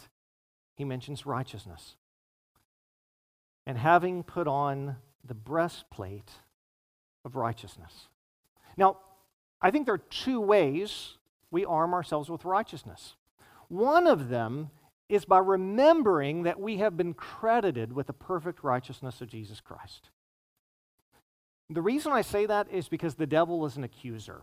he 0.74 0.84
mentions 0.84 1.26
righteousness. 1.26 1.96
And 3.66 3.76
having 3.76 4.22
put 4.22 4.48
on 4.48 4.96
the 5.22 5.34
breastplate 5.34 6.30
of 7.24 7.36
righteousness. 7.36 8.08
Now, 8.76 8.98
I 9.60 9.70
think 9.70 9.86
there 9.86 9.94
are 9.94 9.98
two 9.98 10.40
ways 10.40 11.14
we 11.50 11.64
arm 11.64 11.94
ourselves 11.94 12.28
with 12.28 12.44
righteousness. 12.44 13.14
One 13.68 14.06
of 14.06 14.28
them 14.28 14.70
is 15.08 15.24
by 15.24 15.38
remembering 15.38 16.42
that 16.44 16.60
we 16.60 16.78
have 16.78 16.96
been 16.96 17.14
credited 17.14 17.92
with 17.92 18.06
the 18.06 18.12
perfect 18.12 18.64
righteousness 18.64 19.20
of 19.20 19.28
Jesus 19.28 19.60
Christ. 19.60 20.10
The 21.70 21.82
reason 21.82 22.12
I 22.12 22.22
say 22.22 22.46
that 22.46 22.70
is 22.70 22.88
because 22.88 23.14
the 23.14 23.26
devil 23.26 23.64
is 23.64 23.76
an 23.76 23.84
accuser. 23.84 24.42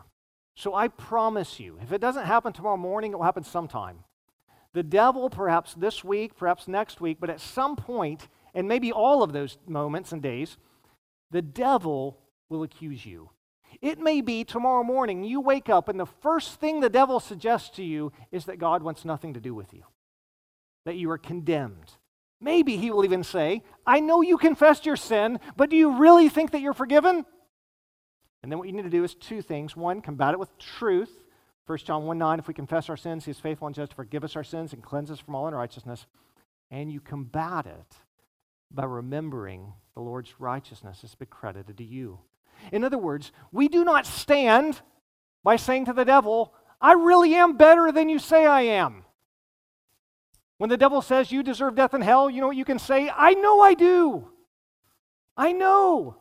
So 0.55 0.73
I 0.73 0.87
promise 0.87 1.59
you, 1.59 1.77
if 1.81 1.91
it 1.91 2.01
doesn't 2.01 2.25
happen 2.25 2.53
tomorrow 2.53 2.77
morning, 2.77 3.11
it 3.11 3.17
will 3.17 3.25
happen 3.25 3.43
sometime. 3.43 4.03
The 4.73 4.83
devil, 4.83 5.29
perhaps 5.29 5.73
this 5.73 6.03
week, 6.03 6.35
perhaps 6.37 6.67
next 6.67 7.01
week, 7.01 7.17
but 7.19 7.29
at 7.29 7.41
some 7.41 7.75
point, 7.75 8.27
and 8.53 8.67
maybe 8.67 8.91
all 8.91 9.21
of 9.21 9.33
those 9.33 9.57
moments 9.67 10.11
and 10.11 10.21
days, 10.21 10.57
the 11.29 11.41
devil 11.41 12.20
will 12.51 12.63
accuse 12.63 13.05
you. 13.05 13.29
It 13.81 13.97
may 13.97 14.21
be 14.21 14.43
tomorrow 14.43 14.83
morning 14.83 15.23
you 15.23 15.39
wake 15.39 15.69
up 15.69 15.87
and 15.87 15.99
the 15.99 16.05
first 16.05 16.59
thing 16.59 16.79
the 16.79 16.89
devil 16.89 17.19
suggests 17.19 17.69
to 17.77 17.83
you 17.83 18.11
is 18.31 18.45
that 18.45 18.59
God 18.59 18.83
wants 18.83 19.05
nothing 19.05 19.33
to 19.33 19.39
do 19.39 19.55
with 19.55 19.73
you, 19.73 19.83
that 20.85 20.97
you 20.97 21.09
are 21.09 21.17
condemned. 21.17 21.93
Maybe 22.41 22.75
he 22.75 22.91
will 22.91 23.05
even 23.05 23.23
say, 23.23 23.63
I 23.87 24.01
know 24.01 24.21
you 24.21 24.37
confessed 24.37 24.85
your 24.85 24.97
sin, 24.97 25.39
but 25.55 25.69
do 25.69 25.77
you 25.77 25.97
really 25.97 26.27
think 26.27 26.51
that 26.51 26.61
you're 26.61 26.73
forgiven? 26.73 27.25
And 28.43 28.51
then 28.51 28.59
what 28.59 28.67
you 28.67 28.73
need 28.73 28.83
to 28.83 28.89
do 28.89 29.03
is 29.03 29.15
two 29.15 29.41
things. 29.41 29.75
One, 29.75 30.01
combat 30.01 30.33
it 30.33 30.39
with 30.39 30.57
truth. 30.57 31.23
1 31.67 31.77
John 31.79 32.05
1 32.05 32.17
9, 32.17 32.39
if 32.39 32.47
we 32.47 32.53
confess 32.53 32.89
our 32.89 32.97
sins, 32.97 33.25
he 33.25 33.31
is 33.31 33.39
faithful 33.39 33.67
and 33.67 33.75
just 33.75 33.91
to 33.91 33.95
forgive 33.95 34.23
us 34.23 34.35
our 34.35 34.43
sins 34.43 34.73
and 34.73 34.83
cleanse 34.83 35.11
us 35.11 35.19
from 35.19 35.35
all 35.35 35.47
unrighteousness. 35.47 36.07
And 36.71 36.91
you 36.91 36.99
combat 36.99 37.67
it 37.67 37.95
by 38.71 38.85
remembering 38.85 39.73
the 39.93 40.01
Lord's 40.01 40.33
righteousness 40.39 41.01
has 41.01 41.15
been 41.15 41.27
credited 41.27 41.77
to 41.77 41.83
you. 41.83 42.19
In 42.71 42.83
other 42.83 42.97
words, 42.97 43.31
we 43.51 43.67
do 43.67 43.83
not 43.83 44.05
stand 44.05 44.81
by 45.43 45.55
saying 45.55 45.85
to 45.85 45.93
the 45.93 46.05
devil, 46.05 46.53
I 46.79 46.93
really 46.93 47.35
am 47.35 47.57
better 47.57 47.91
than 47.91 48.09
you 48.09 48.19
say 48.19 48.45
I 48.45 48.61
am. 48.61 49.03
When 50.57 50.69
the 50.69 50.77
devil 50.77 51.01
says 51.01 51.31
you 51.31 51.43
deserve 51.43 51.75
death 51.75 51.93
and 51.93 52.03
hell, 52.03 52.29
you 52.29 52.41
know 52.41 52.47
what 52.47 52.55
you 52.55 52.65
can 52.65 52.79
say? 52.79 53.11
I 53.15 53.33
know 53.33 53.61
I 53.61 53.73
do. 53.73 54.29
I 55.35 55.51
know. 55.53 56.17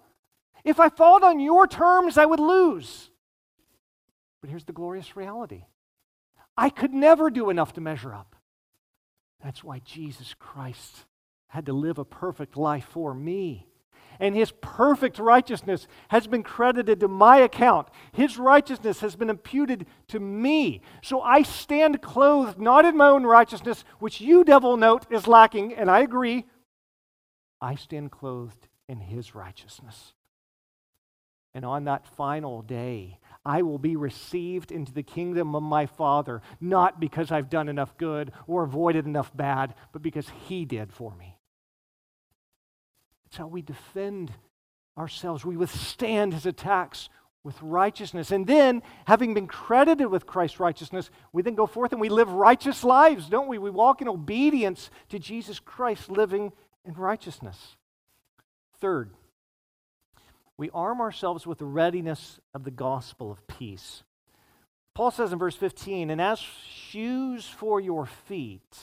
If 0.65 0.81
I 0.81 0.89
fought 0.89 1.23
on 1.23 1.41
your 1.41 1.67
terms, 1.67 2.17
I 2.17 2.27
would 2.27 2.41
lose. 2.41 3.11
But 4.41 4.51
here's 4.51 4.65
the 4.65 4.73
glorious 4.73 5.17
reality 5.17 5.65
I 6.57 6.71
could 6.71 6.93
never 6.93 7.31
do 7.31 7.51
enough 7.51 7.75
to 7.75 7.81
measure 7.81 8.15
up. 8.15 8.37
That's 9.43 9.65
why 9.65 9.81
Jesus 9.81 10.35
Christ 10.39 11.05
had 11.49 11.67
to 11.67 11.73
live 11.73 11.99
a 11.99 12.05
perfect 12.05 12.57
life 12.57 12.87
for 12.91 13.15
me 13.15 13.67
and 14.21 14.37
his 14.37 14.53
perfect 14.61 15.19
righteousness 15.19 15.89
has 16.09 16.27
been 16.27 16.43
credited 16.43 17.01
to 17.01 17.09
my 17.09 17.39
account. 17.39 17.89
His 18.13 18.39
righteousness 18.39 19.01
has 19.01 19.17
been 19.17 19.31
imputed 19.31 19.87
to 20.09 20.21
me. 20.21 20.83
So 21.03 21.23
I 21.23 21.43
stand 21.43 22.03
clothed 22.03 22.61
not 22.61 22.85
in 22.85 22.97
my 22.97 23.09
own 23.09 23.25
righteousness, 23.25 23.85
which 23.99 24.21
you, 24.21 24.45
devil, 24.45 24.77
note 24.77 25.07
is 25.11 25.27
lacking, 25.27 25.75
and 25.75 25.91
I 25.91 26.01
agree. 26.01 26.45
I 27.61 27.75
stand 27.75 28.13
clothed 28.13 28.69
in 28.89 29.01
his 29.01 29.35
righteousness. 29.35 30.13
And 31.53 31.65
on 31.65 31.85
that 31.85 32.07
final 32.07 32.63
day, 32.63 33.19
I 33.45 33.63
will 33.63 33.79
be 33.79 33.97
received 33.97 34.71
into 34.71 34.93
the 34.93 35.03
kingdom 35.03 35.57
of 35.57 35.63
my 35.63 35.87
Father, 35.87 36.43
not 36.61 37.01
because 37.01 37.33
I've 37.33 37.51
done 37.51 37.69
enough 37.69 37.97
good 37.97 38.33
or 38.47 38.63
avoided 38.63 39.07
enough 39.07 39.37
bad, 39.37 39.75
but 39.93 40.03
because 40.03 40.29
He 40.47 40.65
did 40.65 40.93
for 40.93 41.15
me. 41.17 41.40
It's 43.31 43.39
how 43.39 43.47
we 43.47 43.63
defend 43.63 44.33
ourselves. 44.99 45.45
We 45.45 45.57
withstand 45.57 46.35
his 46.35 46.47
attacks 46.47 47.09
with 47.45 47.61
righteousness. 47.63 48.33
And 48.33 48.47
then, 48.47 48.83
having 49.07 49.35
been 49.35 49.47
credited 49.47 50.09
with 50.09 50.27
Christ's 50.27 50.61
righteousness, 50.61 51.11
we 51.33 51.43
then 51.43 51.55
go 51.55 51.67
forth 51.67 51.93
and 51.93 52.01
we 52.01 52.09
live 52.09 52.31
righteous 52.31 52.85
lives, 52.85 53.29
don't 53.29 53.49
we? 53.49 53.57
We 53.59 53.71
walk 53.71 54.03
in 54.03 54.09
obedience 54.09 54.91
to 55.11 55.19
Jesus 55.19 55.59
Christ, 55.61 56.11
living 56.11 56.53
in 56.85 56.95
righteousness. 56.95 57.77
Third, 58.81 59.11
we 60.57 60.71
arm 60.71 61.01
ourselves 61.01 61.47
with 61.47 61.59
the 61.59 61.67
readiness 61.67 62.41
of 62.53 62.65
the 62.65 62.71
gospel 62.71 63.31
of 63.31 63.47
peace. 63.47 64.03
Paul 64.95 65.13
says 65.13 65.33
in 65.33 65.39
verse 65.39 65.57
15, 65.57 66.11
and 66.11 66.21
as 66.21 66.39
shoes 66.39 67.47
for 67.47 67.81
your 67.81 68.07
feet, 68.07 68.77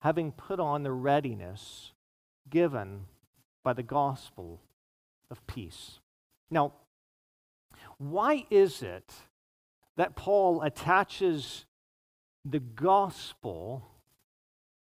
having 0.00 0.30
put 0.30 0.60
on 0.60 0.82
the 0.82 0.92
readiness 0.92 1.92
given 2.48 3.06
by 3.66 3.72
the 3.72 3.82
gospel 3.82 4.60
of 5.28 5.44
peace. 5.48 5.98
Now, 6.52 6.74
why 7.98 8.46
is 8.48 8.80
it 8.80 9.12
that 9.96 10.14
Paul 10.14 10.62
attaches 10.62 11.64
the 12.44 12.60
gospel 12.60 13.84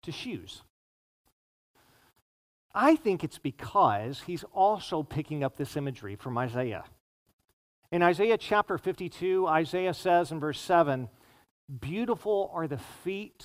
to 0.05 0.11
shoes? 0.11 0.63
I 2.75 2.97
think 2.97 3.23
it's 3.23 3.37
because 3.37 4.23
he's 4.23 4.45
also 4.55 5.03
picking 5.03 5.45
up 5.45 5.59
this 5.59 5.77
imagery 5.77 6.17
from 6.17 6.39
Isaiah. 6.39 6.85
In 7.91 8.03
Isaiah 8.03 8.39
chapter 8.39 8.79
52, 8.79 9.47
Isaiah 9.49 9.93
says 9.93 10.33
in 10.33 10.41
verse 10.41 10.59
7 10.59 11.11
Beautiful 11.79 12.51
are 12.55 12.67
the 12.67 12.81
feet 13.05 13.45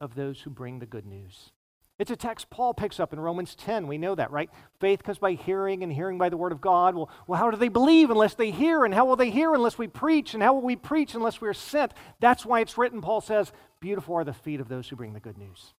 of 0.00 0.16
those 0.16 0.40
who 0.40 0.50
bring 0.50 0.80
the 0.80 0.86
good 0.86 1.06
news 1.06 1.52
It's 2.00 2.10
a 2.10 2.16
text 2.16 2.48
Paul 2.48 2.72
picks 2.72 2.98
up 2.98 3.12
in 3.12 3.20
Romans 3.20 3.54
10. 3.54 3.86
We 3.86 3.98
know 3.98 4.14
that, 4.14 4.30
right? 4.30 4.48
Faith 4.80 5.02
comes 5.02 5.18
by 5.18 5.32
hearing, 5.32 5.82
and 5.82 5.92
hearing 5.92 6.16
by 6.16 6.30
the 6.30 6.36
word 6.38 6.50
of 6.50 6.62
God. 6.62 6.94
Well, 6.94 7.10
well, 7.26 7.38
how 7.38 7.50
do 7.50 7.58
they 7.58 7.68
believe 7.68 8.08
unless 8.08 8.32
they 8.32 8.50
hear? 8.50 8.86
And 8.86 8.94
how 8.94 9.04
will 9.04 9.16
they 9.16 9.28
hear 9.28 9.52
unless 9.52 9.76
we 9.76 9.86
preach? 9.86 10.32
And 10.32 10.42
how 10.42 10.54
will 10.54 10.62
we 10.62 10.76
preach 10.76 11.14
unless 11.14 11.42
we 11.42 11.48
are 11.48 11.52
sent? 11.52 11.92
That's 12.18 12.46
why 12.46 12.60
it's 12.60 12.78
written, 12.78 13.02
Paul 13.02 13.20
says, 13.20 13.52
Beautiful 13.80 14.14
are 14.14 14.24
the 14.24 14.32
feet 14.32 14.60
of 14.60 14.68
those 14.68 14.88
who 14.88 14.96
bring 14.96 15.12
the 15.12 15.20
good 15.20 15.36
news. 15.36 15.74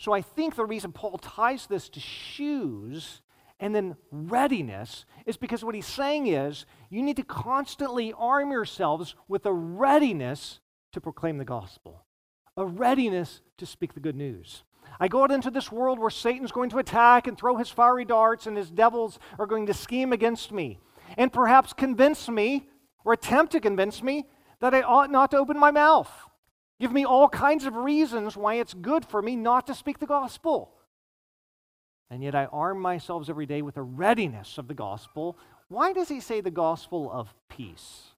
So 0.00 0.10
I 0.10 0.22
think 0.22 0.56
the 0.56 0.66
reason 0.66 0.90
Paul 0.90 1.18
ties 1.18 1.68
this 1.68 1.88
to 1.90 2.00
shoes 2.00 3.22
and 3.60 3.72
then 3.72 3.94
readiness 4.10 5.04
is 5.24 5.36
because 5.36 5.64
what 5.64 5.76
he's 5.76 5.86
saying 5.86 6.26
is 6.26 6.66
you 6.90 7.00
need 7.00 7.16
to 7.18 7.22
constantly 7.22 8.12
arm 8.18 8.50
yourselves 8.50 9.14
with 9.28 9.46
a 9.46 9.52
readiness 9.52 10.58
to 10.90 11.00
proclaim 11.00 11.38
the 11.38 11.44
gospel 11.44 12.03
a 12.56 12.64
readiness 12.64 13.40
to 13.58 13.66
speak 13.66 13.94
the 13.94 14.00
good 14.00 14.16
news. 14.16 14.62
I 15.00 15.08
go 15.08 15.24
out 15.24 15.32
into 15.32 15.50
this 15.50 15.72
world 15.72 15.98
where 15.98 16.10
Satan's 16.10 16.52
going 16.52 16.70
to 16.70 16.78
attack 16.78 17.26
and 17.26 17.36
throw 17.36 17.56
his 17.56 17.70
fiery 17.70 18.04
darts, 18.04 18.46
and 18.46 18.56
his 18.56 18.70
devils 18.70 19.18
are 19.38 19.46
going 19.46 19.66
to 19.66 19.74
scheme 19.74 20.12
against 20.12 20.52
me 20.52 20.78
and 21.16 21.32
perhaps 21.32 21.72
convince 21.72 22.28
me 22.28 22.68
or 23.04 23.12
attempt 23.12 23.52
to 23.52 23.60
convince 23.60 24.02
me 24.02 24.26
that 24.60 24.74
I 24.74 24.82
ought 24.82 25.10
not 25.10 25.30
to 25.32 25.38
open 25.38 25.58
my 25.58 25.70
mouth. 25.70 26.10
Give 26.80 26.92
me 26.92 27.04
all 27.04 27.28
kinds 27.28 27.64
of 27.66 27.76
reasons 27.76 28.36
why 28.36 28.54
it's 28.54 28.74
good 28.74 29.04
for 29.04 29.20
me 29.22 29.36
not 29.36 29.66
to 29.66 29.74
speak 29.74 29.98
the 29.98 30.06
gospel. 30.06 30.72
And 32.10 32.22
yet 32.22 32.34
I 32.34 32.46
arm 32.46 32.80
myself 32.80 33.28
every 33.28 33.46
day 33.46 33.62
with 33.62 33.76
a 33.76 33.82
readiness 33.82 34.58
of 34.58 34.68
the 34.68 34.74
gospel. 34.74 35.38
Why 35.68 35.92
does 35.92 36.08
he 36.08 36.20
say 36.20 36.40
the 36.40 36.50
gospel 36.50 37.10
of 37.10 37.34
peace? 37.48 38.08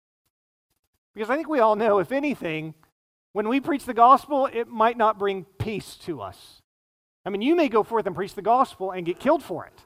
Because 1.15 1.31
I 1.31 1.37
think 1.37 1.49
we 1.49 1.61
all 1.61 1.77
know, 1.77 1.99
if 1.99 2.13
anything, 2.13 2.75
when 3.37 3.51
we 3.51 3.61
preach 3.61 3.85
the 3.85 3.93
gospel, 3.93 4.47
it 4.51 4.67
might 4.67 4.97
not 4.97 5.19
bring 5.19 5.45
peace 5.59 5.97
to 5.97 6.23
us. 6.23 6.63
I 7.23 7.29
mean, 7.29 7.43
you 7.43 7.55
may 7.55 7.69
go 7.69 7.83
forth 7.83 8.07
and 8.07 8.17
preach 8.17 8.35
the 8.35 8.41
gospel 8.41 8.93
and 8.93 9.05
get 9.05 9.21
killed 9.21 9.43
for 9.43 9.67
it. 9.67 9.79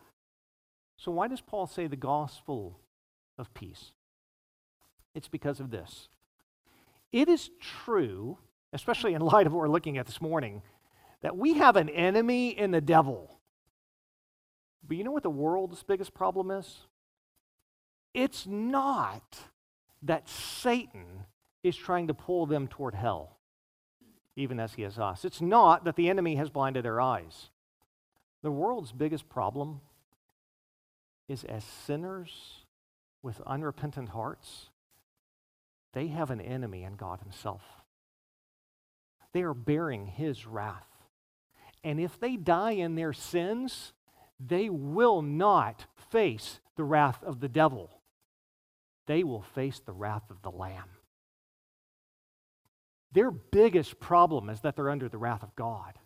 So, 0.99 1.11
why 1.11 1.27
does 1.27 1.41
Paul 1.41 1.67
say 1.67 1.89
the 1.89 1.97
gospel 1.97 2.79
of 3.39 3.53
peace? 3.53 3.91
It's 5.17 5.27
because 5.27 5.59
of 5.59 5.73
this. 5.73 6.09
It 7.11 7.29
is 7.29 7.51
true, 7.61 8.39
especially 8.73 9.15
in 9.15 9.21
light 9.21 9.49
of 9.49 9.53
what 9.53 9.63
we're 9.63 9.69
looking 9.69 9.99
at 9.99 10.07
this 10.07 10.21
morning, 10.21 10.63
that 11.23 11.37
we 11.37 11.55
have 11.55 11.75
an 11.75 11.89
enemy 11.89 12.57
in 12.57 12.71
the 12.71 12.81
devil. 12.81 13.41
But 14.87 14.97
you 14.97 15.03
know 15.03 15.11
what 15.11 15.25
the 15.25 15.29
world's 15.29 15.83
biggest 15.83 16.15
problem 16.15 16.53
is? 16.53 16.87
It's 18.15 18.47
not 18.47 19.41
that 20.03 20.29
Satan 20.29 21.25
is 21.65 21.77
trying 21.77 22.07
to 22.07 22.15
pull 22.15 22.47
them 22.47 22.69
toward 22.69 22.95
hell 22.95 23.39
even 24.41 24.59
as 24.59 24.75
he 24.75 24.83
has 24.83 24.99
us. 24.99 25.25
It's 25.25 25.41
not 25.41 25.85
that 25.85 25.97
the 25.97 26.09
enemy 26.09 26.37
has 26.37 26.49
blinded 26.49 26.85
their 26.85 27.01
eyes. 27.01 27.51
The 28.43 28.51
world's 28.51 28.93
biggest 28.93 29.29
problem 29.29 29.83
is 31.29 31.45
as 31.45 31.63
sinners 31.63 32.65
with 33.23 33.41
unrepentant 33.43 34.09
hearts, 34.09 34.71
they 35.93 36.09
have 36.09 36.31
an 36.31 36.41
enemy 36.41 36.85
in 36.85 36.95
God 36.95 37.21
Himself. 37.21 37.63
They 39.33 39.43
are 39.43 39.55
bearing 39.55 40.07
His 40.07 40.47
wrath. 40.47 40.87
And 41.85 42.01
if 42.01 42.19
they 42.19 42.37
die 42.37 42.73
in 42.73 42.95
their 42.95 43.13
sins, 43.13 43.93
they 44.39 44.71
will 44.71 45.23
not 45.23 45.85
face 46.11 46.61
the 46.77 46.85
wrath 46.85 47.23
of 47.23 47.41
the 47.41 47.49
devil. 47.49 47.91
They 49.07 49.23
will 49.23 49.43
face 49.43 49.81
the 49.81 49.93
wrath 49.93 50.31
of 50.31 50.43
the 50.43 50.51
Lamb. 50.51 50.89
Their 53.13 53.31
biggest 53.31 53.99
problem 54.01 54.49
is 54.51 54.61
that 54.61 54.77
they're 54.77 54.91
under 54.91 55.09
the 55.09 55.19
wrath 55.19 55.43
of 55.43 55.55
God. 55.57 55.99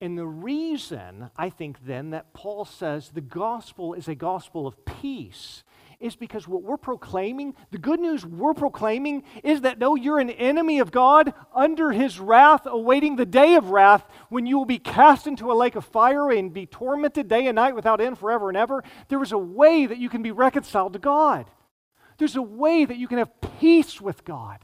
And 0.00 0.18
the 0.18 0.26
reason, 0.26 1.30
I 1.36 1.50
think, 1.50 1.86
then, 1.86 2.10
that 2.10 2.34
Paul 2.34 2.64
says 2.64 3.10
the 3.10 3.20
gospel 3.20 3.94
is 3.94 4.08
a 4.08 4.14
gospel 4.14 4.66
of 4.66 4.84
peace 4.84 5.64
is 6.00 6.16
because 6.16 6.46
what 6.46 6.62
we're 6.62 6.76
proclaiming, 6.76 7.54
the 7.70 7.78
good 7.78 8.00
news 8.00 8.26
we're 8.26 8.52
proclaiming, 8.52 9.22
is 9.42 9.62
that 9.62 9.78
though 9.78 9.94
you're 9.94 10.18
an 10.18 10.30
enemy 10.30 10.78
of 10.80 10.90
God, 10.90 11.32
under 11.54 11.92
his 11.92 12.20
wrath, 12.20 12.66
awaiting 12.66 13.16
the 13.16 13.24
day 13.24 13.54
of 13.54 13.70
wrath, 13.70 14.06
when 14.28 14.44
you 14.44 14.58
will 14.58 14.66
be 14.66 14.78
cast 14.78 15.26
into 15.26 15.50
a 15.50 15.54
lake 15.54 15.76
of 15.76 15.84
fire 15.84 16.30
and 16.30 16.52
be 16.52 16.66
tormented 16.66 17.28
day 17.28 17.46
and 17.46 17.56
night 17.56 17.74
without 17.74 18.00
end 18.00 18.18
forever 18.18 18.48
and 18.48 18.56
ever, 18.58 18.84
there 19.08 19.22
is 19.22 19.32
a 19.32 19.38
way 19.38 19.86
that 19.86 19.98
you 19.98 20.10
can 20.10 20.22
be 20.22 20.32
reconciled 20.32 20.92
to 20.92 20.98
God. 20.98 21.46
There's 22.18 22.36
a 22.36 22.42
way 22.42 22.84
that 22.84 22.98
you 22.98 23.08
can 23.08 23.18
have 23.18 23.40
peace 23.58 24.00
with 24.00 24.24
God. 24.24 24.58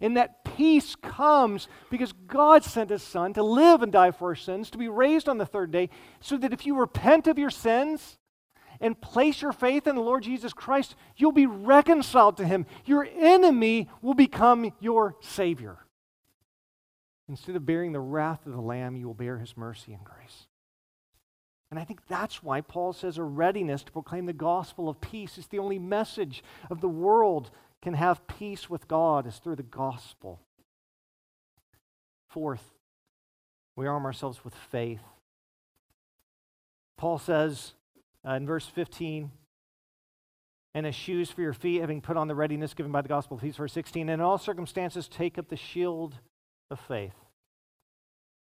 And 0.00 0.16
that 0.16 0.44
peace 0.44 0.94
comes 0.96 1.68
because 1.90 2.12
God 2.12 2.64
sent 2.64 2.90
his 2.90 3.02
son 3.02 3.32
to 3.34 3.42
live 3.42 3.82
and 3.82 3.92
die 3.92 4.10
for 4.10 4.28
our 4.28 4.34
sins, 4.34 4.70
to 4.70 4.78
be 4.78 4.88
raised 4.88 5.28
on 5.28 5.38
the 5.38 5.46
third 5.46 5.70
day, 5.70 5.90
so 6.20 6.36
that 6.38 6.52
if 6.52 6.66
you 6.66 6.78
repent 6.78 7.26
of 7.26 7.38
your 7.38 7.50
sins 7.50 8.18
and 8.80 9.00
place 9.00 9.40
your 9.40 9.52
faith 9.52 9.86
in 9.86 9.94
the 9.94 10.02
Lord 10.02 10.22
Jesus 10.22 10.52
Christ, 10.52 10.94
you'll 11.16 11.32
be 11.32 11.46
reconciled 11.46 12.36
to 12.36 12.46
him. 12.46 12.66
Your 12.84 13.08
enemy 13.16 13.88
will 14.02 14.14
become 14.14 14.72
your 14.80 15.16
Savior. 15.20 15.78
Instead 17.28 17.56
of 17.56 17.66
bearing 17.66 17.92
the 17.92 18.00
wrath 18.00 18.46
of 18.46 18.52
the 18.52 18.60
Lamb, 18.60 18.96
you 18.96 19.06
will 19.06 19.14
bear 19.14 19.38
his 19.38 19.56
mercy 19.56 19.92
and 19.92 20.04
grace. 20.04 20.46
And 21.70 21.80
I 21.80 21.84
think 21.84 22.06
that's 22.06 22.42
why 22.42 22.60
Paul 22.60 22.92
says 22.92 23.18
a 23.18 23.24
readiness 23.24 23.82
to 23.82 23.92
proclaim 23.92 24.26
the 24.26 24.32
gospel 24.32 24.88
of 24.88 25.00
peace 25.00 25.36
is 25.36 25.48
the 25.48 25.58
only 25.58 25.80
message 25.80 26.44
of 26.70 26.80
the 26.80 26.88
world 26.88 27.50
can 27.86 27.94
have 27.94 28.26
peace 28.26 28.68
with 28.68 28.88
God 28.88 29.28
is 29.28 29.36
through 29.36 29.54
the 29.54 29.62
gospel. 29.62 30.40
Fourth, 32.26 32.74
we 33.76 33.86
arm 33.86 34.04
ourselves 34.04 34.44
with 34.44 34.56
faith. 34.56 35.02
Paul 36.96 37.20
says 37.20 37.74
uh, 38.26 38.32
in 38.32 38.44
verse 38.44 38.66
15, 38.66 39.30
and 40.74 40.84
as 40.84 40.96
shoes 40.96 41.30
for 41.30 41.42
your 41.42 41.52
feet, 41.52 41.80
having 41.80 42.00
put 42.00 42.16
on 42.16 42.26
the 42.26 42.34
readiness 42.34 42.74
given 42.74 42.90
by 42.90 43.02
the 43.02 43.08
gospel 43.08 43.36
of 43.36 43.40
peace. 43.44 43.54
Verse 43.54 43.72
16, 43.74 44.08
and 44.08 44.14
in 44.14 44.20
all 44.20 44.36
circumstances, 44.36 45.06
take 45.06 45.38
up 45.38 45.48
the 45.48 45.56
shield 45.56 46.16
of 46.72 46.80
faith, 46.88 47.14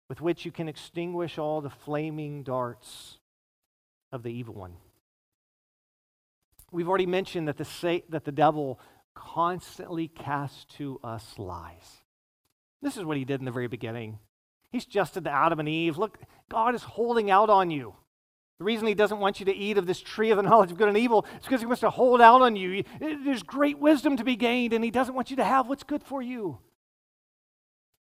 with 0.07 0.21
which 0.21 0.45
you 0.45 0.53
can 0.53 0.69
extinguish 0.69 1.37
all 1.37 1.59
the 1.59 1.69
flaming 1.69 2.43
darts 2.43 3.17
of 4.13 4.23
the 4.23 4.29
evil 4.29 4.53
one. 4.53 4.77
We've 6.71 6.87
already 6.87 7.07
mentioned 7.07 7.49
that 7.49 7.57
the, 7.57 8.03
that 8.07 8.23
the 8.23 8.31
devil 8.31 8.79
constantly 9.16 10.07
casts 10.07 10.66
to 10.78 10.99
us 11.03 11.38
lies. 11.38 12.01
This 12.82 12.97
is 12.97 13.05
what 13.05 13.18
he 13.18 13.26
did 13.26 13.39
in 13.39 13.45
the 13.45 13.51
very 13.51 13.68
beginning. 13.68 14.20
He's 14.72 14.86
just 14.86 15.22
the 15.22 15.30
Adam 15.30 15.59
and 15.59 15.70
Eve. 15.70 15.97
Look, 15.97 16.18
God 16.49 16.76
is 16.76 16.84
holding 16.84 17.30
out 17.30 17.49
on 17.49 17.72
you. 17.72 17.95
The 18.59 18.66
reason 18.66 18.88
he 18.88 18.93
doesn't 18.93 19.20
want 19.20 19.39
you 19.39 19.45
to 19.47 19.55
eat 19.55 19.78
of 19.78 19.88
this 19.88 19.99
tree 19.99 20.32
of 20.32 20.38
the 20.38 20.43
knowledge 20.43 20.72
of 20.72 20.78
good 20.78 20.88
and 20.88 20.97
evil 20.97 21.26
is 21.36 21.43
because 21.43 21.59
he 21.59 21.66
wants 21.66 21.82
to 21.82 21.89
hold 21.89 22.22
out 22.22 22.41
on 22.41 22.55
you. 22.55 22.84
There's 22.99 23.43
great 23.43 23.80
wisdom 23.80 24.18
to 24.18 24.24
be 24.24 24.36
gained, 24.36 24.74
and 24.74 24.84
he 24.84 24.91
doesn't 24.91 25.16
want 25.16 25.30
you 25.30 25.36
to 25.38 25.43
have 25.43 25.68
what's 25.68 25.84
good 25.84 26.03
for 26.03 26.22
you. 26.22 26.59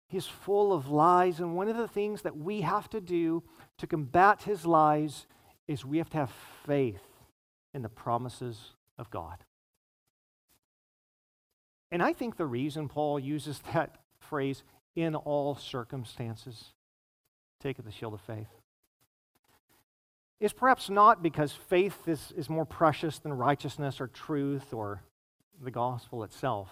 He's 0.07 0.25
full 0.25 0.71
of 0.71 0.89
lies, 0.89 1.39
and 1.39 1.55
one 1.55 1.67
of 1.67 1.75
the 1.75 1.87
things 1.87 2.21
that 2.21 2.37
we 2.37 2.61
have 2.61 2.89
to 2.91 3.01
do 3.01 3.43
to 3.77 3.87
combat 3.87 4.43
his 4.43 4.65
lies 4.65 5.27
is 5.67 5.83
we 5.83 5.97
have 5.97 6.09
to 6.11 6.17
have 6.17 6.31
faith 6.65 7.03
in 7.73 7.81
the 7.81 7.89
promises 7.89 8.75
of 8.97 9.09
God. 9.09 9.43
And 11.91 12.03
I 12.03 12.13
think 12.13 12.37
the 12.37 12.45
reason 12.45 12.89
Paul 12.89 13.19
uses 13.19 13.61
that 13.73 13.97
phrase, 14.19 14.63
in 14.95 15.15
all 15.15 15.55
circumstances, 15.55 16.73
take 17.61 17.83
the 17.83 17.91
shield 17.91 18.13
of 18.13 18.21
faith, 18.21 18.47
is 20.39 20.53
perhaps 20.53 20.89
not 20.89 21.23
because 21.23 21.51
faith 21.51 22.07
is, 22.07 22.33
is 22.37 22.49
more 22.49 22.65
precious 22.65 23.19
than 23.19 23.33
righteousness 23.33 23.99
or 23.99 24.07
truth 24.07 24.73
or 24.73 25.01
the 25.61 25.71
gospel 25.71 26.23
itself. 26.23 26.69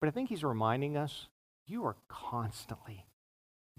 But 0.00 0.08
I 0.08 0.10
think 0.10 0.28
he's 0.28 0.44
reminding 0.44 0.96
us 0.96 1.28
you 1.66 1.84
are 1.86 1.96
constantly 2.08 3.06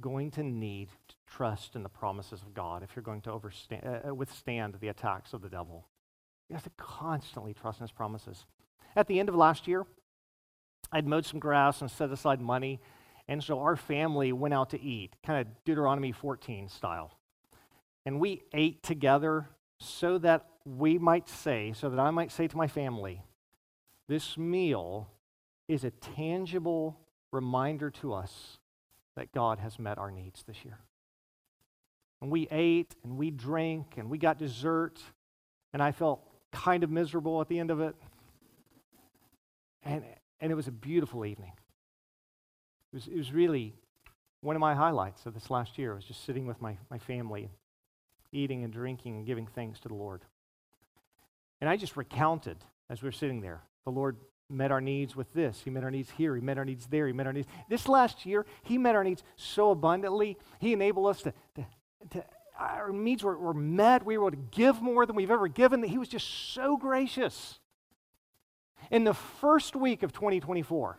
going 0.01 0.31
to 0.31 0.43
need 0.43 0.89
to 1.07 1.15
trust 1.27 1.75
in 1.75 1.83
the 1.83 1.89
promises 1.89 2.41
of 2.41 2.53
God 2.53 2.83
if 2.83 2.95
you're 2.95 3.03
going 3.03 3.21
to 3.21 3.33
uh, 3.33 4.09
uh, 4.09 4.13
withstand 4.13 4.75
the 4.79 4.87
attacks 4.87 5.33
of 5.33 5.41
the 5.41 5.49
devil. 5.49 5.87
You 6.49 6.55
have 6.55 6.63
to 6.63 6.71
constantly 6.77 7.53
trust 7.53 7.79
in 7.79 7.83
his 7.83 7.91
promises. 7.91 8.45
At 8.95 9.07
the 9.07 9.19
end 9.19 9.29
of 9.29 9.35
last 9.35 9.67
year, 9.67 9.85
I'd 10.91 11.07
mowed 11.07 11.25
some 11.25 11.39
grass 11.39 11.81
and 11.81 11.89
set 11.89 12.11
aside 12.11 12.41
money. 12.41 12.79
And 13.27 13.43
so 13.43 13.59
our 13.59 13.75
family 13.75 14.31
went 14.31 14.53
out 14.53 14.69
to 14.71 14.81
eat, 14.81 15.15
kind 15.25 15.41
of 15.41 15.47
Deuteronomy 15.65 16.11
14 16.11 16.69
style. 16.69 17.17
And 18.05 18.19
we 18.19 18.43
ate 18.53 18.83
together 18.83 19.49
so 19.79 20.17
that 20.19 20.45
we 20.63 20.97
might 20.97 21.27
say, 21.27 21.73
so 21.75 21.89
that 21.89 21.99
I 21.99 22.11
might 22.11 22.31
say 22.31 22.47
to 22.47 22.57
my 22.57 22.67
family, 22.67 23.23
this 24.07 24.37
meal 24.37 25.09
is 25.67 25.83
a 25.83 25.89
tangible 25.89 26.99
reminder 27.31 27.89
to 27.89 28.13
us 28.13 28.59
that 29.15 29.31
God 29.31 29.59
has 29.59 29.79
met 29.79 29.97
our 29.97 30.11
needs 30.11 30.43
this 30.43 30.63
year. 30.63 30.79
And 32.21 32.31
we 32.31 32.47
ate 32.51 32.95
and 33.03 33.17
we 33.17 33.31
drank 33.31 33.95
and 33.97 34.09
we 34.09 34.17
got 34.17 34.37
dessert, 34.37 34.99
and 35.73 35.81
I 35.81 35.91
felt 35.91 36.21
kind 36.51 36.83
of 36.83 36.89
miserable 36.89 37.41
at 37.41 37.47
the 37.47 37.59
end 37.59 37.71
of 37.71 37.81
it. 37.81 37.95
And, 39.83 40.03
and 40.45 40.51
it 40.51 40.55
was 40.55 40.67
a 40.67 40.71
beautiful 40.71 41.25
evening. 41.25 41.53
It 42.93 42.97
was, 42.97 43.07
it 43.07 43.17
was 43.17 43.33
really 43.33 43.73
one 44.41 44.55
of 44.55 44.59
my 44.59 44.75
highlights 44.75 45.25
of 45.25 45.33
this 45.33 45.49
last 45.49 45.79
year 45.79 45.93
I 45.93 45.95
was 45.95 46.05
just 46.05 46.23
sitting 46.23 46.45
with 46.45 46.61
my, 46.61 46.77
my 46.91 46.99
family, 46.99 47.49
eating 48.31 48.63
and 48.63 48.71
drinking 48.71 49.15
and 49.15 49.25
giving 49.25 49.47
thanks 49.47 49.79
to 49.79 49.87
the 49.87 49.95
Lord. 49.95 50.21
And 51.61 51.67
I 51.67 51.77
just 51.77 51.97
recounted 51.97 52.57
as 52.91 53.01
we 53.01 53.07
were 53.07 53.11
sitting 53.11 53.41
there. 53.41 53.63
The 53.85 53.91
Lord 53.91 54.17
met 54.47 54.71
our 54.71 54.81
needs 54.81 55.15
with 55.15 55.33
this. 55.33 55.61
He 55.65 55.71
met 55.71 55.83
our 55.83 55.89
needs 55.89 56.11
here. 56.11 56.35
He 56.35 56.41
met 56.43 56.59
our 56.59 56.65
needs 56.65 56.85
there. 56.85 57.07
He 57.07 57.13
met 57.13 57.25
our 57.25 57.33
needs. 57.33 57.47
This 57.67 57.87
last 57.87 58.23
year, 58.23 58.45
He 58.61 58.77
met 58.77 58.93
our 58.93 59.03
needs 59.03 59.23
so 59.35 59.71
abundantly. 59.71 60.37
He 60.59 60.73
enabled 60.73 61.07
us 61.07 61.23
to, 61.23 61.33
to, 61.55 61.65
to 62.11 62.23
our 62.59 62.91
needs 62.91 63.23
were, 63.23 63.35
were 63.35 63.55
met. 63.55 64.05
We 64.05 64.15
were 64.19 64.27
able 64.27 64.37
to 64.37 64.49
give 64.55 64.79
more 64.79 65.07
than 65.07 65.15
we've 65.15 65.31
ever 65.31 65.47
given. 65.47 65.81
He 65.81 65.97
was 65.97 66.07
just 66.07 66.53
so 66.53 66.77
gracious. 66.77 67.59
In 68.91 69.03
the 69.03 69.13
first 69.13 69.75
week 69.75 70.03
of 70.03 70.11
2024, 70.13 70.97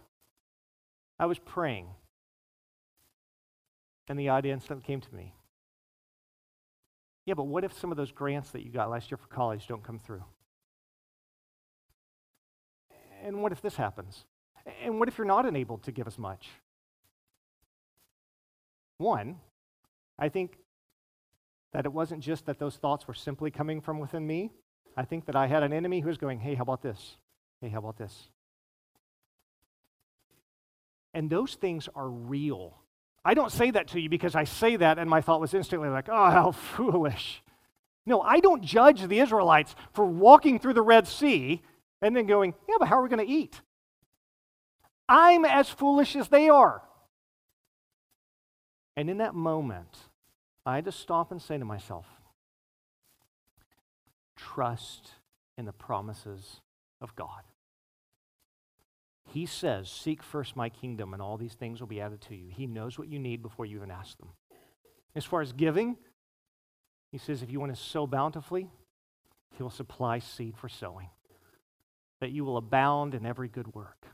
I 1.18 1.26
was 1.26 1.39
praying, 1.39 1.89
and 4.09 4.18
the 4.18 4.30
idea 4.30 4.53
instantly 4.53 4.84
came 4.84 5.01
to 5.01 5.14
me. 5.14 5.34
Yeah, 7.24 7.34
but 7.34 7.45
what 7.45 7.64
if 7.64 7.72
some 7.72 7.91
of 7.91 7.97
those 7.97 8.12
grants 8.12 8.51
that 8.51 8.64
you 8.64 8.70
got 8.70 8.91
last 8.91 9.11
year 9.11 9.18
for 9.18 9.28
college 9.28 9.66
don't 9.66 9.82
come 9.82 9.99
through? 9.99 10.24
And 13.24 13.43
what 13.43 13.53
if 13.53 13.61
this 13.61 13.76
happens? 13.76 14.24
And 14.82 14.99
what 14.99 15.09
if 15.09 15.18
you're 15.18 15.26
not 15.26 15.47
enabled 15.47 15.82
to 15.84 15.93
give 15.93 16.07
as 16.07 16.18
much? 16.18 16.49
One, 18.99 19.37
I 20.18 20.28
think 20.28 20.59
that 21.72 21.84
it 21.84 21.93
wasn't 21.93 22.22
just 22.22 22.47
that 22.47 22.59
those 22.59 22.76
thoughts 22.76 23.07
were 23.07 23.14
simply 23.14 23.51
coming 23.51 23.80
from 23.80 23.99
within 23.99 24.26
me. 24.26 24.51
I 24.97 25.05
think 25.05 25.26
that 25.26 25.37
I 25.37 25.47
had 25.47 25.62
an 25.62 25.72
enemy 25.72 26.01
who 26.01 26.09
was 26.09 26.18
going, 26.18 26.41
hey, 26.41 26.55
how 26.55 26.62
about 26.62 26.82
this? 26.82 27.16
Hey, 27.61 27.68
how 27.68 27.78
about 27.78 27.96
this? 27.96 28.28
And 31.14 31.30
those 31.30 31.54
things 31.54 31.88
are 31.94 32.09
real. 32.09 32.76
I 33.24 33.34
don't 33.34 33.50
say 33.50 33.70
that 33.70 33.88
to 33.88 34.00
you 34.00 34.09
because 34.09 34.34
I 34.34 34.44
say 34.44 34.76
that 34.76 34.98
and 34.98 35.09
my 35.09 35.20
thought 35.20 35.40
was 35.40 35.54
instantly 35.54 35.88
like, 35.88 36.09
oh, 36.11 36.30
how 36.30 36.52
foolish. 36.52 37.42
No, 38.04 38.20
I 38.20 38.40
don't 38.40 38.62
judge 38.62 39.02
the 39.02 39.18
Israelites 39.18 39.74
for 39.92 40.04
walking 40.04 40.59
through 40.59 40.74
the 40.74 40.82
Red 40.82 41.09
Sea 41.09 41.62
and 42.02 42.14
then 42.14 42.26
going, 42.26 42.54
yeah, 42.68 42.76
but 42.78 42.88
how 42.88 42.98
are 42.98 43.02
we 43.02 43.09
going 43.09 43.26
to 43.26 43.32
eat? 43.32 43.61
I'm 45.09 45.44
as 45.44 45.68
foolish 45.68 46.14
as 46.16 46.28
they 46.28 46.48
are. 46.48 46.82
And 48.96 49.11
in 49.11 49.18
that 49.18 49.34
moment, 49.34 49.96
I 50.64 50.76
had 50.76 50.84
to 50.84 50.92
stop 50.92 51.32
and 51.32 51.40
say 51.40 51.59
to 51.59 51.64
myself, 51.64 52.07
trust 54.36 55.11
in 55.57 55.64
the 55.64 55.72
promises 55.72 56.61
of 57.01 57.14
God. 57.14 57.42
He 59.28 59.47
says, 59.47 59.90
Seek 59.90 60.22
first 60.22 60.57
my 60.57 60.68
kingdom, 60.68 61.12
and 61.12 61.22
all 61.22 61.36
these 61.36 61.55
things 61.55 61.80
will 61.80 61.88
be 61.88 62.01
added 62.01 62.20
to 62.22 62.34
you. 62.34 62.49
He 62.49 62.66
knows 62.66 62.99
what 62.99 63.09
you 63.09 63.18
need 63.18 63.42
before 63.42 63.66
you 63.66 63.76
even 63.76 63.90
ask 63.90 64.16
them. 64.18 64.30
As 65.14 65.24
far 65.24 65.40
as 65.40 65.53
giving, 65.53 65.97
he 67.11 67.18
says, 67.18 67.42
If 67.42 67.51
you 67.51 67.61
want 67.61 67.74
to 67.74 67.80
sow 67.80 68.07
bountifully, 68.07 68.70
he 69.57 69.62
will 69.62 69.70
supply 69.70 70.20
seed 70.20 70.57
for 70.57 70.68
sowing, 70.68 71.11
that 72.20 72.30
you 72.30 72.44
will 72.44 72.57
abound 72.57 73.14
in 73.14 73.26
every 73.26 73.49
good 73.49 73.74
work. 73.74 74.07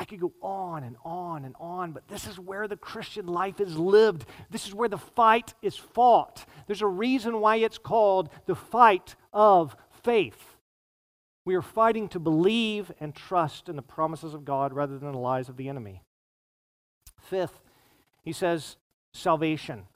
I 0.00 0.04
could 0.04 0.20
go 0.20 0.32
on 0.40 0.82
and 0.82 0.96
on 1.04 1.44
and 1.44 1.54
on, 1.60 1.92
but 1.92 2.08
this 2.08 2.26
is 2.26 2.38
where 2.38 2.66
the 2.66 2.76
Christian 2.76 3.26
life 3.26 3.60
is 3.60 3.76
lived. 3.76 4.24
This 4.48 4.66
is 4.66 4.72
where 4.72 4.88
the 4.88 4.96
fight 4.96 5.52
is 5.60 5.76
fought. 5.76 6.46
There's 6.66 6.80
a 6.80 6.86
reason 6.86 7.38
why 7.40 7.56
it's 7.56 7.76
called 7.76 8.30
the 8.46 8.54
fight 8.54 9.14
of 9.30 9.76
faith. 10.02 10.49
We 11.50 11.56
are 11.56 11.62
fighting 11.62 12.08
to 12.10 12.20
believe 12.20 12.92
and 13.00 13.12
trust 13.12 13.68
in 13.68 13.74
the 13.74 13.82
promises 13.82 14.34
of 14.34 14.44
God 14.44 14.72
rather 14.72 15.00
than 15.00 15.10
the 15.10 15.18
lies 15.18 15.48
of 15.48 15.56
the 15.56 15.68
enemy. 15.68 16.00
Fifth, 17.20 17.58
he 18.22 18.32
says, 18.32 18.76
salvation. 19.12 19.88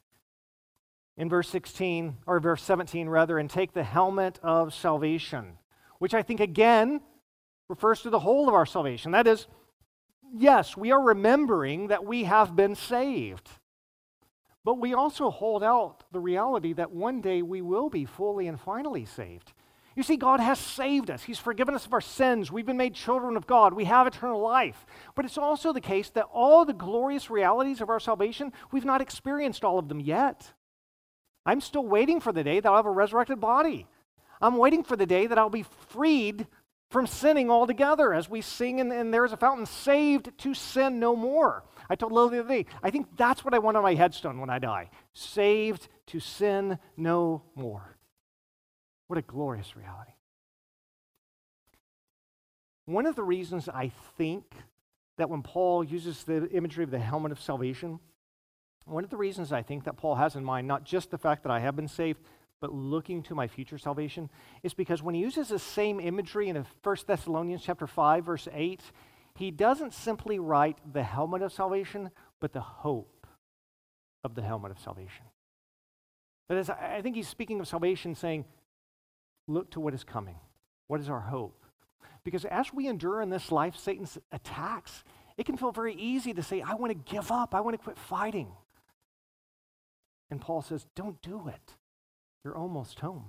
In 1.17 1.29
verse 1.29 1.49
16, 1.51 2.17
or 2.27 2.41
verse 2.41 2.61
17 2.61 3.09
rather, 3.09 3.39
and 3.39 3.49
take 3.49 3.73
the 3.73 3.85
helmet 3.85 4.41
of 4.43 4.75
salvation, 4.75 5.59
which 6.01 6.13
I 6.13 6.23
think 6.23 6.41
again 6.41 7.01
refers 7.69 8.03
to 8.03 8.11
the 8.11 8.19
whole 8.19 8.49
of 8.49 8.55
our 8.55 8.67
salvation. 8.67 9.13
That 9.13 9.29
is, 9.29 9.47
yes, 10.37 10.77
we 10.77 10.91
are 10.91 11.01
remembering 11.01 11.87
that 11.87 12.05
we 12.05 12.25
have 12.25 12.57
been 12.57 12.75
saved. 12.75 13.49
But 14.65 14.81
we 14.81 14.93
also 14.93 15.31
hold 15.31 15.63
out 15.63 16.03
the 16.11 16.19
reality 16.19 16.73
that 16.73 16.91
one 16.91 17.21
day 17.21 17.43
we 17.43 17.63
will 17.63 17.91
be 17.91 18.05
fully 18.05 18.49
and 18.49 18.61
finally 18.61 19.05
saved. 19.05 19.53
You 19.97 20.03
see, 20.03 20.17
God 20.17 20.41
has 20.41 20.59
saved 20.59 21.11
us. 21.11 21.23
He's 21.23 21.39
forgiven 21.39 21.75
us 21.75 21.87
of 21.87 21.93
our 21.93 22.01
sins. 22.01 22.51
We've 22.51 22.67
been 22.67 22.77
made 22.77 22.95
children 22.95 23.37
of 23.37 23.47
God. 23.47 23.75
We 23.75 23.85
have 23.85 24.07
eternal 24.07 24.41
life. 24.41 24.87
But 25.15 25.25
it's 25.25 25.39
also 25.39 25.73
the 25.73 25.81
case 25.81 26.11
that 26.11 26.27
all 26.33 26.65
the 26.65 26.73
glorious 26.73 27.31
realities 27.31 27.81
of 27.81 27.91
our 27.91 28.01
salvation, 28.01 28.53
we've 28.73 28.85
not 28.85 29.01
experienced 29.01 29.65
all 29.65 29.79
of 29.79 29.89
them 29.89 30.01
yet. 30.01 30.53
I'm 31.47 31.61
still 31.61 31.87
waiting 31.87 32.21
for 32.21 32.33
the 32.33 32.43
day 32.43 32.59
that 32.59 32.69
I'll 32.69 32.77
have 32.77 32.87
a 32.87 32.91
resurrected 32.91 33.41
body. 33.41 33.87
I'm 34.41 34.57
waiting 34.57 34.83
for 34.83 34.97
the 34.97 35.07
day 35.07 35.27
that 35.27 35.39
I'll 35.39 35.49
be 35.49 35.65
freed 35.91 36.47
from 36.91 37.07
sinning 37.07 37.51
altogether 37.51 38.13
as 38.13 38.29
we 38.29 38.41
sing 38.41 38.81
and, 38.81 38.93
and 38.93 39.13
there's 39.13 39.33
a 39.33 39.37
fountain 39.37 39.67
saved 39.67 40.31
to 40.39 40.55
sin 40.55 40.99
no 40.99 41.17
more. 41.17 41.65
I 41.89 41.97
told 41.97 42.13
Lily 42.13 42.37
the 42.37 42.45
other 42.45 42.49
day, 42.49 42.67
I 42.83 42.91
think 42.91 43.17
that's 43.17 43.45
what 43.45 43.55
I 43.55 43.59
want 43.59 43.77
on 43.77 43.83
my 43.83 43.95
headstone 43.95 44.41
when 44.41 44.51
I 44.51 44.59
die. 44.59 44.91
Saved 45.13 45.89
to 46.07 46.21
sin 46.21 46.79
no 46.97 47.43
more. 47.55 47.97
What 49.07 49.19
a 49.19 49.23
glorious 49.23 49.77
reality. 49.77 50.13
One 52.87 53.07
of 53.07 53.17
the 53.17 53.23
reasons 53.23 53.69
I 53.69 53.93
think 54.17 54.45
that 55.17 55.31
when 55.31 55.43
Paul 55.43 55.85
uses 55.85 56.25
the 56.25 56.51
imagery 56.51 56.85
of 56.85 56.91
the 56.91 56.99
helmet 56.99 57.33
of 57.33 57.41
salvation, 57.41 58.01
one 58.85 59.05
of 59.05 59.11
the 59.11 59.17
reasons 59.17 59.53
I 59.53 59.63
think 59.63 59.85
that 59.85 59.97
Paul 59.97 60.17
has 60.17 60.37
in 60.37 60.45
mind 60.45 60.69
not 60.69 60.85
just 60.85 61.11
the 61.11 61.19
fact 61.19 61.43
that 61.45 61.53
I 61.53 61.61
have 61.61 61.77
been 61.77 61.89
saved, 61.89 62.21
but 62.61 62.73
looking 62.73 63.23
to 63.25 63.35
my 63.35 63.47
future 63.47 63.79
salvation, 63.79 64.31
is 64.63 64.75
because 64.75 65.03
when 65.03 65.15
he 65.15 65.21
uses 65.21 65.49
the 65.49 65.59
same 65.59 66.01
imagery 66.01 66.49
in 66.49 66.57
1 66.83 66.97
Thessalonians 67.07 67.63
chapter 67.63 67.87
5, 67.87 68.25
verse 68.25 68.49
8, 68.53 68.81
he 69.35 69.51
doesn't 69.51 69.95
simply 69.95 70.39
write 70.39 70.79
the 70.93 71.03
helmet 71.03 71.43
of 71.43 71.53
salvation, 71.53 72.11
but 72.41 72.53
the 72.53 72.61
hope 72.61 73.27
of 74.23 74.35
the 74.35 74.43
helmet 74.43 74.71
of 74.71 74.79
salvation. 74.79 75.25
That 76.49 76.59
is, 76.59 76.71
I 76.71 77.01
think 77.03 77.17
he's 77.17 77.29
speaking 77.29 77.61
of 77.61 77.69
salvation, 77.69 78.15
saying, 78.15 78.45
look 79.47 79.71
to 79.71 79.81
what 79.81 79.95
is 79.95 80.05
coming. 80.05 80.37
What 80.89 81.01
is 81.01 81.09
our 81.09 81.21
hope? 81.21 81.65
Because 82.25 82.45
as 82.45 82.73
we 82.73 82.89
endure 82.89 83.21
in 83.21 83.31
this 83.31 83.53
life 83.53 83.77
Satan's 83.77 84.19
attacks, 84.33 85.05
it 85.37 85.47
can 85.47 85.57
feel 85.57 85.73
very 85.73 85.95
easy 85.95 86.33
to 86.35 86.43
say, 86.43 86.63
I 86.63 86.75
want 86.75 86.91
to 86.93 87.13
give 87.13 87.31
up, 87.31 87.55
I 87.55 87.61
want 87.61 87.75
to 87.75 87.83
quit 87.83 87.99
fighting. 87.99 88.49
And 90.31 90.41
Paul 90.41 90.63
says, 90.63 90.87
Don't 90.95 91.21
do 91.23 91.49
it. 91.49 91.77
You're 92.45 92.57
almost 92.57 93.01
home. 93.01 93.27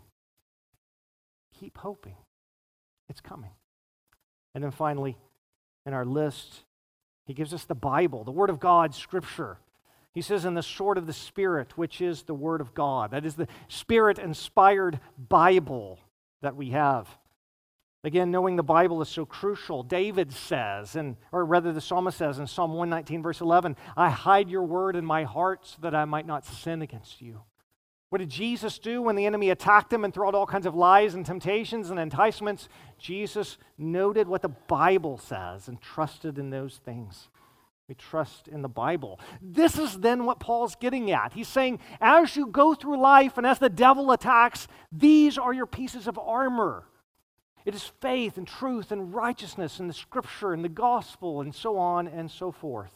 Keep 1.59 1.77
hoping. 1.77 2.17
It's 3.09 3.21
coming. 3.21 3.51
And 4.53 4.63
then 4.63 4.71
finally, 4.71 5.17
in 5.85 5.93
our 5.93 6.05
list, 6.05 6.63
he 7.25 7.33
gives 7.33 7.53
us 7.53 7.65
the 7.65 7.75
Bible, 7.75 8.23
the 8.23 8.31
Word 8.31 8.49
of 8.49 8.59
God, 8.59 8.93
Scripture. 8.93 9.57
He 10.13 10.21
says, 10.21 10.45
in 10.45 10.53
the 10.53 10.63
sword 10.63 10.97
of 10.97 11.07
the 11.07 11.13
Spirit, 11.13 11.77
which 11.77 11.99
is 11.99 12.23
the 12.23 12.33
Word 12.33 12.61
of 12.61 12.73
God. 12.73 13.11
That 13.11 13.25
is 13.25 13.35
the 13.35 13.49
Spirit 13.67 14.17
inspired 14.17 14.99
Bible 15.17 15.99
that 16.45 16.55
we 16.55 16.69
have. 16.69 17.09
Again, 18.03 18.29
knowing 18.29 18.55
the 18.55 18.61
Bible 18.61 19.01
is 19.01 19.09
so 19.09 19.25
crucial. 19.25 19.81
David 19.81 20.31
says, 20.31 20.95
and, 20.95 21.17
or 21.31 21.43
rather 21.43 21.73
the 21.73 21.81
psalmist 21.81 22.19
says 22.19 22.37
in 22.37 22.45
Psalm 22.45 22.73
119, 22.73 23.23
verse 23.23 23.41
11, 23.41 23.75
I 23.97 24.11
hide 24.11 24.47
your 24.47 24.61
word 24.61 24.95
in 24.95 25.03
my 25.03 25.23
heart 25.23 25.65
so 25.65 25.77
that 25.81 25.95
I 25.95 26.05
might 26.05 26.27
not 26.27 26.45
sin 26.45 26.83
against 26.83 27.19
you. 27.19 27.41
What 28.09 28.19
did 28.19 28.29
Jesus 28.29 28.77
do 28.77 29.01
when 29.01 29.15
the 29.15 29.25
enemy 29.25 29.49
attacked 29.49 29.91
him 29.91 30.05
and 30.05 30.13
threw 30.13 30.27
out 30.27 30.35
all 30.35 30.45
kinds 30.45 30.67
of 30.67 30.75
lies 30.75 31.15
and 31.15 31.25
temptations 31.25 31.89
and 31.89 31.99
enticements? 31.99 32.69
Jesus 32.99 33.57
noted 33.75 34.27
what 34.27 34.43
the 34.43 34.49
Bible 34.49 35.17
says 35.17 35.67
and 35.67 35.81
trusted 35.81 36.37
in 36.37 36.51
those 36.51 36.77
things. 36.77 37.29
We 37.87 37.95
trust 37.95 38.47
in 38.47 38.63
the 38.63 38.69
Bible. 38.69 39.19
This 39.41 39.77
is 39.77 39.99
then 39.99 40.25
what 40.25 40.39
Paul's 40.39 40.75
getting 40.75 41.11
at. 41.11 41.33
He's 41.33 41.47
saying, 41.47 41.79
as 42.01 42.35
you 42.35 42.47
go 42.47 42.73
through 42.73 42.99
life 42.99 43.37
and 43.37 43.45
as 43.45 43.59
the 43.59 43.69
devil 43.69 44.11
attacks, 44.11 44.67
these 44.91 45.37
are 45.37 45.53
your 45.53 45.67
pieces 45.67 46.07
of 46.07 46.17
armor. 46.17 46.85
It 47.63 47.75
is 47.75 47.91
faith 48.01 48.37
and 48.37 48.47
truth 48.47 48.91
and 48.91 49.13
righteousness 49.13 49.79
and 49.79 49.89
the 49.89 49.93
scripture 49.93 50.53
and 50.53 50.63
the 50.63 50.69
gospel 50.69 51.41
and 51.41 51.53
so 51.53 51.77
on 51.77 52.07
and 52.07 52.29
so 52.29 52.51
forth. 52.51 52.91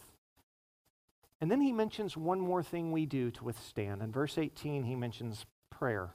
And 1.42 1.52
then 1.52 1.62
he 1.62 1.72
mentions 1.72 2.18
one 2.18 2.40
more 2.40 2.64
thing 2.64 2.92
we 2.92 3.06
do 3.06 3.32
to 3.32 3.44
withstand. 3.44 4.02
In 4.02 4.12
verse 4.12 4.38
18, 4.38 4.84
he 4.84 4.96
mentions 4.96 5.46
prayer. 5.70 6.12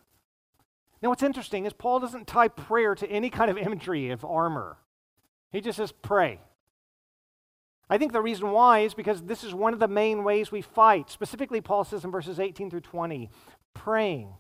Now, 1.01 1.11
what's 1.11 1.23
interesting 1.23 1.65
is 1.65 1.73
Paul 1.73 2.01
doesn't 2.01 2.27
tie 2.27 2.49
prayer 2.49 2.95
to 2.95 3.09
any 3.09 3.31
kind 3.31 3.51
of 3.51 3.59
imagery 3.59 4.11
of 4.11 4.25
armor, 4.25 4.79
he 5.51 5.61
just 5.61 5.77
says, 5.77 5.93
pray. 5.93 6.41
I 7.89 7.99
think 7.99 8.13
the 8.13 8.23
reason 8.23 8.51
why 8.51 8.81
is 8.81 8.95
because 8.95 9.23
this 9.23 9.45
is 9.45 9.55
one 9.55 9.75
of 9.75 9.81
the 9.81 9.89
main 9.89 10.25
ways 10.25 10.51
we 10.51 10.63
fight. 10.63 11.11
Specifically, 11.11 11.61
Paul 11.61 11.85
says 11.85 12.05
in 12.05 12.11
verses 12.11 12.41
18 12.41 12.71
through 12.71 12.81
20, 12.81 13.31
praying 13.75 14.35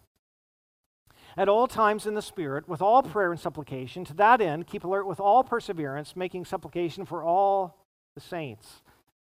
at 1.36 1.49
all 1.49 1.66
times 1.66 2.07
in 2.07 2.14
the 2.14 2.22
Spirit, 2.22 2.68
with 2.68 2.80
all 2.80 3.03
prayer 3.03 3.32
and 3.32 3.40
supplication. 3.40 4.05
To 4.05 4.14
that 4.14 4.40
end, 4.40 4.66
keep 4.66 4.84
alert 4.84 5.07
with 5.07 5.20
all 5.20 5.42
perseverance, 5.42 6.14
making 6.14 6.45
supplication 6.45 7.05
for 7.05 7.24
all 7.24 7.84
the 8.14 8.20
saints. 8.20 8.82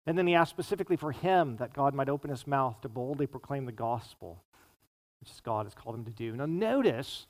And 0.05 0.18
then 0.18 0.28
he 0.28 0.36
asked 0.36 0.51
specifically 0.51 0.97
for 0.97 1.11
him 1.11 1.57
that 1.57 1.74
God 1.74 1.95
might 1.95 2.09
open 2.09 2.30
his 2.30 2.45
mouth 2.45 2.80
to 2.82 2.89
boldly 2.89 3.26
proclaim 3.26 3.66
the 3.66 3.72
gospel, 3.72 4.43
which 5.20 5.32
God 5.43 5.66
has 5.66 5.74
called 5.74 5.95
him 5.95 6.05
to 6.05 6.11
do. 6.11 6.36
Now, 6.36 6.45
notice 6.45 7.26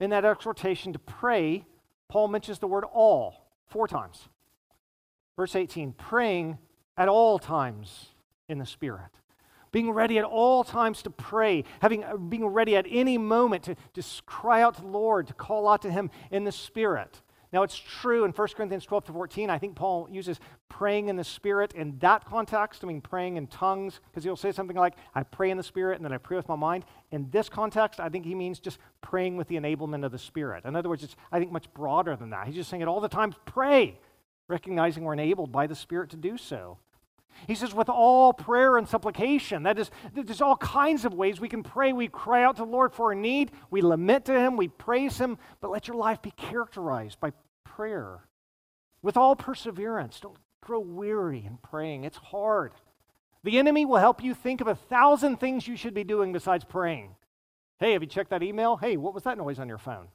in 0.00 0.10
that 0.10 0.24
exhortation 0.24 0.92
to 0.92 0.98
pray, 0.98 1.64
Paul 2.08 2.28
mentions 2.28 2.58
the 2.58 2.66
word 2.66 2.84
all 2.92 3.46
four 3.68 3.86
times. 3.86 4.28
Verse 5.38 5.54
18 5.54 5.92
praying 5.92 6.58
at 6.96 7.08
all 7.08 7.38
times 7.38 8.08
in 8.48 8.58
the 8.58 8.66
Spirit. 8.66 9.12
Being 9.70 9.92
ready 9.92 10.18
at 10.18 10.24
all 10.24 10.64
times 10.64 11.00
to 11.02 11.10
pray, 11.10 11.62
having, 11.80 12.02
uh, 12.02 12.16
being 12.16 12.44
ready 12.44 12.74
at 12.74 12.86
any 12.90 13.18
moment 13.18 13.62
to, 13.64 13.76
to 13.94 14.02
cry 14.26 14.62
out 14.62 14.74
to 14.76 14.80
the 14.80 14.88
Lord, 14.88 15.28
to 15.28 15.34
call 15.34 15.68
out 15.68 15.82
to 15.82 15.92
Him 15.92 16.10
in 16.32 16.42
the 16.42 16.50
Spirit. 16.50 17.22
Now, 17.52 17.62
it's 17.62 17.76
true 17.76 18.24
in 18.24 18.32
1 18.32 18.48
Corinthians 18.56 18.84
12 18.84 19.04
to 19.06 19.12
14, 19.12 19.48
I 19.48 19.58
think 19.58 19.76
Paul 19.76 20.08
uses 20.10 20.40
praying 20.68 21.08
in 21.08 21.16
the 21.16 21.24
Spirit 21.24 21.72
in 21.72 21.98
that 22.00 22.24
context. 22.24 22.82
I 22.82 22.88
mean, 22.88 23.00
praying 23.00 23.36
in 23.36 23.46
tongues, 23.46 24.00
because 24.10 24.24
he'll 24.24 24.36
say 24.36 24.52
something 24.52 24.76
like, 24.76 24.94
I 25.14 25.22
pray 25.22 25.50
in 25.50 25.56
the 25.56 25.62
Spirit 25.62 25.96
and 25.96 26.04
then 26.04 26.12
I 26.12 26.18
pray 26.18 26.36
with 26.36 26.48
my 26.48 26.56
mind. 26.56 26.84
In 27.10 27.30
this 27.30 27.48
context, 27.48 28.00
I 28.00 28.08
think 28.08 28.26
he 28.26 28.34
means 28.34 28.58
just 28.58 28.78
praying 29.00 29.36
with 29.36 29.48
the 29.48 29.56
enablement 29.56 30.04
of 30.04 30.12
the 30.12 30.18
Spirit. 30.18 30.64
In 30.64 30.76
other 30.76 30.88
words, 30.88 31.04
it's, 31.04 31.16
I 31.32 31.38
think, 31.38 31.52
much 31.52 31.72
broader 31.72 32.16
than 32.16 32.30
that. 32.30 32.46
He's 32.46 32.56
just 32.56 32.68
saying 32.68 32.82
it 32.82 32.88
all 32.88 33.00
the 33.00 33.08
time 33.08 33.34
pray, 33.46 33.98
recognizing 34.48 35.04
we're 35.04 35.12
enabled 35.12 35.52
by 35.52 35.66
the 35.66 35.74
Spirit 35.74 36.10
to 36.10 36.16
do 36.16 36.36
so. 36.36 36.78
He 37.46 37.54
says, 37.54 37.72
with 37.72 37.88
all 37.88 38.32
prayer 38.32 38.76
and 38.76 38.88
supplication. 38.88 39.62
That 39.62 39.78
is, 39.78 39.90
there's 40.12 40.40
all 40.40 40.56
kinds 40.56 41.04
of 41.04 41.14
ways 41.14 41.40
we 41.40 41.48
can 41.48 41.62
pray. 41.62 41.92
We 41.92 42.08
cry 42.08 42.42
out 42.42 42.56
to 42.56 42.62
the 42.62 42.70
Lord 42.70 42.92
for 42.92 43.12
a 43.12 43.16
need, 43.16 43.52
we 43.70 43.80
lament 43.80 44.24
to 44.24 44.38
Him, 44.38 44.56
we 44.56 44.68
praise 44.68 45.18
Him, 45.18 45.38
but 45.60 45.70
let 45.70 45.86
your 45.86 45.96
life 45.96 46.20
be 46.20 46.32
characterized 46.32 47.20
by 47.20 47.32
prayer. 47.64 48.24
With 49.02 49.16
all 49.16 49.36
perseverance. 49.36 50.18
Don't 50.18 50.36
grow 50.60 50.80
weary 50.80 51.44
in 51.46 51.58
praying, 51.58 52.04
it's 52.04 52.16
hard. 52.16 52.72
The 53.44 53.58
enemy 53.58 53.84
will 53.84 53.98
help 53.98 54.22
you 54.22 54.34
think 54.34 54.60
of 54.60 54.66
a 54.66 54.74
thousand 54.74 55.38
things 55.38 55.68
you 55.68 55.76
should 55.76 55.94
be 55.94 56.04
doing 56.04 56.32
besides 56.32 56.64
praying. 56.64 57.14
Hey, 57.78 57.92
have 57.92 58.02
you 58.02 58.08
checked 58.08 58.30
that 58.30 58.42
email? 58.42 58.76
Hey, 58.76 58.96
what 58.96 59.14
was 59.14 59.22
that 59.22 59.38
noise 59.38 59.60
on 59.60 59.68
your 59.68 59.78
phone? 59.78 60.08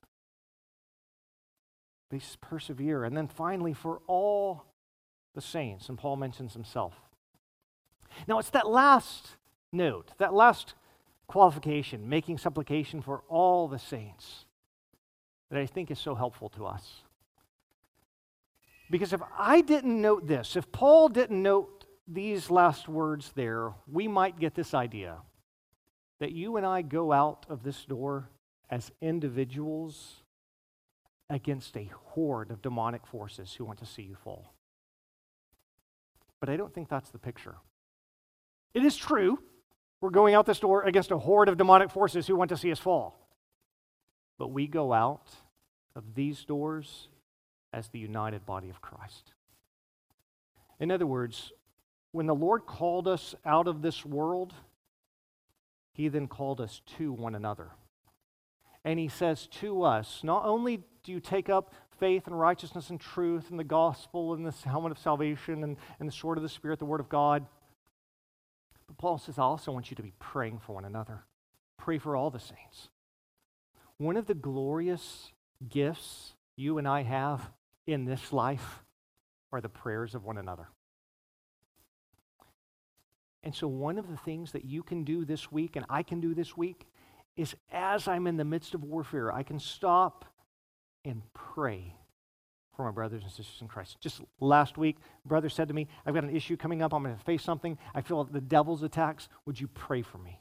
Please 2.09 2.37
persevere. 2.41 3.03
And 3.03 3.15
then 3.15 3.27
finally, 3.27 3.73
for 3.73 4.01
all 4.07 4.65
the 5.33 5.41
saints, 5.41 5.89
and 5.89 5.97
Paul 5.97 6.15
mentions 6.15 6.53
himself. 6.53 6.93
Now, 8.27 8.39
it's 8.39 8.51
that 8.51 8.67
last 8.67 9.37
note, 9.71 10.11
that 10.19 10.33
last 10.33 10.75
qualification, 11.27 12.07
making 12.07 12.37
supplication 12.37 13.01
for 13.01 13.23
all 13.27 13.67
the 13.67 13.79
saints, 13.79 14.45
that 15.49 15.59
I 15.59 15.65
think 15.65 15.89
is 15.89 15.99
so 15.99 16.15
helpful 16.15 16.49
to 16.49 16.65
us. 16.65 17.01
Because 18.91 19.13
if 19.13 19.21
I 19.37 19.61
didn't 19.61 19.99
note 19.99 20.27
this, 20.27 20.55
if 20.55 20.71
Paul 20.71 21.09
didn't 21.09 21.41
note 21.41 21.85
these 22.07 22.51
last 22.51 22.87
words 22.87 23.31
there, 23.33 23.73
we 23.91 24.07
might 24.07 24.39
get 24.39 24.53
this 24.53 24.73
idea 24.73 25.17
that 26.19 26.31
you 26.31 26.57
and 26.57 26.65
I 26.65 26.81
go 26.81 27.11
out 27.11 27.45
of 27.49 27.63
this 27.63 27.85
door 27.85 28.29
as 28.69 28.91
individuals 29.01 30.22
against 31.33 31.75
a 31.77 31.89
horde 32.05 32.51
of 32.51 32.61
demonic 32.61 33.05
forces 33.07 33.53
who 33.53 33.65
want 33.65 33.79
to 33.79 33.85
see 33.85 34.03
you 34.03 34.15
fall. 34.15 34.53
But 36.39 36.49
I 36.49 36.57
don't 36.57 36.73
think 36.73 36.89
that's 36.89 37.09
the 37.09 37.19
picture. 37.19 37.55
It 38.73 38.83
is 38.83 38.97
true. 38.97 39.39
We're 40.01 40.09
going 40.09 40.35
out 40.35 40.45
this 40.45 40.59
door 40.59 40.83
against 40.83 41.11
a 41.11 41.17
horde 41.17 41.47
of 41.47 41.57
demonic 41.57 41.89
forces 41.89 42.27
who 42.27 42.35
want 42.35 42.49
to 42.49 42.57
see 42.57 42.71
us 42.71 42.79
fall. 42.79 43.17
But 44.37 44.51
we 44.51 44.67
go 44.67 44.91
out 44.91 45.29
of 45.95 46.15
these 46.15 46.43
doors 46.43 47.07
as 47.71 47.87
the 47.87 47.99
united 47.99 48.45
body 48.45 48.69
of 48.69 48.81
Christ. 48.81 49.33
In 50.79 50.91
other 50.91 51.07
words, 51.07 51.53
when 52.11 52.25
the 52.25 52.35
Lord 52.35 52.65
called 52.65 53.07
us 53.07 53.35
out 53.45 53.67
of 53.67 53.81
this 53.81 54.05
world, 54.05 54.53
he 55.93 56.09
then 56.09 56.27
called 56.27 56.59
us 56.59 56.81
to 56.97 57.11
one 57.11 57.35
another. 57.35 57.69
And 58.85 58.99
he 58.99 59.07
says 59.07 59.47
to 59.61 59.83
us, 59.83 60.21
not 60.23 60.45
only 60.45 60.81
do 61.03 61.11
you 61.11 61.19
take 61.19 61.49
up 61.49 61.73
faith 61.99 62.27
and 62.27 62.37
righteousness 62.37 62.89
and 62.89 62.99
truth 62.99 63.49
and 63.49 63.59
the 63.59 63.63
gospel 63.63 64.33
and 64.33 64.45
this 64.45 64.63
helmet 64.63 64.91
of 64.91 64.97
salvation 64.97 65.63
and, 65.63 65.77
and 65.99 66.07
the 66.07 66.13
sword 66.13 66.37
of 66.37 66.43
the 66.43 66.49
Spirit, 66.49 66.79
the 66.79 66.85
word 66.85 66.99
of 66.99 67.09
God, 67.09 67.45
but 68.87 68.97
Paul 68.97 69.17
says, 69.17 69.37
I 69.37 69.43
also 69.43 69.71
want 69.71 69.89
you 69.89 69.95
to 69.95 70.03
be 70.03 70.13
praying 70.19 70.59
for 70.59 70.73
one 70.73 70.85
another. 70.85 71.23
Pray 71.77 71.97
for 71.97 72.15
all 72.15 72.29
the 72.29 72.39
saints. 72.39 72.89
One 73.97 74.17
of 74.17 74.25
the 74.25 74.33
glorious 74.33 75.31
gifts 75.69 76.33
you 76.55 76.77
and 76.77 76.87
I 76.87 77.03
have 77.03 77.51
in 77.87 78.05
this 78.05 78.33
life 78.33 78.83
are 79.51 79.61
the 79.61 79.69
prayers 79.69 80.15
of 80.15 80.23
one 80.23 80.37
another. 80.37 80.67
And 83.43 83.53
so, 83.53 83.67
one 83.67 83.97
of 83.97 84.07
the 84.07 84.17
things 84.17 84.53
that 84.53 84.65
you 84.65 84.83
can 84.83 85.03
do 85.03 85.25
this 85.25 85.51
week 85.51 85.75
and 85.75 85.85
I 85.89 86.01
can 86.01 86.21
do 86.21 86.33
this 86.33 86.55
week 86.55 86.87
is 87.35 87.55
as 87.71 88.07
I'm 88.07 88.27
in 88.27 88.37
the 88.37 88.45
midst 88.45 88.73
of 88.73 88.83
warfare, 88.83 89.31
I 89.31 89.43
can 89.43 89.59
stop 89.59 90.25
and 91.03 91.21
pray 91.33 91.95
for 92.75 92.85
my 92.85 92.91
brothers 92.91 93.23
and 93.23 93.31
sisters 93.31 93.57
in 93.61 93.67
Christ. 93.67 93.97
Just 93.99 94.21
last 94.39 94.77
week, 94.77 94.97
brother 95.25 95.49
said 95.49 95.67
to 95.67 95.73
me, 95.73 95.87
I've 96.05 96.13
got 96.13 96.23
an 96.23 96.35
issue 96.35 96.57
coming 96.57 96.81
up. 96.81 96.93
I'm 96.93 97.03
going 97.03 97.15
to 97.15 97.23
face 97.23 97.43
something. 97.43 97.77
I 97.93 98.01
feel 98.01 98.23
the 98.23 98.41
devil's 98.41 98.83
attacks. 98.83 99.29
Would 99.45 99.59
you 99.59 99.67
pray 99.67 100.01
for 100.01 100.17
me? 100.17 100.39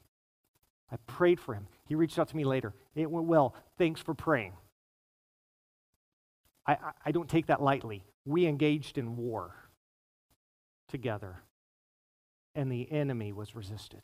I 0.91 0.97
prayed 1.07 1.39
for 1.39 1.53
him. 1.53 1.67
He 1.85 1.95
reached 1.95 2.19
out 2.19 2.29
to 2.29 2.37
me 2.37 2.43
later. 2.43 2.73
It 2.95 3.09
went 3.09 3.27
well. 3.27 3.55
Thanks 3.77 4.01
for 4.01 4.13
praying. 4.13 4.53
I, 6.65 6.73
I, 6.73 6.91
I 7.05 7.11
don't 7.11 7.29
take 7.29 7.47
that 7.47 7.61
lightly. 7.61 8.03
We 8.25 8.45
engaged 8.45 8.97
in 8.97 9.17
war 9.17 9.55
together, 10.87 11.41
and 12.55 12.71
the 12.71 12.91
enemy 12.91 13.33
was 13.33 13.55
resisted. 13.55 14.01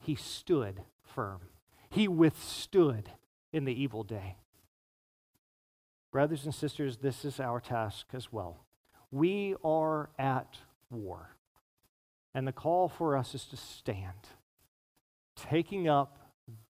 He 0.00 0.14
stood 0.14 0.82
firm, 1.02 1.40
he 1.90 2.08
withstood 2.08 3.10
in 3.52 3.64
the 3.64 3.82
evil 3.82 4.02
day. 4.02 4.36
Brothers 6.10 6.44
and 6.44 6.54
sisters, 6.54 6.98
this 6.98 7.24
is 7.24 7.38
our 7.38 7.60
task 7.60 8.06
as 8.12 8.32
well. 8.32 8.64
We 9.10 9.54
are 9.64 10.10
at 10.18 10.58
war. 10.90 11.36
And 12.34 12.46
the 12.46 12.52
call 12.52 12.88
for 12.88 13.16
us 13.16 13.34
is 13.34 13.44
to 13.46 13.56
stand, 13.56 14.28
taking 15.36 15.88
up 15.88 16.18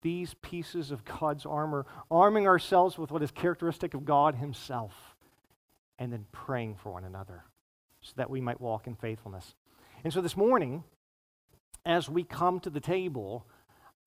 these 0.02 0.34
pieces 0.34 0.90
of 0.90 1.04
God's 1.04 1.46
armor, 1.46 1.86
arming 2.10 2.46
ourselves 2.46 2.98
with 2.98 3.10
what 3.10 3.22
is 3.22 3.30
characteristic 3.30 3.94
of 3.94 4.04
God 4.04 4.36
Himself, 4.36 4.94
and 5.98 6.12
then 6.12 6.26
praying 6.32 6.76
for 6.76 6.92
one 6.92 7.04
another 7.04 7.44
so 8.00 8.12
that 8.16 8.30
we 8.30 8.40
might 8.40 8.60
walk 8.60 8.86
in 8.86 8.94
faithfulness. 8.94 9.54
And 10.04 10.12
so 10.12 10.20
this 10.20 10.36
morning, 10.36 10.84
as 11.84 12.08
we 12.08 12.22
come 12.22 12.60
to 12.60 12.70
the 12.70 12.80
table, 12.80 13.46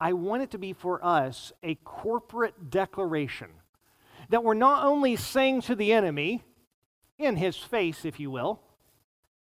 I 0.01 0.13
want 0.13 0.41
it 0.41 0.51
to 0.51 0.57
be 0.57 0.73
for 0.73 1.03
us 1.05 1.53
a 1.61 1.75
corporate 1.75 2.71
declaration 2.71 3.49
that 4.29 4.43
we're 4.43 4.55
not 4.55 4.83
only 4.83 5.15
saying 5.15 5.61
to 5.61 5.75
the 5.75 5.93
enemy, 5.93 6.43
in 7.19 7.35
his 7.35 7.55
face, 7.55 8.03
if 8.03 8.19
you 8.19 8.31
will, 8.31 8.59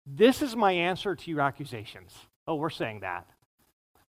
this 0.08 0.42
is 0.42 0.56
my 0.56 0.72
answer 0.72 1.14
to 1.14 1.30
your 1.30 1.42
accusations. 1.42 2.14
Oh, 2.48 2.56
we're 2.56 2.70
saying 2.70 3.02
that. 3.02 3.28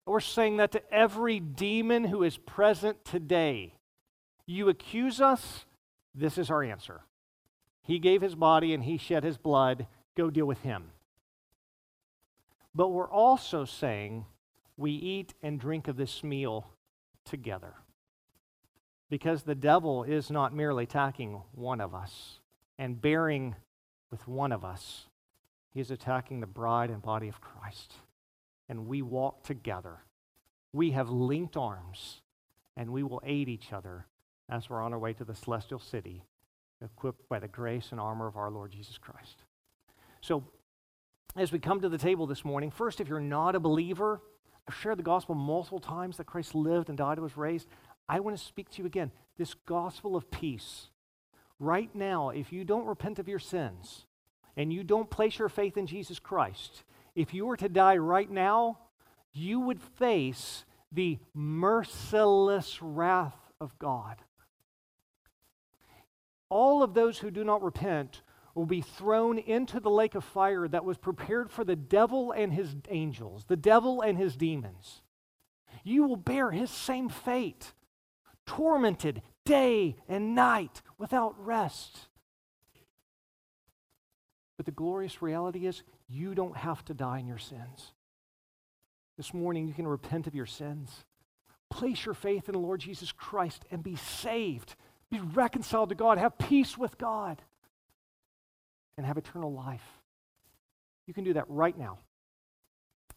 We're 0.07 0.21
saying 0.21 0.59
that 0.59 0.71
to 0.73 0.95
every 0.95 1.41
demon 1.41 2.05
who 2.05 2.23
is 2.23 2.39
present 2.39 3.05
today. 3.05 3.75
You 4.47 4.69
accuse 4.69 5.21
us, 5.21 5.65
this 6.15 6.39
is 6.39 6.49
our 6.49 6.63
answer. 6.63 7.01
He 7.83 7.99
gave 7.99 8.23
his 8.23 8.37
body 8.37 8.73
and 8.73 8.85
he 8.85 8.99
shed 8.99 9.25
his 9.25 9.37
blood. 9.37 9.89
Go 10.17 10.31
deal 10.31 10.47
with 10.47 10.61
him. 10.61 10.91
But 12.73 12.91
we're 12.91 13.11
also 13.11 13.65
saying 13.65 14.27
we 14.77 14.93
eat 14.93 15.35
and 15.43 15.59
drink 15.59 15.89
of 15.89 15.97
this 15.97 16.23
meal 16.23 16.67
together. 17.25 17.75
Because 19.09 19.43
the 19.43 19.55
devil 19.55 20.03
is 20.03 20.31
not 20.31 20.55
merely 20.55 20.85
attacking 20.85 21.43
one 21.53 21.81
of 21.81 21.95
us 21.95 22.41
and 22.79 23.01
bearing 23.01 23.55
with 24.11 24.27
one 24.27 24.53
of 24.53 24.65
us, 24.65 25.07
he 25.73 25.81
is 25.81 25.91
attacking 25.91 26.41
the 26.41 26.47
bride 26.47 26.91
and 26.91 27.03
body 27.03 27.29
of 27.29 27.41
Christ. 27.41 27.95
And 28.69 28.87
we 28.87 29.03
walk 29.03 29.45
together. 29.45 29.99
We 30.73 30.91
have 30.91 31.09
linked 31.09 31.57
arms, 31.57 32.21
and 32.77 32.91
we 32.91 33.03
will 33.03 33.23
aid 33.25 33.49
each 33.49 33.73
other 33.73 34.07
as 34.49 34.69
we're 34.69 34.83
on 34.83 34.93
our 34.93 34.99
way 34.99 35.13
to 35.15 35.25
the 35.25 35.35
celestial 35.35 35.79
city, 35.79 36.25
equipped 36.83 37.29
by 37.29 37.39
the 37.39 37.49
grace 37.49 37.89
and 37.93 38.01
armor 38.01 38.27
of 38.27 38.37
our 38.37 38.51
Lord 38.51 38.73
Jesus 38.73 38.99
Christ. 38.99 39.43
So, 40.21 40.45
as 41.37 41.53
we 41.53 41.59
come 41.59 41.81
to 41.81 41.89
the 41.89 41.99
table 41.99 42.27
this 42.27 42.45
morning, 42.45 42.71
first, 42.71 43.01
if 43.01 43.09
you're 43.09 43.21
not 43.21 43.55
a 43.55 43.61
believer, 43.61 44.21
I've 44.69 44.75
shared 44.75 44.99
the 44.99 45.03
gospel 45.03 45.35
multiple 45.35 45.79
times 45.79 46.17
that 46.17 46.27
Christ 46.27 46.55
lived 46.55 46.89
and 46.89 46.99
died 46.99 47.19
and 47.19 47.23
was 47.23 47.37
raised. 47.37 47.69
I 48.09 48.21
want 48.21 48.37
to 48.37 48.45
speak 48.45 48.71
to 48.71 48.83
you 48.83 48.87
again. 48.87 49.13
This 49.39 49.55
gospel 49.67 50.17
of 50.17 50.31
peace. 50.31 50.89
Right 51.59 51.95
now, 51.95 52.31
if 52.31 52.53
you 52.53 52.65
don't 52.65 52.87
repent 52.87 53.19
of 53.19 53.29
your 53.29 53.39
sins 53.39 54.07
and 54.57 54.73
you 54.73 54.83
don't 54.83 55.11
place 55.11 55.39
your 55.39 55.49
faith 55.49 55.77
in 55.77 55.87
Jesus 55.87 56.19
Christ, 56.19 56.85
if 57.15 57.33
you 57.33 57.47
were 57.47 57.57
to 57.57 57.69
die 57.69 57.97
right 57.97 58.31
now, 58.31 58.79
you 59.33 59.61
would 59.61 59.81
face 59.81 60.65
the 60.93 61.19
merciless 61.35 62.83
wrath 62.83 63.37
of 63.61 63.79
God. 63.79 64.17
All 66.49 66.83
of 66.83 66.95
those 66.95 67.19
who 67.19 67.31
do 67.31 67.45
not 67.45 67.63
repent 67.63 68.23
will 68.57 68.67
be 68.67 68.81
thrown 68.81 69.37
into 69.39 69.79
the 69.79 69.91
lake 69.91 70.15
of 70.15 70.25
fire 70.25 70.67
that 70.67 70.85
was 70.85 70.97
prepared 70.97 71.51
for 71.51 71.63
the 71.63 71.77
devil 71.77 72.33
and 72.33 72.55
his 72.55 72.75
angels, 72.89 73.45
the 73.49 73.57
devil 73.57 74.01
and 74.01 74.17
his 74.17 74.35
demons. 74.35 75.03
You 75.85 76.05
will 76.05 76.17
bear 76.17 76.51
his 76.51 76.71
same 76.71 77.11
fate, 77.11 77.75
tormented 78.47 79.21
day 79.45 79.97
and 80.09 80.35
night 80.35 80.81
without 80.97 81.35
rest. 81.39 82.09
But 84.57 84.65
the 84.65 84.73
glorious 84.73 85.21
reality 85.21 85.67
is, 85.67 85.83
you 86.09 86.35
don't 86.35 86.57
have 86.57 86.83
to 86.87 86.95
die 86.95 87.19
in 87.19 87.27
your 87.27 87.37
sins. 87.37 87.93
This 89.19 89.35
morning, 89.35 89.69
you 89.69 89.75
can 89.75 89.87
repent 89.87 90.27
of 90.27 90.35
your 90.35 90.47
sins. 90.47 91.05
Place 91.69 92.07
your 92.07 92.15
faith 92.15 92.49
in 92.49 92.53
the 92.53 92.59
Lord 92.59 92.81
Jesus 92.81 93.13
Christ 93.13 93.67
and 93.71 93.83
be 93.83 93.97
saved. 93.97 94.77
Be 95.11 95.21
reconciled 95.21 95.91
to 95.91 95.95
God. 95.95 96.17
Have 96.17 96.39
peace 96.39 96.79
with 96.79 96.97
God. 96.97 97.43
And 98.97 99.05
have 99.07 99.19
eternal 99.19 99.53
life. 99.53 99.85
You 101.07 101.15
can 101.15 101.25
do 101.25 101.35
that 101.35 101.45
right 101.49 101.77
now. 101.77 101.99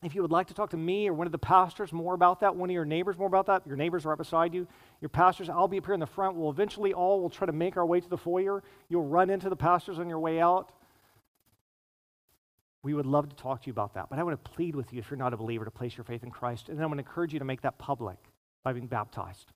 If 0.01 0.15
you 0.15 0.21
would 0.21 0.32
like 0.32 0.47
to 0.47 0.53
talk 0.53 0.69
to 0.69 0.77
me 0.77 1.09
or 1.09 1.13
one 1.13 1.27
of 1.27 1.32
the 1.32 1.38
pastors 1.38 1.91
more 1.91 2.13
about 2.13 2.39
that, 2.39 2.55
one 2.55 2.69
of 2.69 2.73
your 2.73 2.86
neighbors 2.86 3.17
more 3.17 3.27
about 3.27 3.47
that, 3.47 3.67
your 3.67 3.75
neighbors 3.75 4.05
are 4.05 4.09
right 4.09 4.17
beside 4.17 4.53
you, 4.53 4.65
your 5.01 5.09
pastors, 5.09 5.49
I'll 5.49 5.67
be 5.67 5.77
up 5.77 5.86
here 5.86 5.93
in 5.93 5.99
the 5.99 6.05
front. 6.05 6.38
We'll 6.38 6.49
eventually 6.49 6.93
all 6.93 7.21
will 7.21 7.30
try 7.30 7.47
to 7.47 7.53
make 7.53 7.75
our 7.75 7.86
way 7.86 7.99
to 7.99 8.09
the 8.09 8.17
foyer. 8.17 8.63
You'll 8.88 9.05
run 9.05 9.30
into 9.30 9.49
the 9.49 9.57
pastors 9.57 9.99
on 9.99 10.07
your 10.07 10.19
way 10.19 10.39
out. 10.39 10.71
We 12.82 12.93
would 12.93 13.05
love 13.05 13.27
to 13.27 13.36
talk 13.36 13.61
to 13.63 13.67
you 13.67 13.71
about 13.71 13.95
that. 13.95 14.09
But 14.09 14.19
I 14.19 14.23
want 14.23 14.41
to 14.41 14.51
plead 14.51 14.73
with 14.73 14.93
you, 14.93 14.99
if 14.99 15.09
you're 15.09 15.17
not 15.17 15.34
a 15.34 15.38
believer, 15.38 15.65
to 15.65 15.71
place 15.71 15.97
your 15.97 16.05
faith 16.05 16.23
in 16.23 16.32
Christ. 16.32 16.69
And 16.69 16.77
then 16.77 16.84
I 16.84 16.88
want 16.88 16.99
to 16.99 17.05
encourage 17.05 17.34
you 17.34 17.39
to 17.39 17.45
make 17.45 17.61
that 17.61 17.77
public 17.77 18.17
by 18.63 18.71
being 18.71 18.88
baptized, 18.88 19.51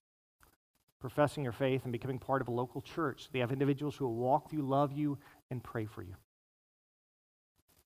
professing 1.00 1.44
your 1.46 1.54
faith, 1.54 1.84
and 1.84 1.94
becoming 1.94 2.20
part 2.20 2.42
of 2.42 2.50
a 2.50 2.52
local 2.52 2.82
church. 2.82 3.30
They 3.32 3.40
have 3.40 3.54
individuals 3.54 3.96
who 3.96 4.06
will 4.06 4.16
walk 4.16 4.52
you, 4.52 4.62
love 4.62 4.92
you, 4.92 5.18
and 5.50 5.64
pray 5.64 5.86
for 5.86 6.02
you. 6.02 6.16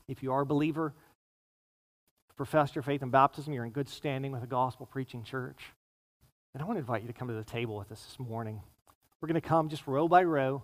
If 0.07 0.23
you 0.23 0.31
are 0.31 0.41
a 0.41 0.45
believer, 0.45 0.93
profess 2.37 2.75
your 2.75 2.83
faith 2.83 3.01
in 3.01 3.09
baptism, 3.09 3.51
you're 3.53 3.65
in 3.65 3.71
good 3.71 3.89
standing 3.89 4.31
with 4.31 4.43
a 4.43 4.47
gospel 4.47 4.85
preaching 4.85 5.23
church. 5.23 5.59
And 6.53 6.63
I 6.63 6.65
want 6.65 6.77
to 6.77 6.81
invite 6.81 7.01
you 7.01 7.07
to 7.07 7.13
come 7.13 7.27
to 7.27 7.33
the 7.33 7.43
table 7.43 7.75
with 7.75 7.91
us 7.91 8.03
this 8.03 8.19
morning. 8.19 8.61
We're 9.19 9.27
going 9.27 9.41
to 9.41 9.47
come 9.47 9.69
just 9.69 9.87
row 9.87 10.07
by 10.07 10.23
row, 10.23 10.63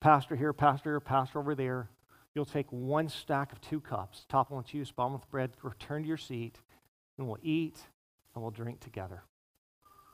pastor 0.00 0.36
here, 0.36 0.52
pastor 0.52 0.90
here, 0.90 1.00
pastor 1.00 1.40
over 1.40 1.54
there. 1.54 1.90
You'll 2.34 2.44
take 2.44 2.70
one 2.70 3.08
stack 3.08 3.52
of 3.52 3.60
two 3.60 3.80
cups, 3.80 4.24
top 4.28 4.50
one 4.50 4.58
with 4.58 4.68
juice, 4.68 4.92
bottom 4.92 5.14
with 5.14 5.28
bread, 5.30 5.50
return 5.62 6.02
to 6.02 6.08
your 6.08 6.16
seat, 6.16 6.60
and 7.16 7.26
we'll 7.26 7.38
eat 7.42 7.78
and 8.34 8.42
we'll 8.42 8.52
drink 8.52 8.80
together. 8.80 9.22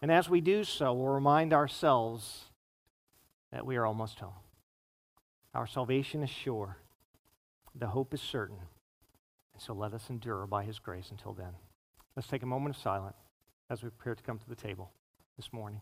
And 0.01 0.11
as 0.11 0.29
we 0.29 0.41
do 0.41 0.65
so, 0.65 0.93
we'll 0.95 1.13
remind 1.13 1.53
ourselves 1.53 2.45
that 3.53 3.67
we 3.67 3.77
are 3.77 3.87
almost 3.87 4.19
home. 4.19 4.33
Our 5.55 5.67
salvation 5.69 6.23
is 6.23 6.31
sure, 6.31 6.79
the 7.77 7.87
hope 7.87 8.13
is 8.13 8.21
certain. 8.21 8.59
And 9.53 9.63
so 9.63 9.73
let 9.73 9.95
us 9.95 10.11
endure 10.11 10.47
by 10.47 10.65
his 10.65 10.81
grace 10.81 11.11
until 11.11 11.33
then. 11.33 11.55
Let's 12.17 12.29
take 12.29 12.43
a 12.43 12.47
moment 12.47 12.75
of 12.75 12.83
silence 12.83 13.17
as 13.71 13.83
we 13.83 13.91
prepare 13.91 14.17
to 14.17 14.23
come 14.23 14.39
to 14.39 14.49
the 14.49 14.57
table 14.57 14.91
this 15.37 15.53
morning. 15.53 15.81